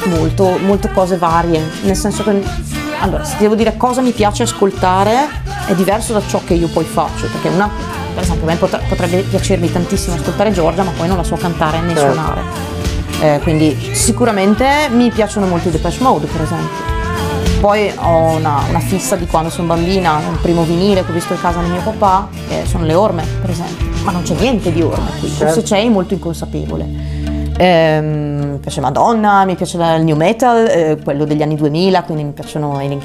molto, 0.05 0.57
molte 0.61 0.91
cose 0.91 1.17
varie, 1.17 1.61
nel 1.83 1.95
senso 1.95 2.23
che 2.23 2.43
allora, 2.99 3.23
se 3.23 3.35
devo 3.39 3.55
dire 3.55 3.75
cosa 3.77 4.01
mi 4.01 4.11
piace 4.11 4.43
ascoltare 4.43 5.27
è 5.67 5.73
diverso 5.73 6.13
da 6.13 6.21
ciò 6.25 6.41
che 6.45 6.53
io 6.53 6.67
poi 6.67 6.85
faccio, 6.85 7.27
perché 7.27 7.49
una, 7.49 7.69
per 8.15 8.23
esempio 8.23 8.47
a 8.47 8.51
me 8.51 8.55
potre- 8.57 8.81
potrebbe 8.87 9.17
piacermi 9.21 9.71
tantissimo 9.71 10.15
ascoltare 10.15 10.51
Giorgia, 10.51 10.81
ma 10.83 10.91
poi 10.91 11.07
non 11.07 11.17
la 11.17 11.23
so 11.23 11.35
cantare 11.35 11.81
né 11.81 11.93
Certo. 11.93 12.13
suonare. 12.13 12.41
Eh, 13.21 13.39
quindi 13.43 13.77
sicuramente 13.93 14.65
mi 14.91 15.09
piacciono 15.11 15.45
molto 15.45 15.67
i 15.67 15.71
Depeche 15.71 16.01
Mode, 16.01 16.25
per 16.27 16.41
esempio. 16.41 16.93
Poi 17.59 17.91
ho 17.95 18.35
una, 18.35 18.61
una 18.69 18.79
fissa 18.79 19.15
di 19.15 19.25
quando 19.25 19.49
sono 19.49 19.67
bambina, 19.67 20.19
il 20.31 20.37
primo 20.41 20.63
vinile 20.63 21.03
che 21.03 21.11
ho 21.11 21.13
visto 21.13 21.33
in 21.33 21.41
casa 21.41 21.59
di 21.61 21.69
mio 21.69 21.81
papà, 21.81 22.27
eh, 22.49 22.63
sono 22.65 22.85
le 22.85 22.93
orme, 22.93 23.23
per 23.41 23.49
esempio. 23.49 23.85
Ma 24.03 24.11
non 24.11 24.21
c'è 24.23 24.35
niente 24.35 24.71
di 24.71 24.81
orme 24.81 25.09
qui, 25.19 25.29
Certo. 25.29 25.53
se 25.55 25.61
c'è 25.63 25.79
è 25.81 25.89
molto 25.89 26.13
inconsapevole. 26.13 26.85
Ehm, 27.57 28.44
mi 28.55 28.61
piace 28.61 28.81
Madonna, 28.81 29.45
mi 29.45 29.55
piace 29.55 29.77
il 29.77 30.03
new 30.03 30.15
metal, 30.15 30.65
eh, 30.67 30.97
quello 31.03 31.25
degli 31.25 31.41
anni 31.41 31.55
2000, 31.55 32.03
quindi 32.03 32.23
mi, 32.23 32.33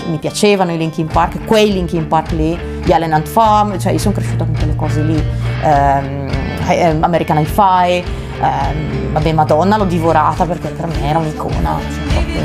mi 0.09 0.19
piacevano 0.19 0.73
i 0.73 0.79
Linkin 0.79 1.07
Park, 1.07 1.45
quei 1.45 1.73
Linkin 1.73 2.07
Park 2.07 2.33
lì, 2.33 2.59
gli 2.83 2.93
Allen 2.93 3.13
and 3.13 3.27
Farm, 3.27 3.79
cioè 3.79 3.93
io 3.93 3.99
sono 3.99 4.15
cresciuta 4.15 4.45
con 4.45 4.55
quelle 4.57 4.77
cose 4.77 5.03
lì, 5.03 5.23
Ehm, 5.63 6.29
eh, 6.69 6.97
American 7.01 7.39
Hi-Fi, 7.39 8.05
ehm, 8.41 9.13
vabbè 9.13 9.33
Madonna 9.33 9.77
l'ho 9.77 9.85
divorata 9.85 10.45
perché 10.45 10.69
per 10.69 10.87
me 10.87 11.09
era 11.09 11.19
un'icona, 11.19 11.79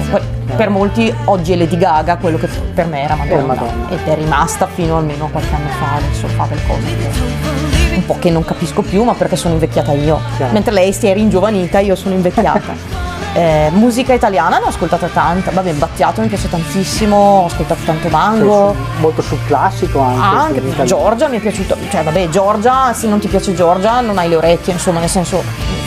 cioè, 0.10 0.22
per 0.56 0.70
molti 0.70 1.14
oggi 1.26 1.54
è 1.54 1.56
Lady 1.56 1.78
Gaga 1.78 2.18
quello 2.18 2.38
che 2.38 2.48
per 2.74 2.88
me 2.88 3.04
era 3.04 3.16
Madonna, 3.16 3.46
Madonna. 3.46 3.90
ed 3.90 4.00
è 4.06 4.16
rimasta 4.16 4.68
fino 4.68 4.98
almeno 4.98 5.26
a 5.26 5.30
qualche 5.30 5.54
anno 5.54 5.70
fa, 5.70 5.96
adesso 5.96 6.28
fa 6.28 6.48
cose 6.68 6.98
che 6.98 7.85
un 7.96 8.06
po' 8.06 8.18
che 8.20 8.30
non 8.30 8.44
capisco 8.46 8.82
più 8.82 9.04
ma 9.04 9.14
perché 9.14 9.36
sono 9.36 9.54
invecchiata 9.54 9.92
io, 9.94 10.20
Chiaro. 10.38 10.54
mentre 10.54 10.72
lei 10.74 10.94
si 10.94 11.08
è 11.08 11.14
ringiovanita 11.14 11.80
io 11.80 11.96
sono 11.96 12.14
invecchiata. 12.16 13.04
Eh, 13.36 13.70
musica 13.74 14.14
italiana 14.14 14.60
ne 14.60 14.64
ho 14.64 14.68
ascoltata 14.70 15.08
tanta, 15.08 15.52
vabbè 15.52 15.74
Battiato 15.74 16.22
mi 16.22 16.28
piace 16.28 16.50
tantissimo, 16.50 17.18
ho 17.18 17.46
ascoltato 17.48 17.82
tanto 17.84 18.08
Mango, 18.08 18.74
Molto 19.02 19.22
sul 19.22 19.40
classico 19.46 20.00
anche. 20.00 20.22
Ah, 20.22 20.42
anche. 20.44 20.84
Giorgia 20.86 21.28
mi 21.28 21.36
è 21.36 21.40
piaciuto, 21.42 21.76
cioè 21.90 22.02
vabbè 22.04 22.30
Giorgia, 22.30 22.94
se 22.94 23.08
non 23.08 23.20
ti 23.20 23.28
piace 23.28 23.54
Giorgia 23.54 24.00
non 24.00 24.18
hai 24.20 24.30
le 24.30 24.38
orecchie, 24.38 24.72
insomma 24.72 25.02
nel 25.02 25.10
senso 25.10 25.44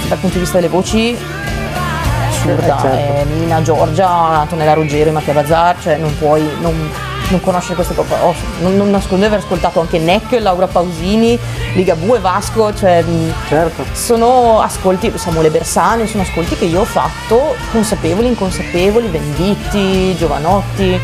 dal 0.09 0.19
punto 0.19 0.35
di 0.35 0.41
vista 0.43 0.59
delle 0.59 0.69
voci 0.69 1.17
assurda, 2.29 2.77
Eh, 2.77 2.81
certo. 2.81 2.87
eh, 2.87 3.25
Mina, 3.39 3.63
Giorgia, 3.63 4.09
Antonella 4.11 4.75
Ruggeri, 4.75 5.11
Mattia 5.11 5.33
Bazzar, 5.33 5.77
cioè 5.81 5.97
non 5.97 6.15
puoi 6.19 6.47
non, 6.61 6.91
non 7.31 7.41
conoscere 7.41 7.75
queste 7.75 7.95
cose, 7.95 8.15
oh, 8.23 8.35
non, 8.61 8.77
non 8.77 8.91
nascondo 8.91 9.17
di 9.19 9.25
aver 9.27 9.39
ascoltato 9.45 9.81
anche 9.81 9.99
Neck, 9.99 10.39
Laura 10.41 10.67
Pausini, 10.67 11.39
Ligabue, 11.75 12.19
Vasco, 12.21 12.75
cioè 12.75 13.03
mh, 13.03 13.33
Certo. 13.49 13.85
sono 13.93 14.61
ascolti, 14.61 15.13
Samuele 15.17 15.51
Bersani, 15.51 16.07
sono 16.07 16.23
ascolti 16.23 16.57
che 16.57 16.65
io 16.65 16.81
ho 16.81 16.85
fatto 16.85 17.55
consapevoli, 17.73 18.29
inconsapevoli, 18.29 19.09
Venditti, 19.09 20.17
Giovanotti, 20.17 20.99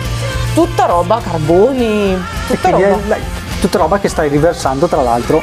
tutta 0.55 0.87
roba, 0.87 1.21
Carboni, 1.23 2.17
tutta 2.49 2.71
roba. 2.71 3.15
è 3.17 3.21
tutta 3.61 3.79
roba 3.79 3.99
che 3.99 4.09
stai 4.09 4.29
riversando 4.29 4.87
tra 4.87 5.03
l'altro. 5.03 5.43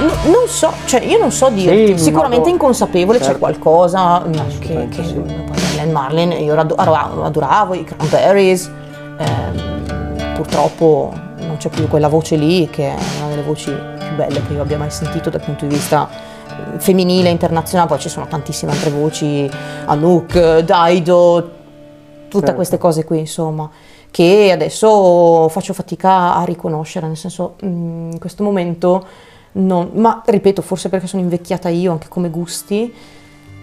N- 0.00 0.30
non 0.30 0.46
so, 0.46 0.72
cioè 0.84 1.00
io 1.02 1.18
non 1.18 1.32
so 1.32 1.48
dirti, 1.48 1.98
Sì, 1.98 2.04
sicuramente 2.04 2.36
modo- 2.44 2.50
inconsapevole 2.50 3.18
c'è 3.18 3.24
certo. 3.24 3.38
qualcosa 3.40 4.20
mm, 4.20 4.32
che, 4.60 4.88
che 4.90 5.02
sì. 5.04 5.86
Marlin 5.90 6.30
io 6.32 6.54
ado- 6.56 6.76
adoravo, 6.76 7.24
adoravo 7.24 7.74
i 7.74 7.82
Cranberries, 7.82 8.70
ehm, 9.18 9.67
purtroppo 10.38 11.12
non 11.38 11.56
c'è 11.56 11.68
più 11.68 11.88
quella 11.88 12.06
voce 12.06 12.36
lì 12.36 12.70
che 12.70 12.94
è 12.94 12.96
una 13.18 13.28
delle 13.28 13.42
voci 13.42 13.72
più 13.72 14.14
belle 14.14 14.40
che 14.46 14.52
io 14.52 14.62
abbia 14.62 14.78
mai 14.78 14.90
sentito 14.90 15.30
dal 15.30 15.40
punto 15.40 15.66
di 15.66 15.74
vista 15.74 16.08
eh, 16.48 16.78
femminile, 16.78 17.28
internazionale, 17.28 17.88
poi 17.88 17.98
ci 17.98 18.08
sono 18.08 18.28
tantissime 18.28 18.70
altre 18.70 18.90
voci, 18.90 19.50
Anouk, 19.86 20.60
Daido, 20.60 21.40
tutte 22.28 22.38
Certo. 22.38 22.54
queste 22.54 22.78
cose 22.78 23.04
qui 23.04 23.18
insomma 23.18 23.68
che 24.12 24.50
adesso 24.52 25.48
faccio 25.48 25.72
fatica 25.72 26.36
a 26.36 26.44
riconoscere 26.44 27.08
nel 27.08 27.16
senso 27.16 27.56
mm, 27.64 28.12
in 28.12 28.18
questo 28.20 28.44
momento 28.44 29.06
non, 29.52 29.90
ma 29.94 30.22
ripeto 30.24 30.62
forse 30.62 30.88
perché 30.88 31.08
sono 31.08 31.22
invecchiata 31.22 31.68
io 31.68 31.90
anche 31.90 32.06
come 32.08 32.30
gusti 32.30 32.94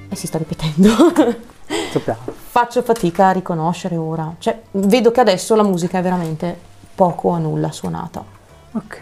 e 0.10 0.16
si 0.16 0.28
sta 0.28 0.38
ripetendo 0.38 0.90
questo 1.96 2.00
piano. 2.00 2.20
Faccio 2.50 2.82
fatica 2.82 3.28
a 3.28 3.32
riconoscere 3.32 3.96
ora. 3.96 4.34
Cioè, 4.38 4.60
vedo 4.72 5.12
che 5.12 5.20
adesso 5.22 5.56
la 5.56 5.64
musica 5.64 6.00
è 6.00 6.02
veramente 6.02 6.58
poco 6.94 7.30
o 7.30 7.38
nulla 7.38 7.72
suonata. 7.72 8.24
Ok. 8.74 9.00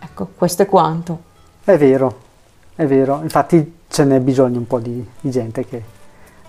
Ecco, 0.00 0.28
questo 0.36 0.62
è 0.62 0.66
quanto. 0.66 1.18
È 1.64 1.76
vero, 1.76 2.18
è 2.74 2.86
vero. 2.86 3.20
Infatti 3.22 3.78
ce 3.88 4.04
n'è 4.04 4.20
bisogno 4.20 4.58
un 4.58 4.66
po' 4.66 4.78
di, 4.78 5.06
di 5.20 5.30
gente 5.30 5.64
che 5.66 5.82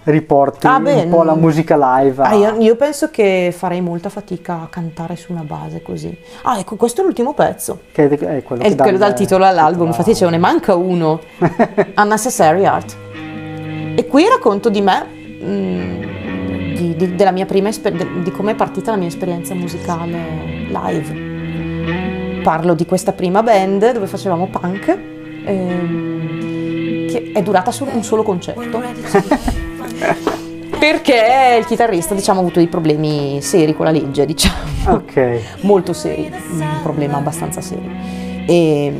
riporti 0.03 0.67
Ah, 0.67 0.79
beh, 0.79 1.03
un 1.03 1.09
po' 1.09 1.23
la 1.23 1.35
musica 1.35 1.75
live. 1.99 2.21
a- 2.21 2.27
Ah, 2.29 2.33
io, 2.35 2.55
io 2.59 2.75
penso 2.75 3.09
che 3.09 3.53
farei 3.55 3.81
molta 3.81 4.09
fatica 4.09 4.61
a 4.61 4.67
cantare 4.67 5.15
su 5.15 5.31
una 5.31 5.41
base 5.43 5.81
così. 5.81 6.15
Ah, 6.43 6.59
ecco, 6.59 6.75
questo 6.75 7.01
è 7.01 7.03
l'ultimo 7.03 7.33
pezzo. 7.33 7.81
che 7.91 8.07
è 8.09 8.43
quello, 8.43 8.61
È 8.61 8.67
che 8.69 8.75
quello 8.75 8.97
dal 8.97 9.13
titolo 9.15 9.45
all'album, 9.45 9.87
infatti 9.87 10.13
ce 10.13 10.29
ne 10.29 10.37
manca 10.37 10.75
uno. 10.75 11.19
Unnecessary 11.97 12.65
Art. 12.65 12.97
E 13.97 14.07
qui 14.07 14.27
racconto 14.27 14.69
di 14.69 14.81
me, 14.81 15.07
di, 15.45 16.95
di- 16.95 17.15
della 17.15 17.31
mia 17.31 17.45
prima 17.45 17.69
esper- 17.69 18.21
di 18.21 18.31
come 18.31 18.51
è 18.51 18.55
partita 18.55 18.91
la 18.91 18.97
mia 18.97 19.07
esperienza 19.07 19.53
musicale 19.53 20.17
live. 20.69 22.41
Parlo 22.43 22.73
di 22.73 22.85
questa 22.85 23.11
prima 23.13 23.41
band 23.43 23.91
dove 23.91 24.07
facevamo 24.07 24.47
punk, 24.47 24.97
ehm, 25.45 27.07
che 27.07 27.31
è 27.33 27.41
durata 27.41 27.71
solo 27.71 27.91
un 27.93 28.03
solo 28.03 28.23
concerto. 28.23 28.81
Perché 30.77 31.57
il 31.59 31.65
chitarrista, 31.65 32.13
diciamo, 32.13 32.39
ha 32.39 32.41
avuto 32.41 32.59
dei 32.59 32.67
problemi 32.67 33.39
seri 33.41 33.73
con 33.75 33.85
la 33.85 33.91
legge, 33.91 34.25
diciamo 34.25 34.55
Ok. 34.87 35.39
molto 35.61 35.93
seri, 35.93 36.31
un 36.51 36.79
problema 36.83 37.17
abbastanza 37.17 37.61
serio. 37.61 37.89
E, 38.45 38.93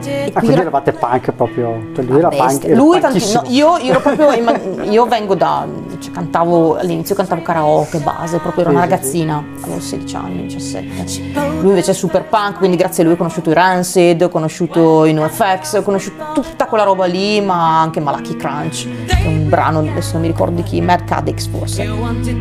e 0.00 0.24
Ah, 0.26 0.30
qui 0.30 0.32
quindi 0.32 0.54
ra- 0.54 0.60
eravate 0.62 0.92
punk 0.92 1.32
proprio, 1.32 1.88
cioè 1.94 2.04
lui 2.04 2.18
era 2.18 2.28
punk, 2.28 2.64
era 2.64 2.74
Lui 2.76 3.00
tanti- 3.00 3.32
no, 3.32 3.42
io, 3.48 3.76
io 3.78 3.90
ero 3.90 4.00
proprio 4.00 4.82
io 4.84 5.06
vengo 5.06 5.34
da 5.34 5.66
cioè, 5.98 6.12
cantavo 6.12 6.76
all'inizio 6.78 7.14
cantavo 7.14 7.42
karaoke 7.42 7.98
base 7.98 8.38
proprio 8.38 8.62
ero 8.64 8.70
una 8.72 8.80
ragazzina 8.80 9.42
avevo 9.62 9.80
16 9.80 10.16
anni 10.16 10.42
17 10.46 11.40
lui 11.60 11.68
invece 11.70 11.92
è 11.92 11.94
super 11.94 12.24
punk 12.24 12.58
quindi 12.58 12.76
grazie 12.76 13.02
a 13.02 13.06
lui 13.06 13.14
ho 13.14 13.16
conosciuto 13.18 13.50
i 13.50 13.54
Rancid 13.54 14.22
ho 14.22 14.28
conosciuto 14.28 15.04
i 15.04 15.12
NoFX 15.12 15.74
ho 15.76 15.82
conosciuto 15.82 16.24
tutta 16.34 16.66
quella 16.66 16.84
roba 16.84 17.04
lì 17.06 17.40
ma 17.40 17.80
anche 17.80 18.00
Malachi 18.00 18.36
Crunch 18.36 18.88
che 19.06 19.22
è 19.22 19.26
un 19.26 19.48
brano 19.48 19.78
adesso 19.80 20.12
non 20.14 20.22
mi 20.22 20.26
ricordo 20.28 20.56
di 20.56 20.62
chi 20.62 20.80
Mad 20.80 21.04
Cadix 21.04 21.48
forse. 21.48 21.82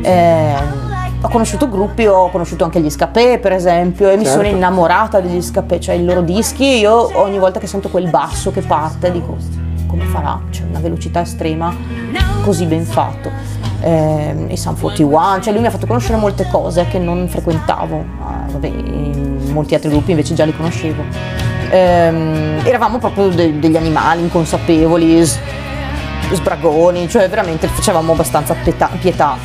Eh, 0.01 0.55
ho 1.23 1.29
conosciuto 1.29 1.69
gruppi, 1.69 2.05
ho 2.07 2.29
conosciuto 2.29 2.63
anche 2.63 2.79
gli 2.79 2.89
Scapè 2.89 3.39
per 3.39 3.51
esempio 3.51 4.09
e 4.09 4.17
mi 4.17 4.23
Certo. 4.25 4.39
sono 4.43 4.53
innamorata 4.55 5.19
degli 5.19 5.41
Scapè, 5.41 5.77
cioè 5.79 5.95
i 5.95 6.03
loro 6.03 6.21
dischi, 6.21 6.79
io 6.79 7.11
ogni 7.19 7.37
volta 7.37 7.59
che 7.59 7.67
sento 7.67 7.89
quel 7.89 8.09
basso 8.09 8.51
che 8.51 8.61
parte 8.61 9.11
dico 9.11 9.37
come 9.87 10.05
farà, 10.05 10.39
c'è 10.49 10.63
una 10.67 10.79
velocità 10.79 11.21
estrema 11.21 11.75
così 12.43 12.65
ben 12.65 12.85
fatto. 12.85 13.29
Eh, 13.81 14.45
I 14.49 14.57
Sun 14.57 14.79
41, 14.79 15.41
cioè 15.41 15.51
lui 15.51 15.61
mi 15.61 15.67
ha 15.67 15.71
fatto 15.71 15.85
conoscere 15.85 16.17
molte 16.17 16.47
cose 16.49 16.85
che 16.89 16.97
non 16.97 17.27
frequentavo, 17.27 18.05
Ah, 18.23 18.45
vabbè, 18.51 18.69
molti 19.51 19.73
altri 19.75 19.89
gruppi 19.89 20.11
invece 20.11 20.33
già 20.33 20.45
li 20.45 20.55
conoscevo. 20.55 21.03
Ehm, 21.69 22.61
eravamo 22.63 22.97
proprio 22.99 23.27
de- 23.29 23.59
degli 23.59 23.75
animali 23.75 24.21
inconsapevoli, 24.21 25.25
s- 25.25 25.37
sbragoni, 26.31 27.07
cioè 27.09 27.27
veramente 27.29 27.67
facevamo 27.67 28.13
abbastanza 28.13 28.55
pietà. 28.99 29.37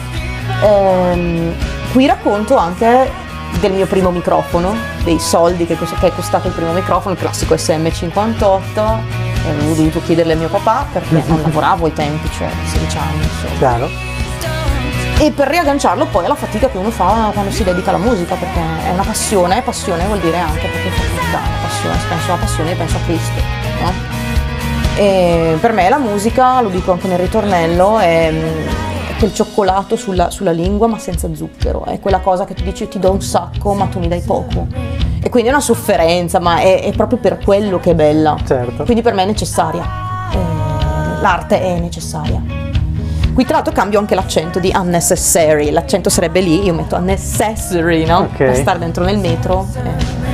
Ehm, 0.63 1.55
qui 1.93 2.07
racconto 2.07 2.57
anche 2.57 3.25
del 3.61 3.73
mio 3.73 3.87
primo 3.87 4.11
microfono, 4.11 4.75
dei 5.03 5.19
soldi 5.19 5.67
che, 5.67 5.77
che 5.77 6.07
è 6.07 6.13
costato 6.15 6.49
il 6.49 6.55
primo 6.55 6.73
microfono, 6.73 7.15
il 7.15 7.21
classico 7.21 7.55
SM58. 7.55 8.99
e 9.45 9.51
Avevo 9.51 9.75
dovuto 9.75 10.03
chiederle 10.03 10.33
a 10.33 10.37
mio 10.37 10.49
papà 10.49 10.87
perché 10.93 11.23
non 11.27 11.41
lavoravo 11.43 11.87
ai 11.87 11.93
tempi, 11.93 12.31
cioè 12.33 12.49
16 12.65 12.99
anni. 12.99 13.23
insomma. 13.23 13.59
Chiaro? 13.59 14.15
E 15.19 15.31
per 15.31 15.49
riagganciarlo 15.49 16.07
poi 16.07 16.27
alla 16.27 16.35
fatica 16.35 16.69
che 16.69 16.77
uno 16.77 16.91
fa 16.91 17.31
quando 17.33 17.51
si 17.51 17.65
dedica 17.65 17.89
alla 17.89 17.99
musica, 17.99 18.35
perché 18.35 18.61
è 18.85 18.91
una 18.91 19.03
passione, 19.03 19.59
e 19.59 19.63
passione 19.63 20.05
vuol 20.05 20.19
dire 20.19 20.39
anche 20.39 20.69
proprio 20.69 20.91
fatica, 20.91 21.39
passione, 21.63 21.99
se 21.99 22.07
penso 22.07 22.33
alla 22.33 22.41
passione 22.41 22.75
penso 22.75 22.97
a 22.97 23.01
Cristo, 23.07 23.41
no? 23.81 23.93
E 24.97 25.57
per 25.59 25.73
me 25.73 25.89
la 25.89 25.99
musica, 25.99 26.61
lo 26.61 26.69
dico 26.69 26.93
anche 26.93 27.07
nel 27.09 27.19
ritornello, 27.19 27.99
è 27.99 28.31
quel 29.19 29.33
cioccolato 29.33 29.97
sulla, 29.97 30.31
sulla 30.31 30.51
lingua 30.53 30.87
ma 30.87 30.99
senza 30.99 31.29
zucchero, 31.35 31.85
è 31.85 32.01
quella 32.01 32.21
cosa 32.21 32.45
che 32.45 32.55
tu 32.55 32.63
dici 32.63 32.87
ti 32.89 32.99
do 32.99 33.11
un 33.13 33.21
sacco 33.23 33.75
ma 33.75 33.87
tu 33.87 33.99
mi 33.99 34.09
dai 34.09 34.21
poco. 34.21 34.67
E 35.23 35.29
quindi 35.29 35.49
è 35.49 35.53
una 35.53 35.61
sofferenza, 35.63 36.39
ma 36.39 36.59
è, 36.61 36.83
è 36.83 36.93
proprio 36.93 37.19
per 37.19 37.39
quello 37.43 37.81
che 37.81 37.91
è 37.91 37.95
bella. 37.95 38.37
Certo. 38.47 38.85
Quindi 38.85 39.03
per 39.03 39.13
me 39.15 39.23
è 39.25 39.27
necessaria. 39.27 39.83
Eh, 40.33 41.21
l'arte 41.21 41.61
è 41.61 41.81
necessaria. 41.81 42.41
Qui 43.35 43.45
tra 43.45 43.57
l'altro 43.57 43.73
cambio 43.73 43.99
anche 43.99 44.15
l'accento 44.15 44.61
di 44.61 44.73
unnecessary, 44.75 45.71
l'accento 45.71 46.09
sarebbe 46.09 46.41
lì, 46.41 46.63
io 46.65 46.73
metto 46.73 46.97
unnecessary, 46.97 48.07
no? 48.07 48.19
Ok. 48.19 48.37
Per 48.37 48.55
stare 48.57 48.79
dentro 48.79 49.05
nel 49.05 49.19
metro. 49.19 49.67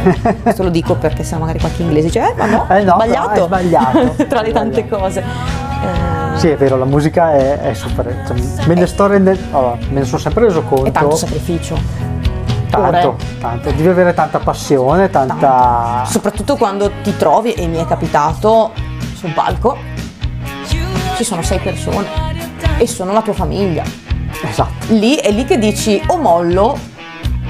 eh, 0.05 0.37
questo 0.43 0.63
lo 0.63 0.69
dico 0.69 0.95
perché 0.97 1.25
se 1.25 1.35
no 1.35 1.41
magari 1.41 1.59
qualche 1.59 1.83
inglese 1.83 2.07
dice, 2.09 2.21
eh 2.21 2.35
ma 2.37 2.47
no, 2.47 2.67
Eh 2.69 2.83
no, 2.83 2.95
sbagliato. 2.95 3.45
sbagliato. 3.47 4.15
tra 4.29 4.43
le 4.43 4.53
tante 4.53 4.87
cose. 4.89 5.25
Eh, 5.83 6.39
Sì, 6.39 6.49
è 6.49 6.57
vero, 6.57 6.77
la 6.77 6.85
musica 6.85 7.33
è, 7.35 7.59
è 7.61 7.75
super. 7.75 8.25
Cioè, 8.27 8.67
me 8.67 8.75
ne 8.75 8.87
sto 8.87 9.07
rendendo. 9.07 9.41
allora, 9.57 9.77
me 9.91 10.01
ne 10.01 10.05
sono 10.05 10.19
sempre 10.19 10.45
reso 10.45 10.63
conto. 10.63 10.85
è 10.87 10.91
tanto 10.93 11.17
sacrificio. 11.17 11.77
Tanto, 12.71 13.09
Ore. 13.09 13.17
tanto. 13.39 13.71
Devi 13.71 13.89
avere 13.89 14.15
tanta 14.15 14.39
passione, 14.39 15.11
tanta. 15.11 16.05
Soprattutto 16.07 16.57
quando 16.57 16.91
ti 17.03 17.15
trovi, 17.17 17.53
e 17.53 17.67
mi 17.67 17.77
è 17.77 17.85
capitato, 17.87 18.73
sul 19.15 19.33
palco, 19.33 19.77
ci 21.17 21.25
sono 21.25 21.43
sei 21.43 21.59
persone 21.59 22.07
e 22.79 22.87
sono 22.87 23.13
la 23.13 23.21
tua 23.21 23.35
famiglia. 23.35 23.83
Esatto. 24.43 24.87
Lì 24.89 25.17
è 25.17 25.31
lì 25.31 25.45
che 25.45 25.59
dici 25.59 26.03
o 26.07 26.17
mollo 26.17 26.79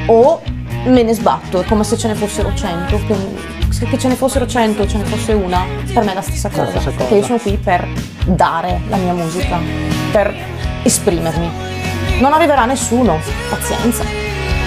o 0.06 0.42
me 0.86 1.02
ne 1.04 1.14
sbatto, 1.14 1.60
è 1.60 1.64
come 1.64 1.84
se 1.84 1.96
ce 1.96 2.08
ne 2.08 2.14
fossero 2.14 2.52
cento, 2.54 2.98
che, 3.82 3.90
che 3.90 3.98
ce 3.98 4.08
ne 4.08 4.14
fossero 4.14 4.46
cento, 4.46 4.86
ce 4.86 4.98
ne 4.98 5.04
fosse 5.04 5.32
una, 5.32 5.64
per 5.92 6.04
me 6.04 6.12
è 6.12 6.14
la 6.14 6.22
stessa 6.22 6.48
cosa, 6.48 6.68
stessa 6.70 6.90
perché 6.90 7.14
io 7.16 7.24
sono 7.24 7.38
qui 7.38 7.56
per 7.56 7.86
dare 8.26 8.80
la 8.88 8.96
mia 8.96 9.12
musica, 9.12 9.58
per 10.10 10.34
esprimermi. 10.82 11.50
Non 12.20 12.32
arriverà 12.32 12.64
nessuno, 12.64 13.18
pazienza, 13.48 14.04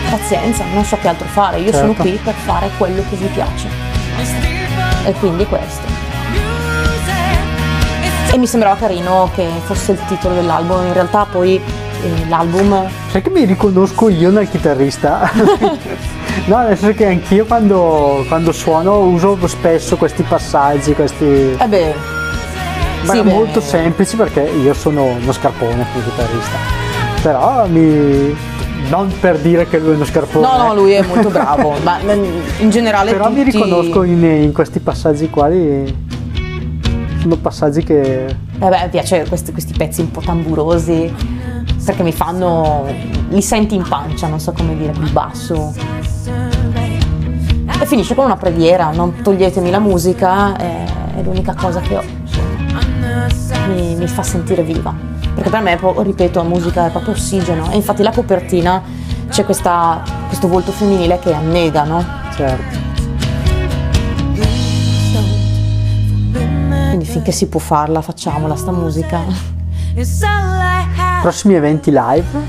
pazienza, 0.09 0.63
non 0.73 0.83
so 0.83 0.97
che 0.97 1.07
altro 1.07 1.27
fare, 1.27 1.59
io 1.59 1.71
sono 1.71 1.87
Certo. 1.93 2.01
qui 2.01 2.19
per 2.23 2.33
fare 2.33 2.69
quello 2.77 3.03
che 3.09 3.15
vi 3.15 3.27
piace. 3.27 3.67
E 5.05 5.13
quindi 5.13 5.45
questo. 5.45 5.93
E 8.31 8.37
mi 8.37 8.47
sembrava 8.47 8.75
carino 8.75 9.29
che 9.33 9.47
fosse 9.63 9.93
il 9.93 9.99
titolo 10.07 10.35
dell'album, 10.35 10.87
in 10.87 10.93
realtà 10.93 11.25
poi 11.25 11.55
eh, 11.55 12.27
l'album 12.27 12.85
Sai 13.11 13.21
che 13.21 13.29
mi 13.29 13.45
riconosco 13.45 14.09
io 14.09 14.29
nel 14.29 14.49
chitarrista? 14.49 15.31
no, 16.45 16.59
nel 16.67 16.77
senso 16.77 16.95
che 16.95 17.05
anch'io 17.07 17.45
quando, 17.45 18.23
quando 18.27 18.51
suono 18.51 18.99
uso 18.99 19.37
spesso 19.47 19.97
questi 19.97 20.23
passaggi, 20.23 20.93
questi. 20.93 21.25
Eh 21.25 21.67
beh, 21.67 21.93
Ma 23.05 23.13
sì, 23.13 23.19
è 23.19 23.23
beh, 23.23 23.31
molto 23.31 23.61
semplici 23.61 24.15
perché 24.15 24.41
io 24.41 24.73
sono 24.73 25.03
uno 25.05 25.31
scarpone 25.31 25.85
come 25.91 26.03
chitarrista. 26.03 26.57
Però 27.21 27.65
mi. 27.67 28.35
Non 28.87 29.11
per 29.19 29.39
dire 29.39 29.67
che 29.67 29.79
lui 29.79 29.93
è 29.93 29.95
uno 29.95 30.05
scarpone. 30.05 30.45
No, 30.45 30.57
no, 30.57 30.75
lui 30.75 30.91
è 30.91 31.01
molto 31.01 31.29
bravo, 31.31 31.73
ma 31.83 31.97
in 32.59 32.69
generale 32.69 33.11
Però 33.13 33.29
mi 33.29 33.43
tutti- 33.43 33.51
riconosco 33.57 34.03
in, 34.03 34.23
in 34.23 34.51
questi 34.53 34.79
passaggi 34.79 35.27
qua. 35.29 35.47
li- 35.47 36.03
Sono 37.21 37.35
passaggi 37.37 37.83
che. 37.83 38.25
Eh 38.27 38.69
beh, 38.69 38.81
mi 38.83 38.89
piace 38.91 39.25
questi, 39.27 39.51
questi 39.51 39.73
pezzi 39.75 40.01
un 40.01 40.11
po' 40.11 40.21
tamburosi, 40.21 41.11
perché 41.85 42.01
mi 42.01 42.11
fanno... 42.11 42.85
li 43.29 43.41
senti 43.41 43.75
in 43.75 43.87
pancia, 43.87 44.27
non 44.27 44.39
so 44.39 44.51
come 44.51 44.75
dire, 44.75 44.91
il 44.91 45.11
basso. 45.11 45.73
E 47.79 47.85
finisce 47.85 48.15
con 48.15 48.25
una 48.25 48.37
preghiera, 48.37 48.89
non 48.91 49.21
toglietemi 49.21 49.69
la 49.69 49.79
musica, 49.79 50.55
è, 50.55 50.83
è 51.17 51.21
l'unica 51.21 51.53
cosa 51.53 51.79
che 51.81 51.97
ho. 51.97 52.03
Mi, 53.67 53.95
mi 53.95 54.07
fa 54.07 54.23
sentire 54.23 54.63
viva. 54.63 54.93
Perché 55.35 55.49
per 55.49 55.61
me, 55.61 55.77
ripeto, 55.97 56.41
la 56.41 56.47
musica 56.47 56.87
è 56.87 56.89
proprio 56.89 57.13
ossigeno. 57.13 57.69
E 57.71 57.75
infatti 57.75 58.01
la 58.01 58.11
copertina 58.11 58.81
c'è 59.29 59.45
questa- 59.45 60.01
questo 60.27 60.47
volto 60.47 60.71
femminile 60.71 61.19
che 61.19 61.33
annega, 61.33 61.83
no? 61.83 62.03
Certo. 62.35 62.83
Quindi 66.87 67.05
finché 67.05 67.31
si 67.31 67.47
può 67.47 67.59
farla, 67.59 68.01
facciamola 68.01 68.55
sta 68.55 68.71
musica. 68.71 69.21
Prossimi 71.25 71.55
eventi 71.55 71.89
live. 71.89 72.39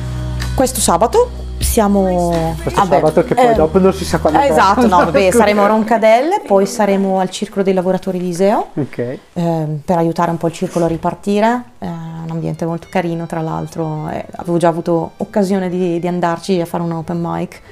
Questo 0.54 0.82
sabato 0.82 1.30
siamo... 1.60 2.54
Questo 2.62 2.78
vabbè, 2.82 2.96
sabato 2.96 3.24
che 3.24 3.34
poi 3.34 3.52
eh, 3.52 3.54
dopo 3.54 3.78
non 3.78 3.94
si 3.94 4.04
sa 4.04 4.18
quando 4.18 4.38
eh, 4.38 4.48
Esatto, 4.48 4.86
no, 4.86 4.98
vabbè, 4.98 5.30
saremo 5.32 5.62
a 5.62 5.66
Roncadelle, 5.68 6.42
poi 6.46 6.66
saremo 6.66 7.18
al 7.18 7.30
Circolo 7.30 7.62
dei 7.62 7.72
Lavoratori 7.72 8.18
Eliseo 8.18 8.72
Ok. 8.74 9.18
ehm, 9.32 9.80
per 9.82 9.96
aiutare 9.96 10.30
un 10.30 10.36
po' 10.36 10.48
il 10.48 10.52
circolo 10.52 10.84
a 10.84 10.88
ripartire. 10.88 11.62
È 11.78 11.86
un 11.86 12.26
ambiente 12.28 12.66
molto 12.66 12.88
carino, 12.90 13.24
tra 13.24 13.40
l'altro. 13.40 14.10
eh, 14.10 14.26
avevo 14.32 14.58
già 14.58 14.68
avuto 14.68 15.12
occasione 15.16 15.70
di, 15.70 15.98
di 15.98 16.06
andarci 16.06 16.60
a 16.60 16.66
fare 16.66 16.82
un 16.82 16.92
open 16.92 17.18
mic, 17.18 17.62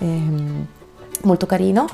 ehm, 0.00 0.66
molto 1.22 1.46
carino. 1.46 1.86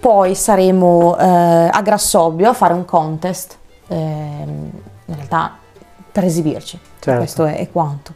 Poi 0.00 0.34
saremo 0.34 1.16
eh, 1.16 1.68
a 1.70 1.82
Grassobbio 1.82 2.48
a 2.48 2.52
fare 2.52 2.74
un 2.74 2.84
contest, 2.84 3.56
ehm, 3.86 4.70
in 5.04 5.14
realtà 5.14 5.56
per 6.10 6.24
esibirci. 6.24 6.87
Certo. 7.00 7.18
Questo 7.18 7.44
è, 7.44 7.58
è, 7.58 7.70
quanto. 7.70 8.12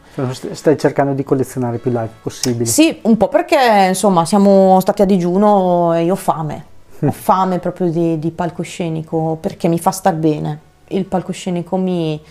Stai 0.51 0.77
cercando 0.77 1.13
di 1.13 1.23
collezionare 1.23 1.77
più 1.77 1.91
live 1.91 2.09
possibili? 2.21 2.65
Sì, 2.65 2.99
un 3.03 3.17
po' 3.17 3.29
perché 3.29 3.85
insomma 3.89 4.25
siamo 4.25 4.79
stati 4.81 5.01
a 5.01 5.05
digiuno 5.05 5.93
e 5.93 6.03
io 6.03 6.13
ho 6.13 6.17
fame. 6.17 6.71
Ho 7.03 7.11
fame 7.11 7.59
proprio 7.59 7.89
di, 7.89 8.17
di 8.17 8.31
palcoscenico 8.31 9.37
perché 9.41 9.67
mi 9.67 9.77
fa 9.77 9.91
star 9.91 10.13
bene. 10.13 10.59
Il 10.87 11.03
palcoscenico 11.03 11.75
mi, 11.75 12.21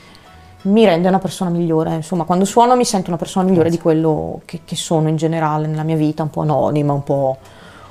mi 0.63 0.85
rende 0.85 1.09
una 1.09 1.19
persona 1.19 1.51
migliore. 1.51 1.95
Insomma, 1.95 2.25
quando 2.25 2.45
suono 2.45 2.77
mi 2.77 2.85
sento 2.85 3.09
una 3.09 3.19
persona 3.19 3.47
migliore 3.47 3.69
di 3.69 3.79
quello 3.79 4.41
che, 4.45 4.61
che 4.65 4.77
sono 4.77 5.09
in 5.09 5.17
generale 5.17 5.67
nella 5.67 5.83
mia 5.83 5.97
vita, 5.97 6.23
un 6.23 6.31
po' 6.31 6.43
anonima, 6.43 6.93
un 6.93 7.03
po', 7.03 7.37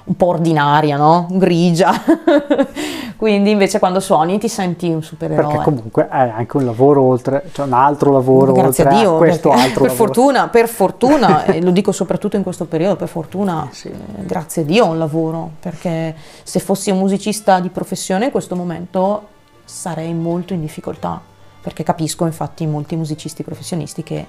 un 0.04 0.16
po 0.16 0.28
ordinaria, 0.28 0.98
no? 0.98 1.28
grigia. 1.30 1.92
Quindi 3.16 3.52
invece 3.52 3.78
quando 3.78 4.00
suoni 4.00 4.40
ti 4.40 4.48
senti 4.48 4.90
un 4.90 5.04
supereroe. 5.04 5.46
Perché 5.46 5.64
comunque 5.64 6.08
è 6.10 6.32
anche 6.36 6.58
un 6.58 6.66
lavoro 6.66 7.02
oltre, 7.02 7.44
cioè 7.52 7.66
un 7.68 7.74
altro 7.74 8.12
lavoro 8.12 8.52
Grazie 8.52 8.84
oltre 8.84 8.98
a 8.98 9.00
Dio, 9.00 9.16
a 9.16 9.18
questo 9.18 9.52
altro 9.52 9.82
per 9.82 9.92
lavoro. 9.92 10.14
fortuna, 10.14 10.48
per 10.48 10.68
fortuna, 10.68 11.46
e 11.46 11.62
lo 11.62 11.72
dico 11.72 11.92
soprattutto 11.92 12.36
in 12.36 12.44
questo 12.44 12.66
periodo, 12.66 12.96
per 12.96 13.08
fortuna, 13.08 13.68
sì. 13.72 13.90
eh, 13.90 14.26
grazie 14.26 14.64
a 14.64 14.66
Dio 14.66 14.86
ho 14.86 14.90
un 14.90 14.98
lavoro, 14.98 15.52
perché 15.60 16.16
se 16.44 16.60
fossi 16.60 16.90
un 16.90 16.98
musicista 16.98 17.60
di 17.60 17.70
professione 17.70 18.26
in 18.26 18.32
questo 18.32 18.56
momento 18.56 19.28
sarei 19.64 20.14
molto 20.14 20.54
in 20.54 20.62
difficoltà, 20.62 21.22
perché 21.62 21.84
capisco 21.84 22.26
infatti 22.26 22.66
molti 22.66 22.96
musicisti 22.96 23.44
professionisti 23.44 24.02
che 24.02 24.26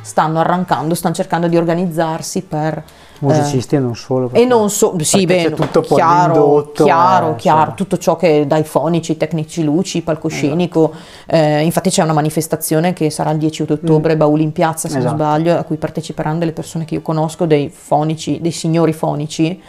stanno 0.00 0.40
arrancando, 0.40 0.94
stanno 0.94 1.14
cercando 1.14 1.48
di 1.48 1.56
organizzarsi 1.56 2.42
per... 2.42 2.82
Musicisti 3.20 3.76
eh, 3.76 3.78
e 3.78 3.80
non 3.80 3.94
solo. 3.94 4.30
E 4.32 4.44
non 4.44 4.70
solo, 4.70 5.02
sì, 5.02 5.24
beh, 5.24 5.52
tutto 5.52 5.80
chiaro, 5.80 6.34
indotto, 6.34 6.84
chiaro, 6.84 7.30
eh, 7.30 7.36
chiaro, 7.36 7.66
cioè. 7.68 7.74
tutto 7.74 7.96
ciò 7.96 8.16
che 8.16 8.46
dai 8.46 8.64
fonici, 8.64 9.16
tecnici 9.16 9.62
luci, 9.62 10.02
palcoscenico, 10.02 10.92
esatto. 10.92 11.36
eh, 11.36 11.62
infatti 11.62 11.90
c'è 11.90 12.02
una 12.02 12.12
manifestazione 12.12 12.92
che 12.92 13.10
sarà 13.10 13.30
il 13.30 13.38
10 13.38 13.62
ottobre, 13.62 14.14
mm. 14.14 14.18
Bauli 14.18 14.42
in 14.42 14.52
piazza 14.52 14.88
se 14.88 14.98
esatto. 14.98 15.16
non 15.16 15.24
sbaglio, 15.24 15.58
a 15.58 15.62
cui 15.62 15.76
parteciperanno 15.76 16.38
delle 16.38 16.52
persone 16.52 16.84
che 16.84 16.94
io 16.94 17.02
conosco, 17.02 17.46
dei 17.46 17.70
fonici, 17.70 18.40
dei 18.40 18.52
signori 18.52 18.92
fonici, 18.92 19.60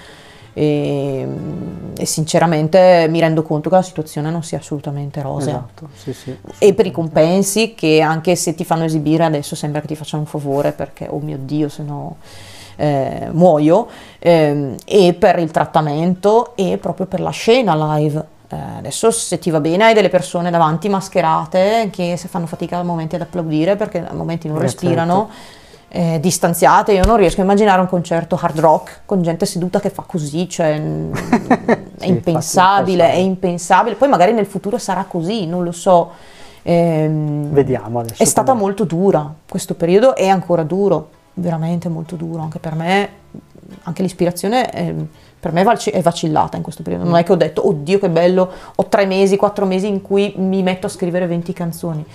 e, 0.58 1.28
e, 1.98 2.06
sinceramente 2.06 3.08
mi 3.10 3.20
rendo 3.20 3.44
conto 3.44 3.70
che 3.70 3.76
la 3.76 3.82
situazione 3.82 4.32
non 4.32 4.42
sia 4.42 4.60
assolutamente 4.60 5.22
rosea. 5.22 5.56
Esatto, 5.56 5.90
sì, 5.94 6.14
sì, 6.14 6.36
e 6.58 6.74
per 6.74 6.86
i 6.86 6.92
compensi 6.92 7.74
che 7.76 8.00
anche 8.00 8.38
se 8.38 8.56
ti 8.56 8.64
fanno 8.64 8.86
esibire 8.86 9.26
adesso 9.26 9.54
sembra 9.54 9.82
che 9.82 9.88
ti 9.88 9.96
facciano 9.98 10.24
un 10.24 10.30
favore 10.30 10.72
perché, 10.72 11.08
oh 11.10 11.20
mio 11.20 11.38
Dio, 11.38 11.68
se 11.68 11.84
no 11.84 12.16
eh, 12.78 13.28
muoio, 13.32 13.88
eh, 14.18 14.76
e 14.86 15.14
per 15.14 15.40
il 15.40 15.52
trattamento 15.52 16.56
e 16.56 16.78
proprio 16.78 17.06
per 17.06 17.20
la 17.20 17.32
scena 17.32 17.98
live. 17.98 18.34
Eh, 18.48 18.56
adesso 18.78 19.12
se 19.12 19.38
ti 19.40 19.50
va 19.50 19.60
bene 19.60 19.86
hai 19.86 19.94
delle 19.94 20.08
persone 20.08 20.52
davanti 20.52 20.88
mascherate 20.88 21.90
che 21.92 22.16
se 22.16 22.30
fanno 22.30 22.46
fatica 22.46 22.78
a 22.78 22.84
momenti 22.84 23.16
ad 23.16 23.22
applaudire 23.22 23.76
perché 23.76 24.06
a 24.08 24.14
momenti 24.14 24.48
non 24.48 24.58
eh, 24.58 24.62
respirano. 24.62 25.30
Certo 25.30 25.64
eh, 25.90 26.20
distanziate, 26.20 26.94
io 26.94 27.06
non 27.06 27.18
riesco 27.18 27.42
a 27.42 27.44
immaginare 27.44 27.80
un 27.80 27.88
concerto 27.88 28.38
hard 28.40 28.60
rock 28.60 29.02
con 29.06 29.22
gente 29.22 29.46
seduta 29.46 29.80
che 29.80 29.90
fa 29.90 30.04
così, 30.06 30.50
cioè 30.50 30.82
è 32.00 32.06
impensabile, 32.06 33.12
è 33.12 33.18
impensabile, 33.18 33.96
poi 33.96 34.10
magari 34.10 34.34
nel 34.34 34.46
futuro 34.46 34.78
sarà 34.78 35.06
così, 35.06 35.46
non 35.46 35.64
lo 35.64 35.72
so. 35.72 36.12
Eh, 36.64 37.08
Vediamo 37.10 38.00
adesso. 38.00 38.22
È 38.22 38.26
stata 38.26 38.54
molto 38.54 38.84
dura, 38.84 39.34
questo 39.48 39.76
periodo 39.76 40.16
è 40.16 40.28
ancora 40.28 40.64
duro, 40.64 41.10
veramente 41.36 41.88
molto 41.90 42.16
duro, 42.16 42.42
anche 42.42 42.60
per 42.60 42.76
me, 42.76 43.10
anche 43.84 44.02
l'ispirazione 44.02 44.70
è, 44.70 44.94
per 45.40 45.52
me 45.54 45.62
è 45.62 46.02
vacillata 46.02 46.58
in 46.58 46.64
questo 46.64 46.82
periodo, 46.82 47.06
non 47.06 47.16
è 47.16 47.24
che 47.24 47.32
ho 47.32 47.36
detto, 47.36 47.68
oddio 47.68 48.00
che 48.00 48.10
bello, 48.10 48.52
ho 48.76 48.86
tre 48.88 49.06
mesi, 49.06 49.38
quattro 49.38 49.66
mesi 49.66 49.88
in 49.88 50.02
cui 50.02 50.34
mi 50.38 50.64
metto 50.64 50.88
a 50.88 50.90
scrivere 50.90 51.28
20 51.28 51.54
canzoni 51.54 52.06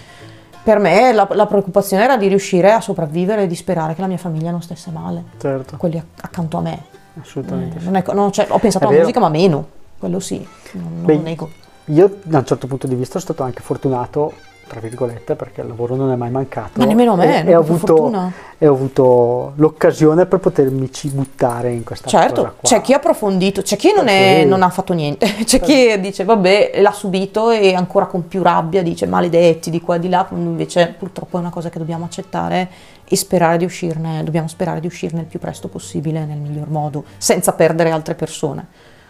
per 0.63 0.79
me 0.79 1.13
la, 1.13 1.29
la, 1.33 1.47
preoccupazione 1.47 2.05
era 2.05 2.17
di 2.17 2.29
riuscire 2.29 2.73
a 2.73 2.81
sopravvivere 2.81 3.45
e 3.45 3.47
di 3.47 3.55
sperare 3.55 3.95
che 3.95 4.01
la 4.01 4.07
mia 4.07 4.19
famiglia 4.19 4.51
non 4.51 4.63
stesse 4.63 4.91
male. 4.91 5.25
Certo. 5.39 5.77
Quelli 5.77 6.03
accanto 6.21 6.59
a 6.59 6.61
me. 6.61 6.85
Assolutamente. 7.21 7.79
Eh, 7.79 8.03
è, 8.03 8.13
non, 8.13 8.33
cioè, 8.33 8.47
ho 8.49 8.59
pensato 8.59 8.87
alla 8.87 8.99
musica, 8.99 9.21
ma 9.21 9.29
meno. 9.29 9.79
Quello 9.99 10.21
sì, 10.21 10.47
non, 10.73 10.93
non 10.97 11.05
Beh, 11.05 11.15
lo 11.15 11.21
nego. 11.21 11.51
Io 11.87 12.19
da 12.23 12.39
un 12.39 12.47
certo 12.47 12.67
punto 12.67 12.87
di 12.87 12.95
vista 12.95 13.19
sono 13.19 13.33
stato 13.33 13.43
anche 13.43 13.63
fortunato 13.63 14.33
tra 14.71 14.79
virgolette, 14.79 15.35
perché 15.35 15.63
il 15.63 15.67
lavoro 15.67 15.97
non 15.97 16.13
è 16.13 16.15
mai 16.15 16.31
mancato. 16.31 16.79
Ma 16.79 16.85
nemmeno 16.85 17.15
a 17.15 17.17
me, 17.17 17.45
e, 17.45 17.57
ho 17.57 17.59
avuto, 17.59 18.33
e 18.57 18.69
ho 18.69 18.73
avuto 18.73 19.55
l'occasione 19.57 20.27
per 20.27 20.39
potermi 20.39 20.89
buttare 21.11 21.73
in 21.73 21.83
questa 21.83 22.09
certo, 22.09 22.35
cosa 22.35 22.47
Certo, 22.51 22.69
c'è 22.69 22.81
chi 22.81 22.93
ha 22.93 22.99
approfondito, 22.99 23.63
c'è 23.63 23.77
chi 23.77 23.93
non, 23.93 24.07
è, 24.07 24.45
non 24.45 24.63
ha 24.63 24.71
fatto 24.71 24.93
niente, 24.93 25.27
c'è 25.43 25.59
chi 25.59 25.99
dice 25.99 26.23
vabbè 26.23 26.75
l'ha 26.81 26.93
subito 26.93 27.51
e 27.51 27.75
ancora 27.75 28.07
con 28.07 28.29
più 28.29 28.45
rabbia 28.45 28.81
dice 28.85 29.07
maledetti 29.07 29.71
di 29.71 29.81
qua 29.81 29.97
e 29.97 29.99
di 29.99 30.09
là, 30.09 30.25
invece 30.31 30.95
purtroppo 30.97 31.37
è 31.37 31.41
una 31.41 31.51
cosa 31.51 31.69
che 31.69 31.81
dobbiamo 31.81 32.05
accettare 32.05 32.71
e 33.05 33.17
sperare 33.17 33.57
di 33.57 33.65
uscirne, 33.65 34.23
dobbiamo 34.23 34.47
sperare 34.47 34.79
di 34.79 34.87
uscirne 34.87 35.23
il 35.23 35.27
più 35.27 35.41
presto 35.41 35.67
possibile 35.67 36.25
nel 36.25 36.39
miglior 36.39 36.69
modo, 36.69 37.03
senza 37.19 37.55
perdere 37.55 37.91
altre 37.91 38.15
persone, 38.15 38.65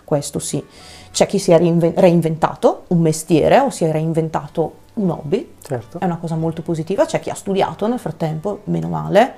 questo 0.04 0.38
sì. 0.38 0.64
C'è 1.12 1.26
chi 1.26 1.38
si 1.38 1.52
è 1.52 1.58
reinventato 1.58 2.84
un 2.88 3.00
mestiere 3.00 3.58
o 3.58 3.70
si 3.70 3.84
è 3.84 3.90
reinventato 3.90 4.74
un 4.94 5.10
hobby, 5.10 5.54
certo. 5.62 5.98
è 5.98 6.04
una 6.04 6.18
cosa 6.18 6.36
molto 6.36 6.62
positiva, 6.62 7.04
c'è 7.04 7.20
chi 7.20 7.30
ha 7.30 7.34
studiato 7.34 7.86
nel 7.86 7.98
frattempo, 7.98 8.60
meno 8.64 8.88
male, 8.88 9.34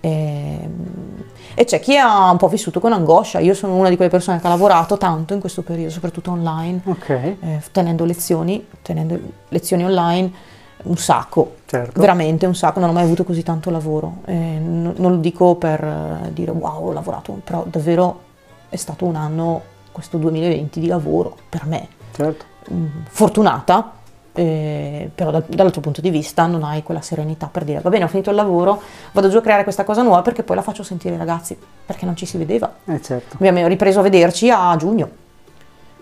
e, 0.00 0.58
ehm, 0.62 1.24
e 1.54 1.64
c'è 1.64 1.80
chi 1.80 1.96
ha 1.96 2.30
un 2.30 2.36
po' 2.36 2.48
vissuto 2.48 2.78
con 2.78 2.92
angoscia. 2.92 3.38
Io 3.38 3.54
sono 3.54 3.74
una 3.76 3.88
di 3.88 3.96
quelle 3.96 4.10
persone 4.10 4.38
che 4.38 4.46
ha 4.46 4.50
lavorato 4.50 4.98
tanto 4.98 5.32
in 5.32 5.40
questo 5.40 5.62
periodo, 5.62 5.90
soprattutto 5.90 6.30
online, 6.30 6.80
okay. 6.84 7.38
eh, 7.40 7.62
tenendo 7.72 8.04
lezioni, 8.04 8.66
tenendo 8.82 9.18
lezioni 9.48 9.84
online 9.84 10.52
un 10.84 10.96
sacco, 10.98 11.56
certo. 11.64 11.98
veramente 11.98 12.44
un 12.44 12.54
sacco, 12.54 12.80
non 12.80 12.90
ho 12.90 12.92
mai 12.92 13.04
avuto 13.04 13.24
così 13.24 13.42
tanto 13.42 13.70
lavoro. 13.70 14.16
Eh, 14.26 14.34
non, 14.34 14.94
non, 14.96 15.12
lo 15.12 15.18
dico 15.18 15.54
per 15.54 15.82
eh, 15.82 16.32
dire 16.32 16.50
wow, 16.50 16.88
ho 16.88 16.92
lavorato, 16.92 17.40
però 17.42 17.64
davvero 17.66 18.20
è 18.68 18.76
stato 18.76 19.06
un 19.06 19.16
anno, 19.16 19.62
questo 19.94 20.16
2020, 20.18 20.80
di 20.80 20.88
lavoro 20.88 21.36
per 21.48 21.66
me. 21.66 21.86
Certo. 22.12 22.44
Mm, 22.72 22.86
fortunata, 23.08 23.92
eh, 24.32 25.08
però 25.14 25.30
dal, 25.30 25.44
dall'altro 25.46 25.80
punto 25.80 26.00
di 26.00 26.10
vista 26.10 26.46
non 26.46 26.64
hai 26.64 26.82
quella 26.82 27.00
serenità 27.00 27.46
per 27.46 27.62
dire 27.62 27.78
va 27.78 27.88
bene 27.88 28.02
ho 28.02 28.08
finito 28.08 28.30
il 28.30 28.36
lavoro, 28.36 28.82
vado 29.12 29.28
giù 29.28 29.36
a 29.36 29.40
creare 29.40 29.62
questa 29.62 29.84
cosa 29.84 30.02
nuova 30.02 30.22
perché 30.22 30.42
poi 30.42 30.56
la 30.56 30.62
faccio 30.62 30.82
sentire 30.82 31.14
ai 31.14 31.20
ragazzi, 31.20 31.56
perché 31.86 32.04
non 32.04 32.16
ci 32.16 32.26
si 32.26 32.36
vedeva. 32.36 32.72
Eh 32.84 33.00
certo. 33.00 33.36
Abbiamo 33.36 33.66
ripreso 33.68 34.00
a 34.00 34.02
vederci 34.02 34.50
a 34.50 34.74
giugno, 34.76 35.08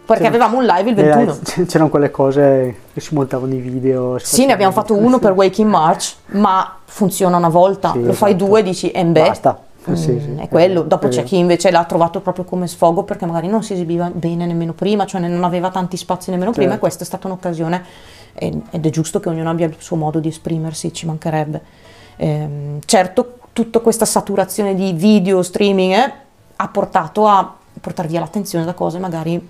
perché 0.07 0.25
c'erano, 0.25 0.45
avevamo 0.45 0.57
un 0.57 0.65
live 0.65 0.89
il 0.91 0.97
21. 0.97 1.39
Eh, 1.57 1.67
c'erano 1.67 1.91
quelle 1.91 2.11
cose 2.11 2.77
che 2.95 3.01
si 3.01 3.15
montavano 3.15 3.53
i 3.53 3.59
video. 3.59 4.19
Sì, 4.19 4.47
ne 4.47 4.55
abbiamo 4.55 4.73
fatto 4.73 4.95
uno 4.95 5.19
per 5.21 5.33
Waking 5.33 5.69
March, 5.69 6.15
ma 6.29 6.79
funziona 6.87 7.37
una 7.37 7.51
volta, 7.51 7.91
sì, 7.91 7.99
lo 7.99 8.03
esatto. 8.05 8.17
fai 8.17 8.37
due 8.37 8.61
e 8.61 8.63
dici 8.63 8.91
e 8.91 9.05
beh. 9.05 9.27
Basta. 9.27 9.61
Mm, 9.91 9.95
sì, 9.95 10.21
sì, 10.21 10.35
è 10.37 10.49
quello. 10.49 10.83
Dopo 10.83 11.09
c'è 11.09 11.25
chi 11.25 11.39
invece 11.39 11.71
l'ha 11.71 11.85
trovato 11.85 12.21
proprio 12.21 12.45
come 12.45 12.69
sfogo 12.69 13.03
perché 13.03 13.27
magari 13.27 13.49
non 13.49 13.63
si 13.63 13.73
esibiva 13.73 14.11
bene 14.13 14.47
nemmeno 14.47 14.73
prima, 14.73 15.07
cioè 15.07 15.21
non 15.21 15.43
aveva 15.43 15.71
tanti 15.71 15.97
spazi 15.97 16.31
nemmeno 16.31 16.51
certo. 16.51 16.61
prima 16.61 16.77
e 16.77 16.81
questa 16.81 17.03
è 17.03 17.07
stata 17.07 17.27
un'occasione 17.27 17.85
ed 18.35 18.87
è 18.87 18.91
giusto 18.91 19.21
che 19.21 19.29
ognuno 19.29 19.51
abbia 19.51 19.67
il 19.67 19.75
suo 19.79 19.97
modo 19.97 20.19
di 20.19 20.29
esprimersi, 20.29 20.93
ci 20.93 21.07
mancherebbe. 21.07 21.61
Ehm, 22.17 22.79
certo, 22.85 23.39
tutta 23.53 23.81
questa 23.81 24.05
saturazione 24.05 24.75
di 24.75 24.93
video, 24.93 25.43
streaming 25.43 25.93
eh, 25.93 26.13
ha 26.57 26.69
portato 26.69 27.27
a 27.27 27.57
portare 27.81 28.09
via 28.09 28.21
l'attenzione 28.21 28.65
da 28.65 28.75
cose 28.75 28.99
magari 28.99 29.49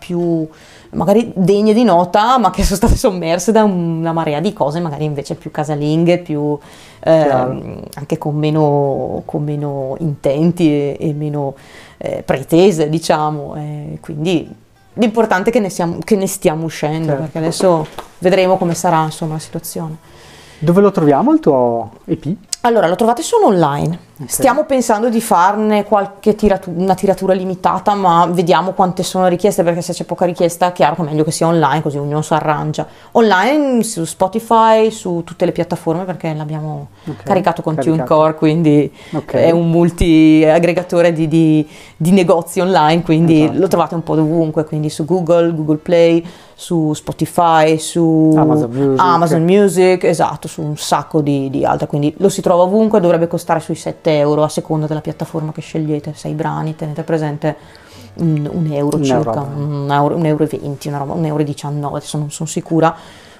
più 0.00 0.48
magari 0.90 1.30
degne 1.36 1.72
di 1.72 1.84
nota, 1.84 2.38
ma 2.38 2.50
che 2.50 2.64
sono 2.64 2.76
state 2.76 2.96
sommerse 2.96 3.52
da 3.52 3.62
una 3.62 4.12
marea 4.12 4.40
di 4.40 4.52
cose 4.52 4.80
magari 4.80 5.04
invece 5.04 5.36
più 5.36 5.52
casalinghe, 5.52 6.18
più 6.18 6.58
eh, 7.04 7.10
anche 7.28 8.18
con 8.18 8.34
meno, 8.34 9.22
con 9.24 9.44
meno 9.44 9.94
intenti 10.00 10.68
e, 10.68 10.96
e 10.98 11.12
meno 11.12 11.54
eh, 11.98 12.24
pretese, 12.24 12.88
diciamo. 12.88 13.54
E 13.54 13.98
quindi 14.00 14.68
L'importante 14.94 15.50
è 15.50 15.52
che 15.52 15.60
ne, 15.60 15.70
siamo, 15.70 15.98
che 16.02 16.16
ne 16.16 16.26
stiamo 16.26 16.64
uscendo, 16.64 17.06
certo. 17.06 17.22
perché 17.22 17.38
adesso 17.38 17.86
vedremo 18.18 18.56
come 18.56 18.74
sarà 18.74 19.04
insomma, 19.04 19.34
la 19.34 19.38
situazione. 19.38 19.96
Dove 20.58 20.80
lo 20.80 20.90
troviamo 20.90 21.32
il 21.32 21.40
tuo 21.40 21.90
EP? 22.06 22.34
Allora, 22.62 22.86
lo 22.88 22.94
trovate 22.94 23.22
solo 23.22 23.46
online. 23.46 24.08
Okay. 24.20 24.28
Stiamo 24.28 24.64
pensando 24.64 25.08
di 25.08 25.22
farne 25.22 25.84
qualche 25.84 26.34
tiratura, 26.34 26.76
una 26.76 26.94
tiratura 26.94 27.32
limitata, 27.32 27.94
ma 27.94 28.26
vediamo 28.26 28.72
quante 28.72 29.02
sono 29.02 29.28
richieste, 29.28 29.62
perché 29.62 29.80
se 29.80 29.94
c'è 29.94 30.04
poca 30.04 30.26
richiesta 30.26 30.66
è 30.66 30.72
chiaro 30.72 30.94
che 30.94 31.00
è 31.00 31.04
meglio 31.06 31.24
che 31.24 31.30
sia 31.30 31.46
online, 31.46 31.80
così 31.80 31.96
ognuno 31.96 32.20
si 32.20 32.34
arrangia. 32.34 32.86
Online 33.12 33.82
su 33.82 34.04
Spotify, 34.04 34.90
su 34.90 35.22
tutte 35.24 35.46
le 35.46 35.52
piattaforme, 35.52 36.04
perché 36.04 36.34
l'abbiamo 36.34 36.88
okay. 37.06 37.24
caricato 37.24 37.62
con 37.62 37.76
caricato. 37.76 37.96
TuneCore, 37.96 38.34
quindi 38.34 38.92
okay. 39.12 39.44
è 39.44 39.50
un 39.52 39.70
multi-aggregatore 39.70 41.14
di, 41.14 41.26
di, 41.26 41.66
di, 41.96 42.10
negozi 42.10 42.60
online, 42.60 43.00
quindi 43.00 43.44
esatto. 43.44 43.58
lo 43.58 43.68
trovate 43.68 43.94
un 43.94 44.02
po' 44.02 44.16
dovunque, 44.16 44.66
quindi 44.66 44.90
su 44.90 45.06
Google, 45.06 45.54
Google 45.54 45.78
Play, 45.78 46.26
su 46.54 46.92
Spotify, 46.92 47.78
su 47.78 48.34
Amazon 48.36 48.70
Music, 48.70 49.00
Amazon 49.00 49.42
Music 49.44 50.04
esatto, 50.04 50.46
su 50.46 50.60
un 50.60 50.76
sacco 50.76 51.22
di, 51.22 51.48
di 51.48 51.64
altre, 51.64 51.86
quindi 51.86 52.12
lo 52.18 52.28
si 52.28 52.42
trova 52.42 52.49
ovunque, 52.58 53.00
dovrebbe 53.00 53.26
costare 53.26 53.60
sui 53.60 53.74
7 53.74 54.18
euro 54.18 54.42
a 54.42 54.48
seconda 54.48 54.86
della 54.86 55.00
piattaforma 55.00 55.52
che 55.52 55.60
scegliete, 55.60 56.12
6 56.14 56.34
brani, 56.34 56.76
tenete 56.76 57.02
presente 57.02 57.56
un, 58.14 58.48
un 58.52 58.72
euro 58.72 58.96
un 58.96 59.04
circa, 59.04 59.30
euro. 59.30 59.48
Un, 59.54 59.88
euro, 59.90 60.16
un 60.16 60.26
euro 60.26 60.44
e 60.44 60.46
20, 60.46 60.88
una 60.88 60.98
roba, 60.98 61.12
un 61.14 61.24
euro 61.24 61.42
e 61.42 61.44
19, 61.44 61.96
adesso 61.96 62.18
non 62.18 62.30
sono 62.30 62.48
sicura, 62.48 62.94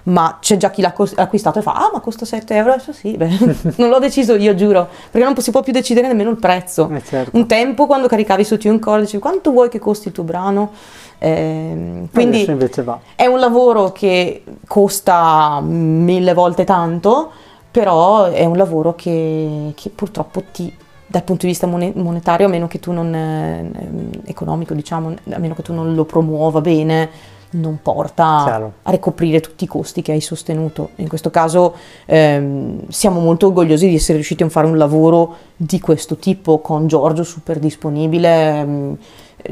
ma 0.04 0.38
c'è 0.40 0.56
già 0.56 0.70
chi 0.70 0.80
l'ha 0.80 0.94
acquistato 1.16 1.58
e 1.58 1.62
fa, 1.62 1.74
ah 1.74 1.90
ma 1.92 2.00
costa 2.00 2.24
7 2.24 2.54
euro, 2.54 2.72
adesso 2.72 2.92
sì, 2.92 3.16
beh, 3.16 3.38
non 3.76 3.88
l'ho 3.88 3.98
deciso 3.98 4.34
io 4.34 4.54
giuro, 4.54 4.88
perché 5.10 5.26
non 5.26 5.36
si 5.36 5.50
può 5.50 5.62
più 5.62 5.72
decidere 5.72 6.06
nemmeno 6.06 6.30
il 6.30 6.38
prezzo. 6.38 6.88
Eh, 6.90 7.02
certo. 7.02 7.36
Un 7.36 7.46
tempo 7.46 7.86
quando 7.86 8.06
caricavi 8.08 8.44
su 8.44 8.56
TuneCore 8.56 9.02
dicevi 9.02 9.22
quanto 9.22 9.50
vuoi 9.50 9.68
che 9.68 9.78
costi 9.78 10.08
il 10.08 10.14
tuo 10.14 10.24
brano? 10.24 10.70
Eh, 11.18 12.08
quindi 12.12 12.46
è 13.14 13.26
un 13.26 13.38
lavoro 13.38 13.92
che 13.92 14.42
costa 14.66 15.60
mille 15.60 16.32
volte 16.32 16.64
tanto, 16.64 17.30
però 17.70 18.24
è 18.24 18.44
un 18.44 18.56
lavoro 18.56 18.94
che, 18.94 19.72
che 19.74 19.90
purtroppo 19.90 20.42
ti 20.52 20.74
dal 21.10 21.24
punto 21.24 21.44
di 21.44 21.48
vista 21.48 21.66
monetario, 21.66 22.46
a 22.46 22.48
meno 22.48 22.68
che 22.68 22.78
tu 22.78 22.92
non, 22.92 23.12
eh, 23.12 23.68
economico 24.26 24.74
diciamo, 24.74 25.12
a 25.32 25.38
meno 25.38 25.54
che 25.54 25.62
tu 25.62 25.72
non 25.72 25.96
lo 25.96 26.04
promuova 26.04 26.60
bene, 26.60 27.10
non 27.50 27.80
porta 27.82 28.42
Chiaro. 28.44 28.72
a 28.82 28.90
ricoprire 28.92 29.40
tutti 29.40 29.64
i 29.64 29.66
costi 29.66 30.02
che 30.02 30.12
hai 30.12 30.20
sostenuto. 30.20 30.90
In 30.96 31.08
questo 31.08 31.30
caso 31.30 31.74
ehm, 32.06 32.82
siamo 32.90 33.18
molto 33.18 33.48
orgogliosi 33.48 33.88
di 33.88 33.96
essere 33.96 34.14
riusciti 34.14 34.44
a 34.44 34.48
fare 34.48 34.68
un 34.68 34.78
lavoro 34.78 35.34
di 35.56 35.80
questo 35.80 36.14
tipo 36.16 36.60
con 36.60 36.86
Giorgio 36.86 37.24
super 37.24 37.58
disponibile, 37.58 38.58
ehm, 38.60 38.96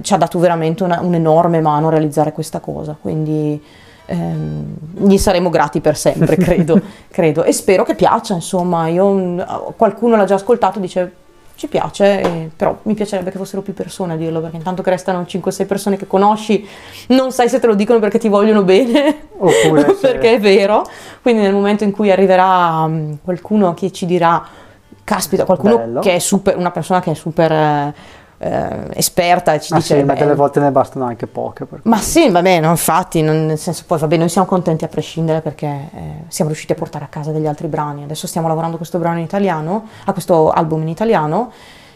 ci 0.01 0.15
ha 0.15 0.17
dato 0.17 0.39
veramente 0.39 0.85
una, 0.85 1.01
un'enorme 1.01 1.61
mano 1.61 1.89
a 1.89 1.91
realizzare 1.91 2.33
questa 2.33 2.61
cosa, 2.61 2.97
quindi 3.01 3.61
ehm, 4.09 4.75
gli 5.07 5.19
saremo 5.19 5.51
grati 5.51 5.81
per 5.81 5.97
sempre, 5.97 6.37
credo, 6.41 6.81
credo. 7.11 7.45
E 7.45 7.53
spero 7.53 7.85
che 7.85 7.95
piaccia, 7.95 8.35
insomma, 8.35 8.89
io, 8.89 9.45
qualcuno 9.77 10.17
l'ha 10.17 10.25
già 10.25 10.35
ascoltato, 10.35 10.81
dice 10.81 11.13
ci 11.59 11.67
piace, 11.67 12.21
eh, 12.21 12.51
però 12.55 12.79
mi 12.83 12.95
piacerebbe 12.95 13.33
che 13.33 13.37
fossero 13.37 13.63
più 13.63 13.75
persone 13.75 14.13
a 14.13 14.17
dirlo, 14.17 14.41
perché 14.41 14.57
intanto 14.57 14.81
che 14.81 14.91
restano 14.91 15.23
5-6 15.23 15.67
persone 15.67 15.97
che 15.97 16.07
conosci, 16.07 16.65
non 17.09 17.33
sai 17.33 17.49
se 17.49 17.59
te 17.59 17.67
lo 17.67 17.75
dicono 17.75 17.99
perché 17.99 18.21
ti 18.21 18.29
vogliono 18.29 18.63
bene, 18.63 19.29
oppure 19.37 19.95
perché 20.01 20.35
è 20.35 20.41
vero. 20.41 20.87
Quindi 21.21 21.43
nel 21.43 21.53
momento 21.53 21.83
in 21.83 21.91
cui 21.91 22.13
arriverà 22.13 22.85
um, 22.85 23.19
qualcuno 23.25 23.75
che 23.75 23.91
ci 23.91 24.07
dirà, 24.07 24.41
caspita, 25.03 25.45
qualcuno 25.45 25.79
Bello. 25.79 26.01
che 26.01 26.15
è 26.15 26.19
super, 26.21 26.57
una 26.57 26.71
persona 26.71 27.01
che 27.01 27.11
è 27.11 27.15
super... 27.15 27.51
Eh, 27.51 27.95
eh, 28.39 28.87
esperta 28.95 29.53
e 29.53 29.61
ci 29.61 29.73
ah, 29.73 29.77
dice 29.77 29.99
sì, 29.99 30.05
ma 30.05 30.15
delle 30.15 30.35
volte 30.35 30.61
ne 30.61 30.71
bastano 30.71 31.05
anche 31.05 31.27
poche 31.27 31.67
ma 31.83 31.99
sì 31.99 32.31
va 32.31 32.41
bene 32.41 32.69
infatti 32.69 33.21
non, 33.21 33.47
nel 33.47 33.59
senso 33.59 33.83
poi 33.87 33.99
vabbè 33.99 34.17
noi 34.17 34.29
siamo 34.29 34.47
contenti 34.47 34.85
a 34.85 34.89
prescindere 34.89 35.41
perché 35.41 35.67
eh, 35.67 36.01
siamo 36.29 36.51
riusciti 36.51 36.73
a 36.73 36.77
portare 36.77 37.05
a 37.05 37.09
casa 37.09 37.33
degli 37.33 37.47
altri 37.47 37.67
brani. 37.67 38.05
Adesso 38.05 38.27
stiamo 38.27 38.49
lavorando 38.49 38.75
a 38.75 38.79
questo 38.79 38.99
brano 38.99 39.19
in 39.19 39.25
italiano 39.25 39.89
a 40.05 40.13
questo 40.13 40.51
album 40.51 40.83
in 40.83 40.89
italiano 40.89 41.53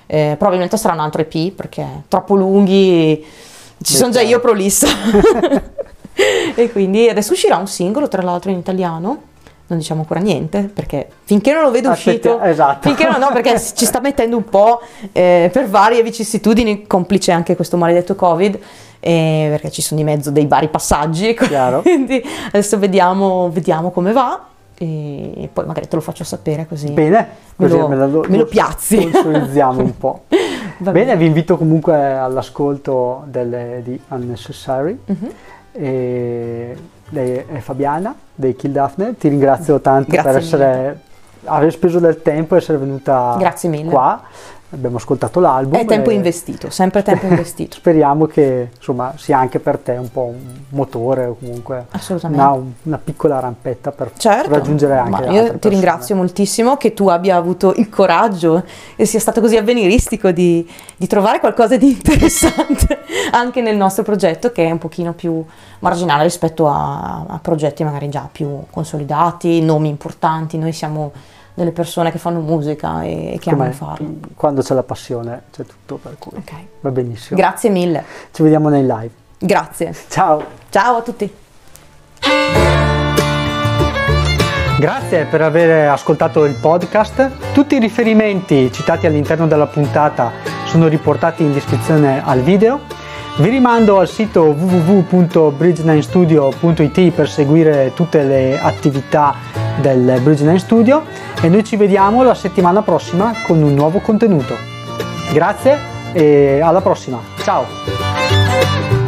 eh, 0.07 0.35
probabilmente 0.37 0.77
sarà 0.77 0.95
un 0.95 1.01
altro 1.01 1.23
EP 1.23 1.53
perché 1.53 1.87
troppo 2.09 2.35
lunghi 2.35 3.25
ci 3.83 3.95
sono 3.95 4.11
già 4.11 4.21
io 4.21 4.41
prolissa. 4.41 4.89
E 6.55 6.71
quindi 6.71 7.09
adesso 7.09 7.33
uscirà 7.33 7.57
un 7.57 7.67
singolo 7.67 8.09
tra 8.09 8.23
l'altro 8.23 8.51
in 8.51 8.59
italiano 8.59 9.31
non 9.73 9.81
diciamo 9.81 10.01
ancora 10.03 10.21
niente 10.21 10.71
perché 10.73 11.09
finché 11.25 11.53
non 11.53 11.63
lo 11.63 11.71
vedo 11.71 11.89
Aspetti, 11.89 12.29
uscito, 12.29 12.41
esatto. 12.43 12.89
finché 12.89 13.09
no, 13.09 13.17
no, 13.17 13.31
perché 13.33 13.59
ci 13.75 13.87
sta 13.87 14.01
mettendo 14.01 14.37
un 14.37 14.45
po' 14.45 14.81
eh, 15.13 15.49
per 15.51 15.69
varie 15.69 16.03
vicissitudini, 16.03 16.87
complice 16.87 17.33
anche 17.33 17.57
questo 17.57 17.77
maledetto 17.77 18.15
Covid. 18.15 18.59
Eh, 19.05 19.49
perché 19.51 19.73
ci 19.73 19.83
sono 19.83 19.99
di 19.99 20.07
mezzo 20.07 20.31
dei 20.31 20.47
vari 20.47 20.69
passaggi, 20.69 21.35
quindi 21.83 22.23
adesso 22.47 22.79
vediamo, 22.79 23.51
vediamo 23.51 23.91
come 23.91 24.13
va 24.13 24.47
e 24.79 25.49
poi 25.53 25.65
magari 25.67 25.89
te 25.89 25.97
lo 25.97 26.03
faccio 26.03 26.23
sapere 26.23 26.67
così. 26.69 26.91
Bene, 26.93 27.29
così 27.57 27.75
me 27.75 27.81
lo, 27.81 27.89
me 27.89 27.97
lo, 27.97 28.25
me 28.29 28.37
lo 28.37 28.47
piazzi. 28.47 29.01
Sponsorizziamo 29.01 29.81
un 29.81 29.97
po'. 29.97 30.25
Bene, 30.79 31.05
bene, 31.05 31.17
vi 31.17 31.27
invito 31.27 31.57
comunque 31.57 31.95
all'ascolto 31.95 33.23
delle, 33.27 33.83
di 33.85 34.01
Unnecessary. 34.09 34.99
Mm-hmm. 35.11 35.31
E 35.73 36.77
lei 37.11 37.45
è 37.47 37.59
Fabiana 37.59 38.15
dei 38.43 38.57
Kill 38.57 38.73
Daphne, 38.73 39.17
ti 39.17 39.29
ringrazio 39.29 39.81
tanto 39.81 40.11
Grazie 40.11 40.31
per 40.31 40.41
essere, 40.41 41.01
aver 41.45 41.73
speso 41.73 41.99
del 41.99 42.21
tempo 42.21 42.55
e 42.55 42.59
essere 42.59 42.79
venuta 42.79 43.37
qua. 43.89 44.21
Abbiamo 44.73 44.97
ascoltato 44.97 45.39
l'album. 45.39 45.79
È 45.79 45.85
tempo 45.85 46.11
investito, 46.11 46.71
sempre 46.71 47.03
tempo 47.03 47.27
investito. 47.31 47.77
Speriamo 47.77 48.27
che 48.27 48.71
insomma, 48.75 49.13
sia 49.17 49.39
anche 49.39 49.59
per 49.59 49.79
te 49.79 49.93
un 49.93 50.11
po' 50.11 50.33
un 50.35 50.41
motore 50.71 51.27
o 51.27 51.37
comunque 51.39 51.87
una, 52.23 52.59
una, 52.83 52.99
piccola 52.99 53.39
rampetta 53.39 53.93
per 53.93 54.13
certo, 54.17 54.51
raggiungere 54.51 54.97
anche 54.97 55.11
ma 55.11 55.19
Io 55.31 55.43
ti 55.43 55.51
persone. 55.51 55.75
ringrazio 55.75 56.17
moltissimo 56.17 56.77
che 56.77 56.95
tu 56.95 57.09
abbia 57.09 57.37
avuto 57.37 57.75
il 57.77 57.91
coraggio 57.91 58.65
e 58.97 59.05
sia 59.05 59.21
stato 59.21 59.41
così 59.41 59.57
avveniristico 59.57 60.31
di, 60.31 60.67
di 60.97 61.07
trovare 61.07 61.39
qualcosa 61.39 61.77
di 61.77 61.91
interessante 61.91 63.01
anche 63.33 63.61
nel 63.61 63.77
nostro 63.77 64.03
progetto 64.03 64.53
che 64.53 64.65
è 64.65 64.71
un 64.71 64.79
pochino 64.79 65.13
più 65.13 65.45
marginale 65.81 66.23
rispetto 66.23 66.67
a, 66.69 67.25
a 67.29 67.39
progetti 67.41 67.85
magari 67.85 68.09
già 68.09 68.29
più 68.31 68.65
consolidati, 68.71 69.61
nomi 69.61 69.89
importanti. 69.89 70.57
Noi 70.57 70.73
siamo 70.73 71.13
delle 71.55 71.73
persone 71.73 72.11
che 72.11 72.19
fanno 72.19 72.41
musica 72.41 73.03
e, 73.03 73.35
e 73.35 73.39
che 73.39 73.51
Com'è? 73.51 73.55
amano 73.55 73.73
farlo. 73.73 74.09
Quando 74.35 74.63
c'è 74.63 74.75
la 74.75 74.83
passione 74.83 75.43
c'è 75.53 75.65
tutto 75.65 75.95
per 75.97 76.17
cui 76.19 76.37
okay. 76.39 76.67
va 76.81 76.91
benissimo. 76.91 77.39
Grazie 77.39 77.71
mille. 77.71 78.05
Ci 78.31 78.43
vediamo 78.43 78.69
nei 78.69 78.83
live. 78.83 79.11
Grazie. 79.39 79.95
Ciao. 80.09 80.45
Ciao 80.71 80.97
a 80.97 81.03
tutti. 81.03 81.33
Grazie 84.79 85.27
per 85.27 85.43
aver 85.43 85.91
ascoltato 85.91 86.45
il 86.45 86.55
podcast. 86.55 87.53
Tutti 87.53 87.77
i 87.77 87.79
riferimenti 87.79 88.73
citati 88.73 89.07
all'interno 89.07 89.47
della 89.47 89.67
puntata 89.67 90.33
sono 90.65 90.89
riportati 90.89 91.45
in 91.45 91.53
descrizione 91.53 92.21
al 92.25 92.41
video. 92.41 92.81
Vi 93.37 93.49
rimando 93.49 93.99
al 93.99 94.09
sito 94.09 94.47
www.bridge9studio.it 94.47 97.13
per 97.13 97.29
seguire 97.29 97.93
tutte 97.95 98.25
le 98.25 98.59
attività 98.61 99.62
del 99.81 100.21
Bridge 100.23 100.45
9 100.45 100.59
Studio 100.59 101.05
e 101.41 101.49
noi 101.49 101.65
ci 101.65 101.77
vediamo 101.77 102.23
la 102.23 102.35
settimana 102.35 102.83
prossima 102.83 103.33
con 103.47 103.63
un 103.63 103.75
nuovo 103.75 104.01
contenuto. 104.01 104.55
Grazie 105.33 105.79
e 106.13 106.61
alla 106.61 106.81
prossima. 106.81 107.21
Ciao! 107.43 109.02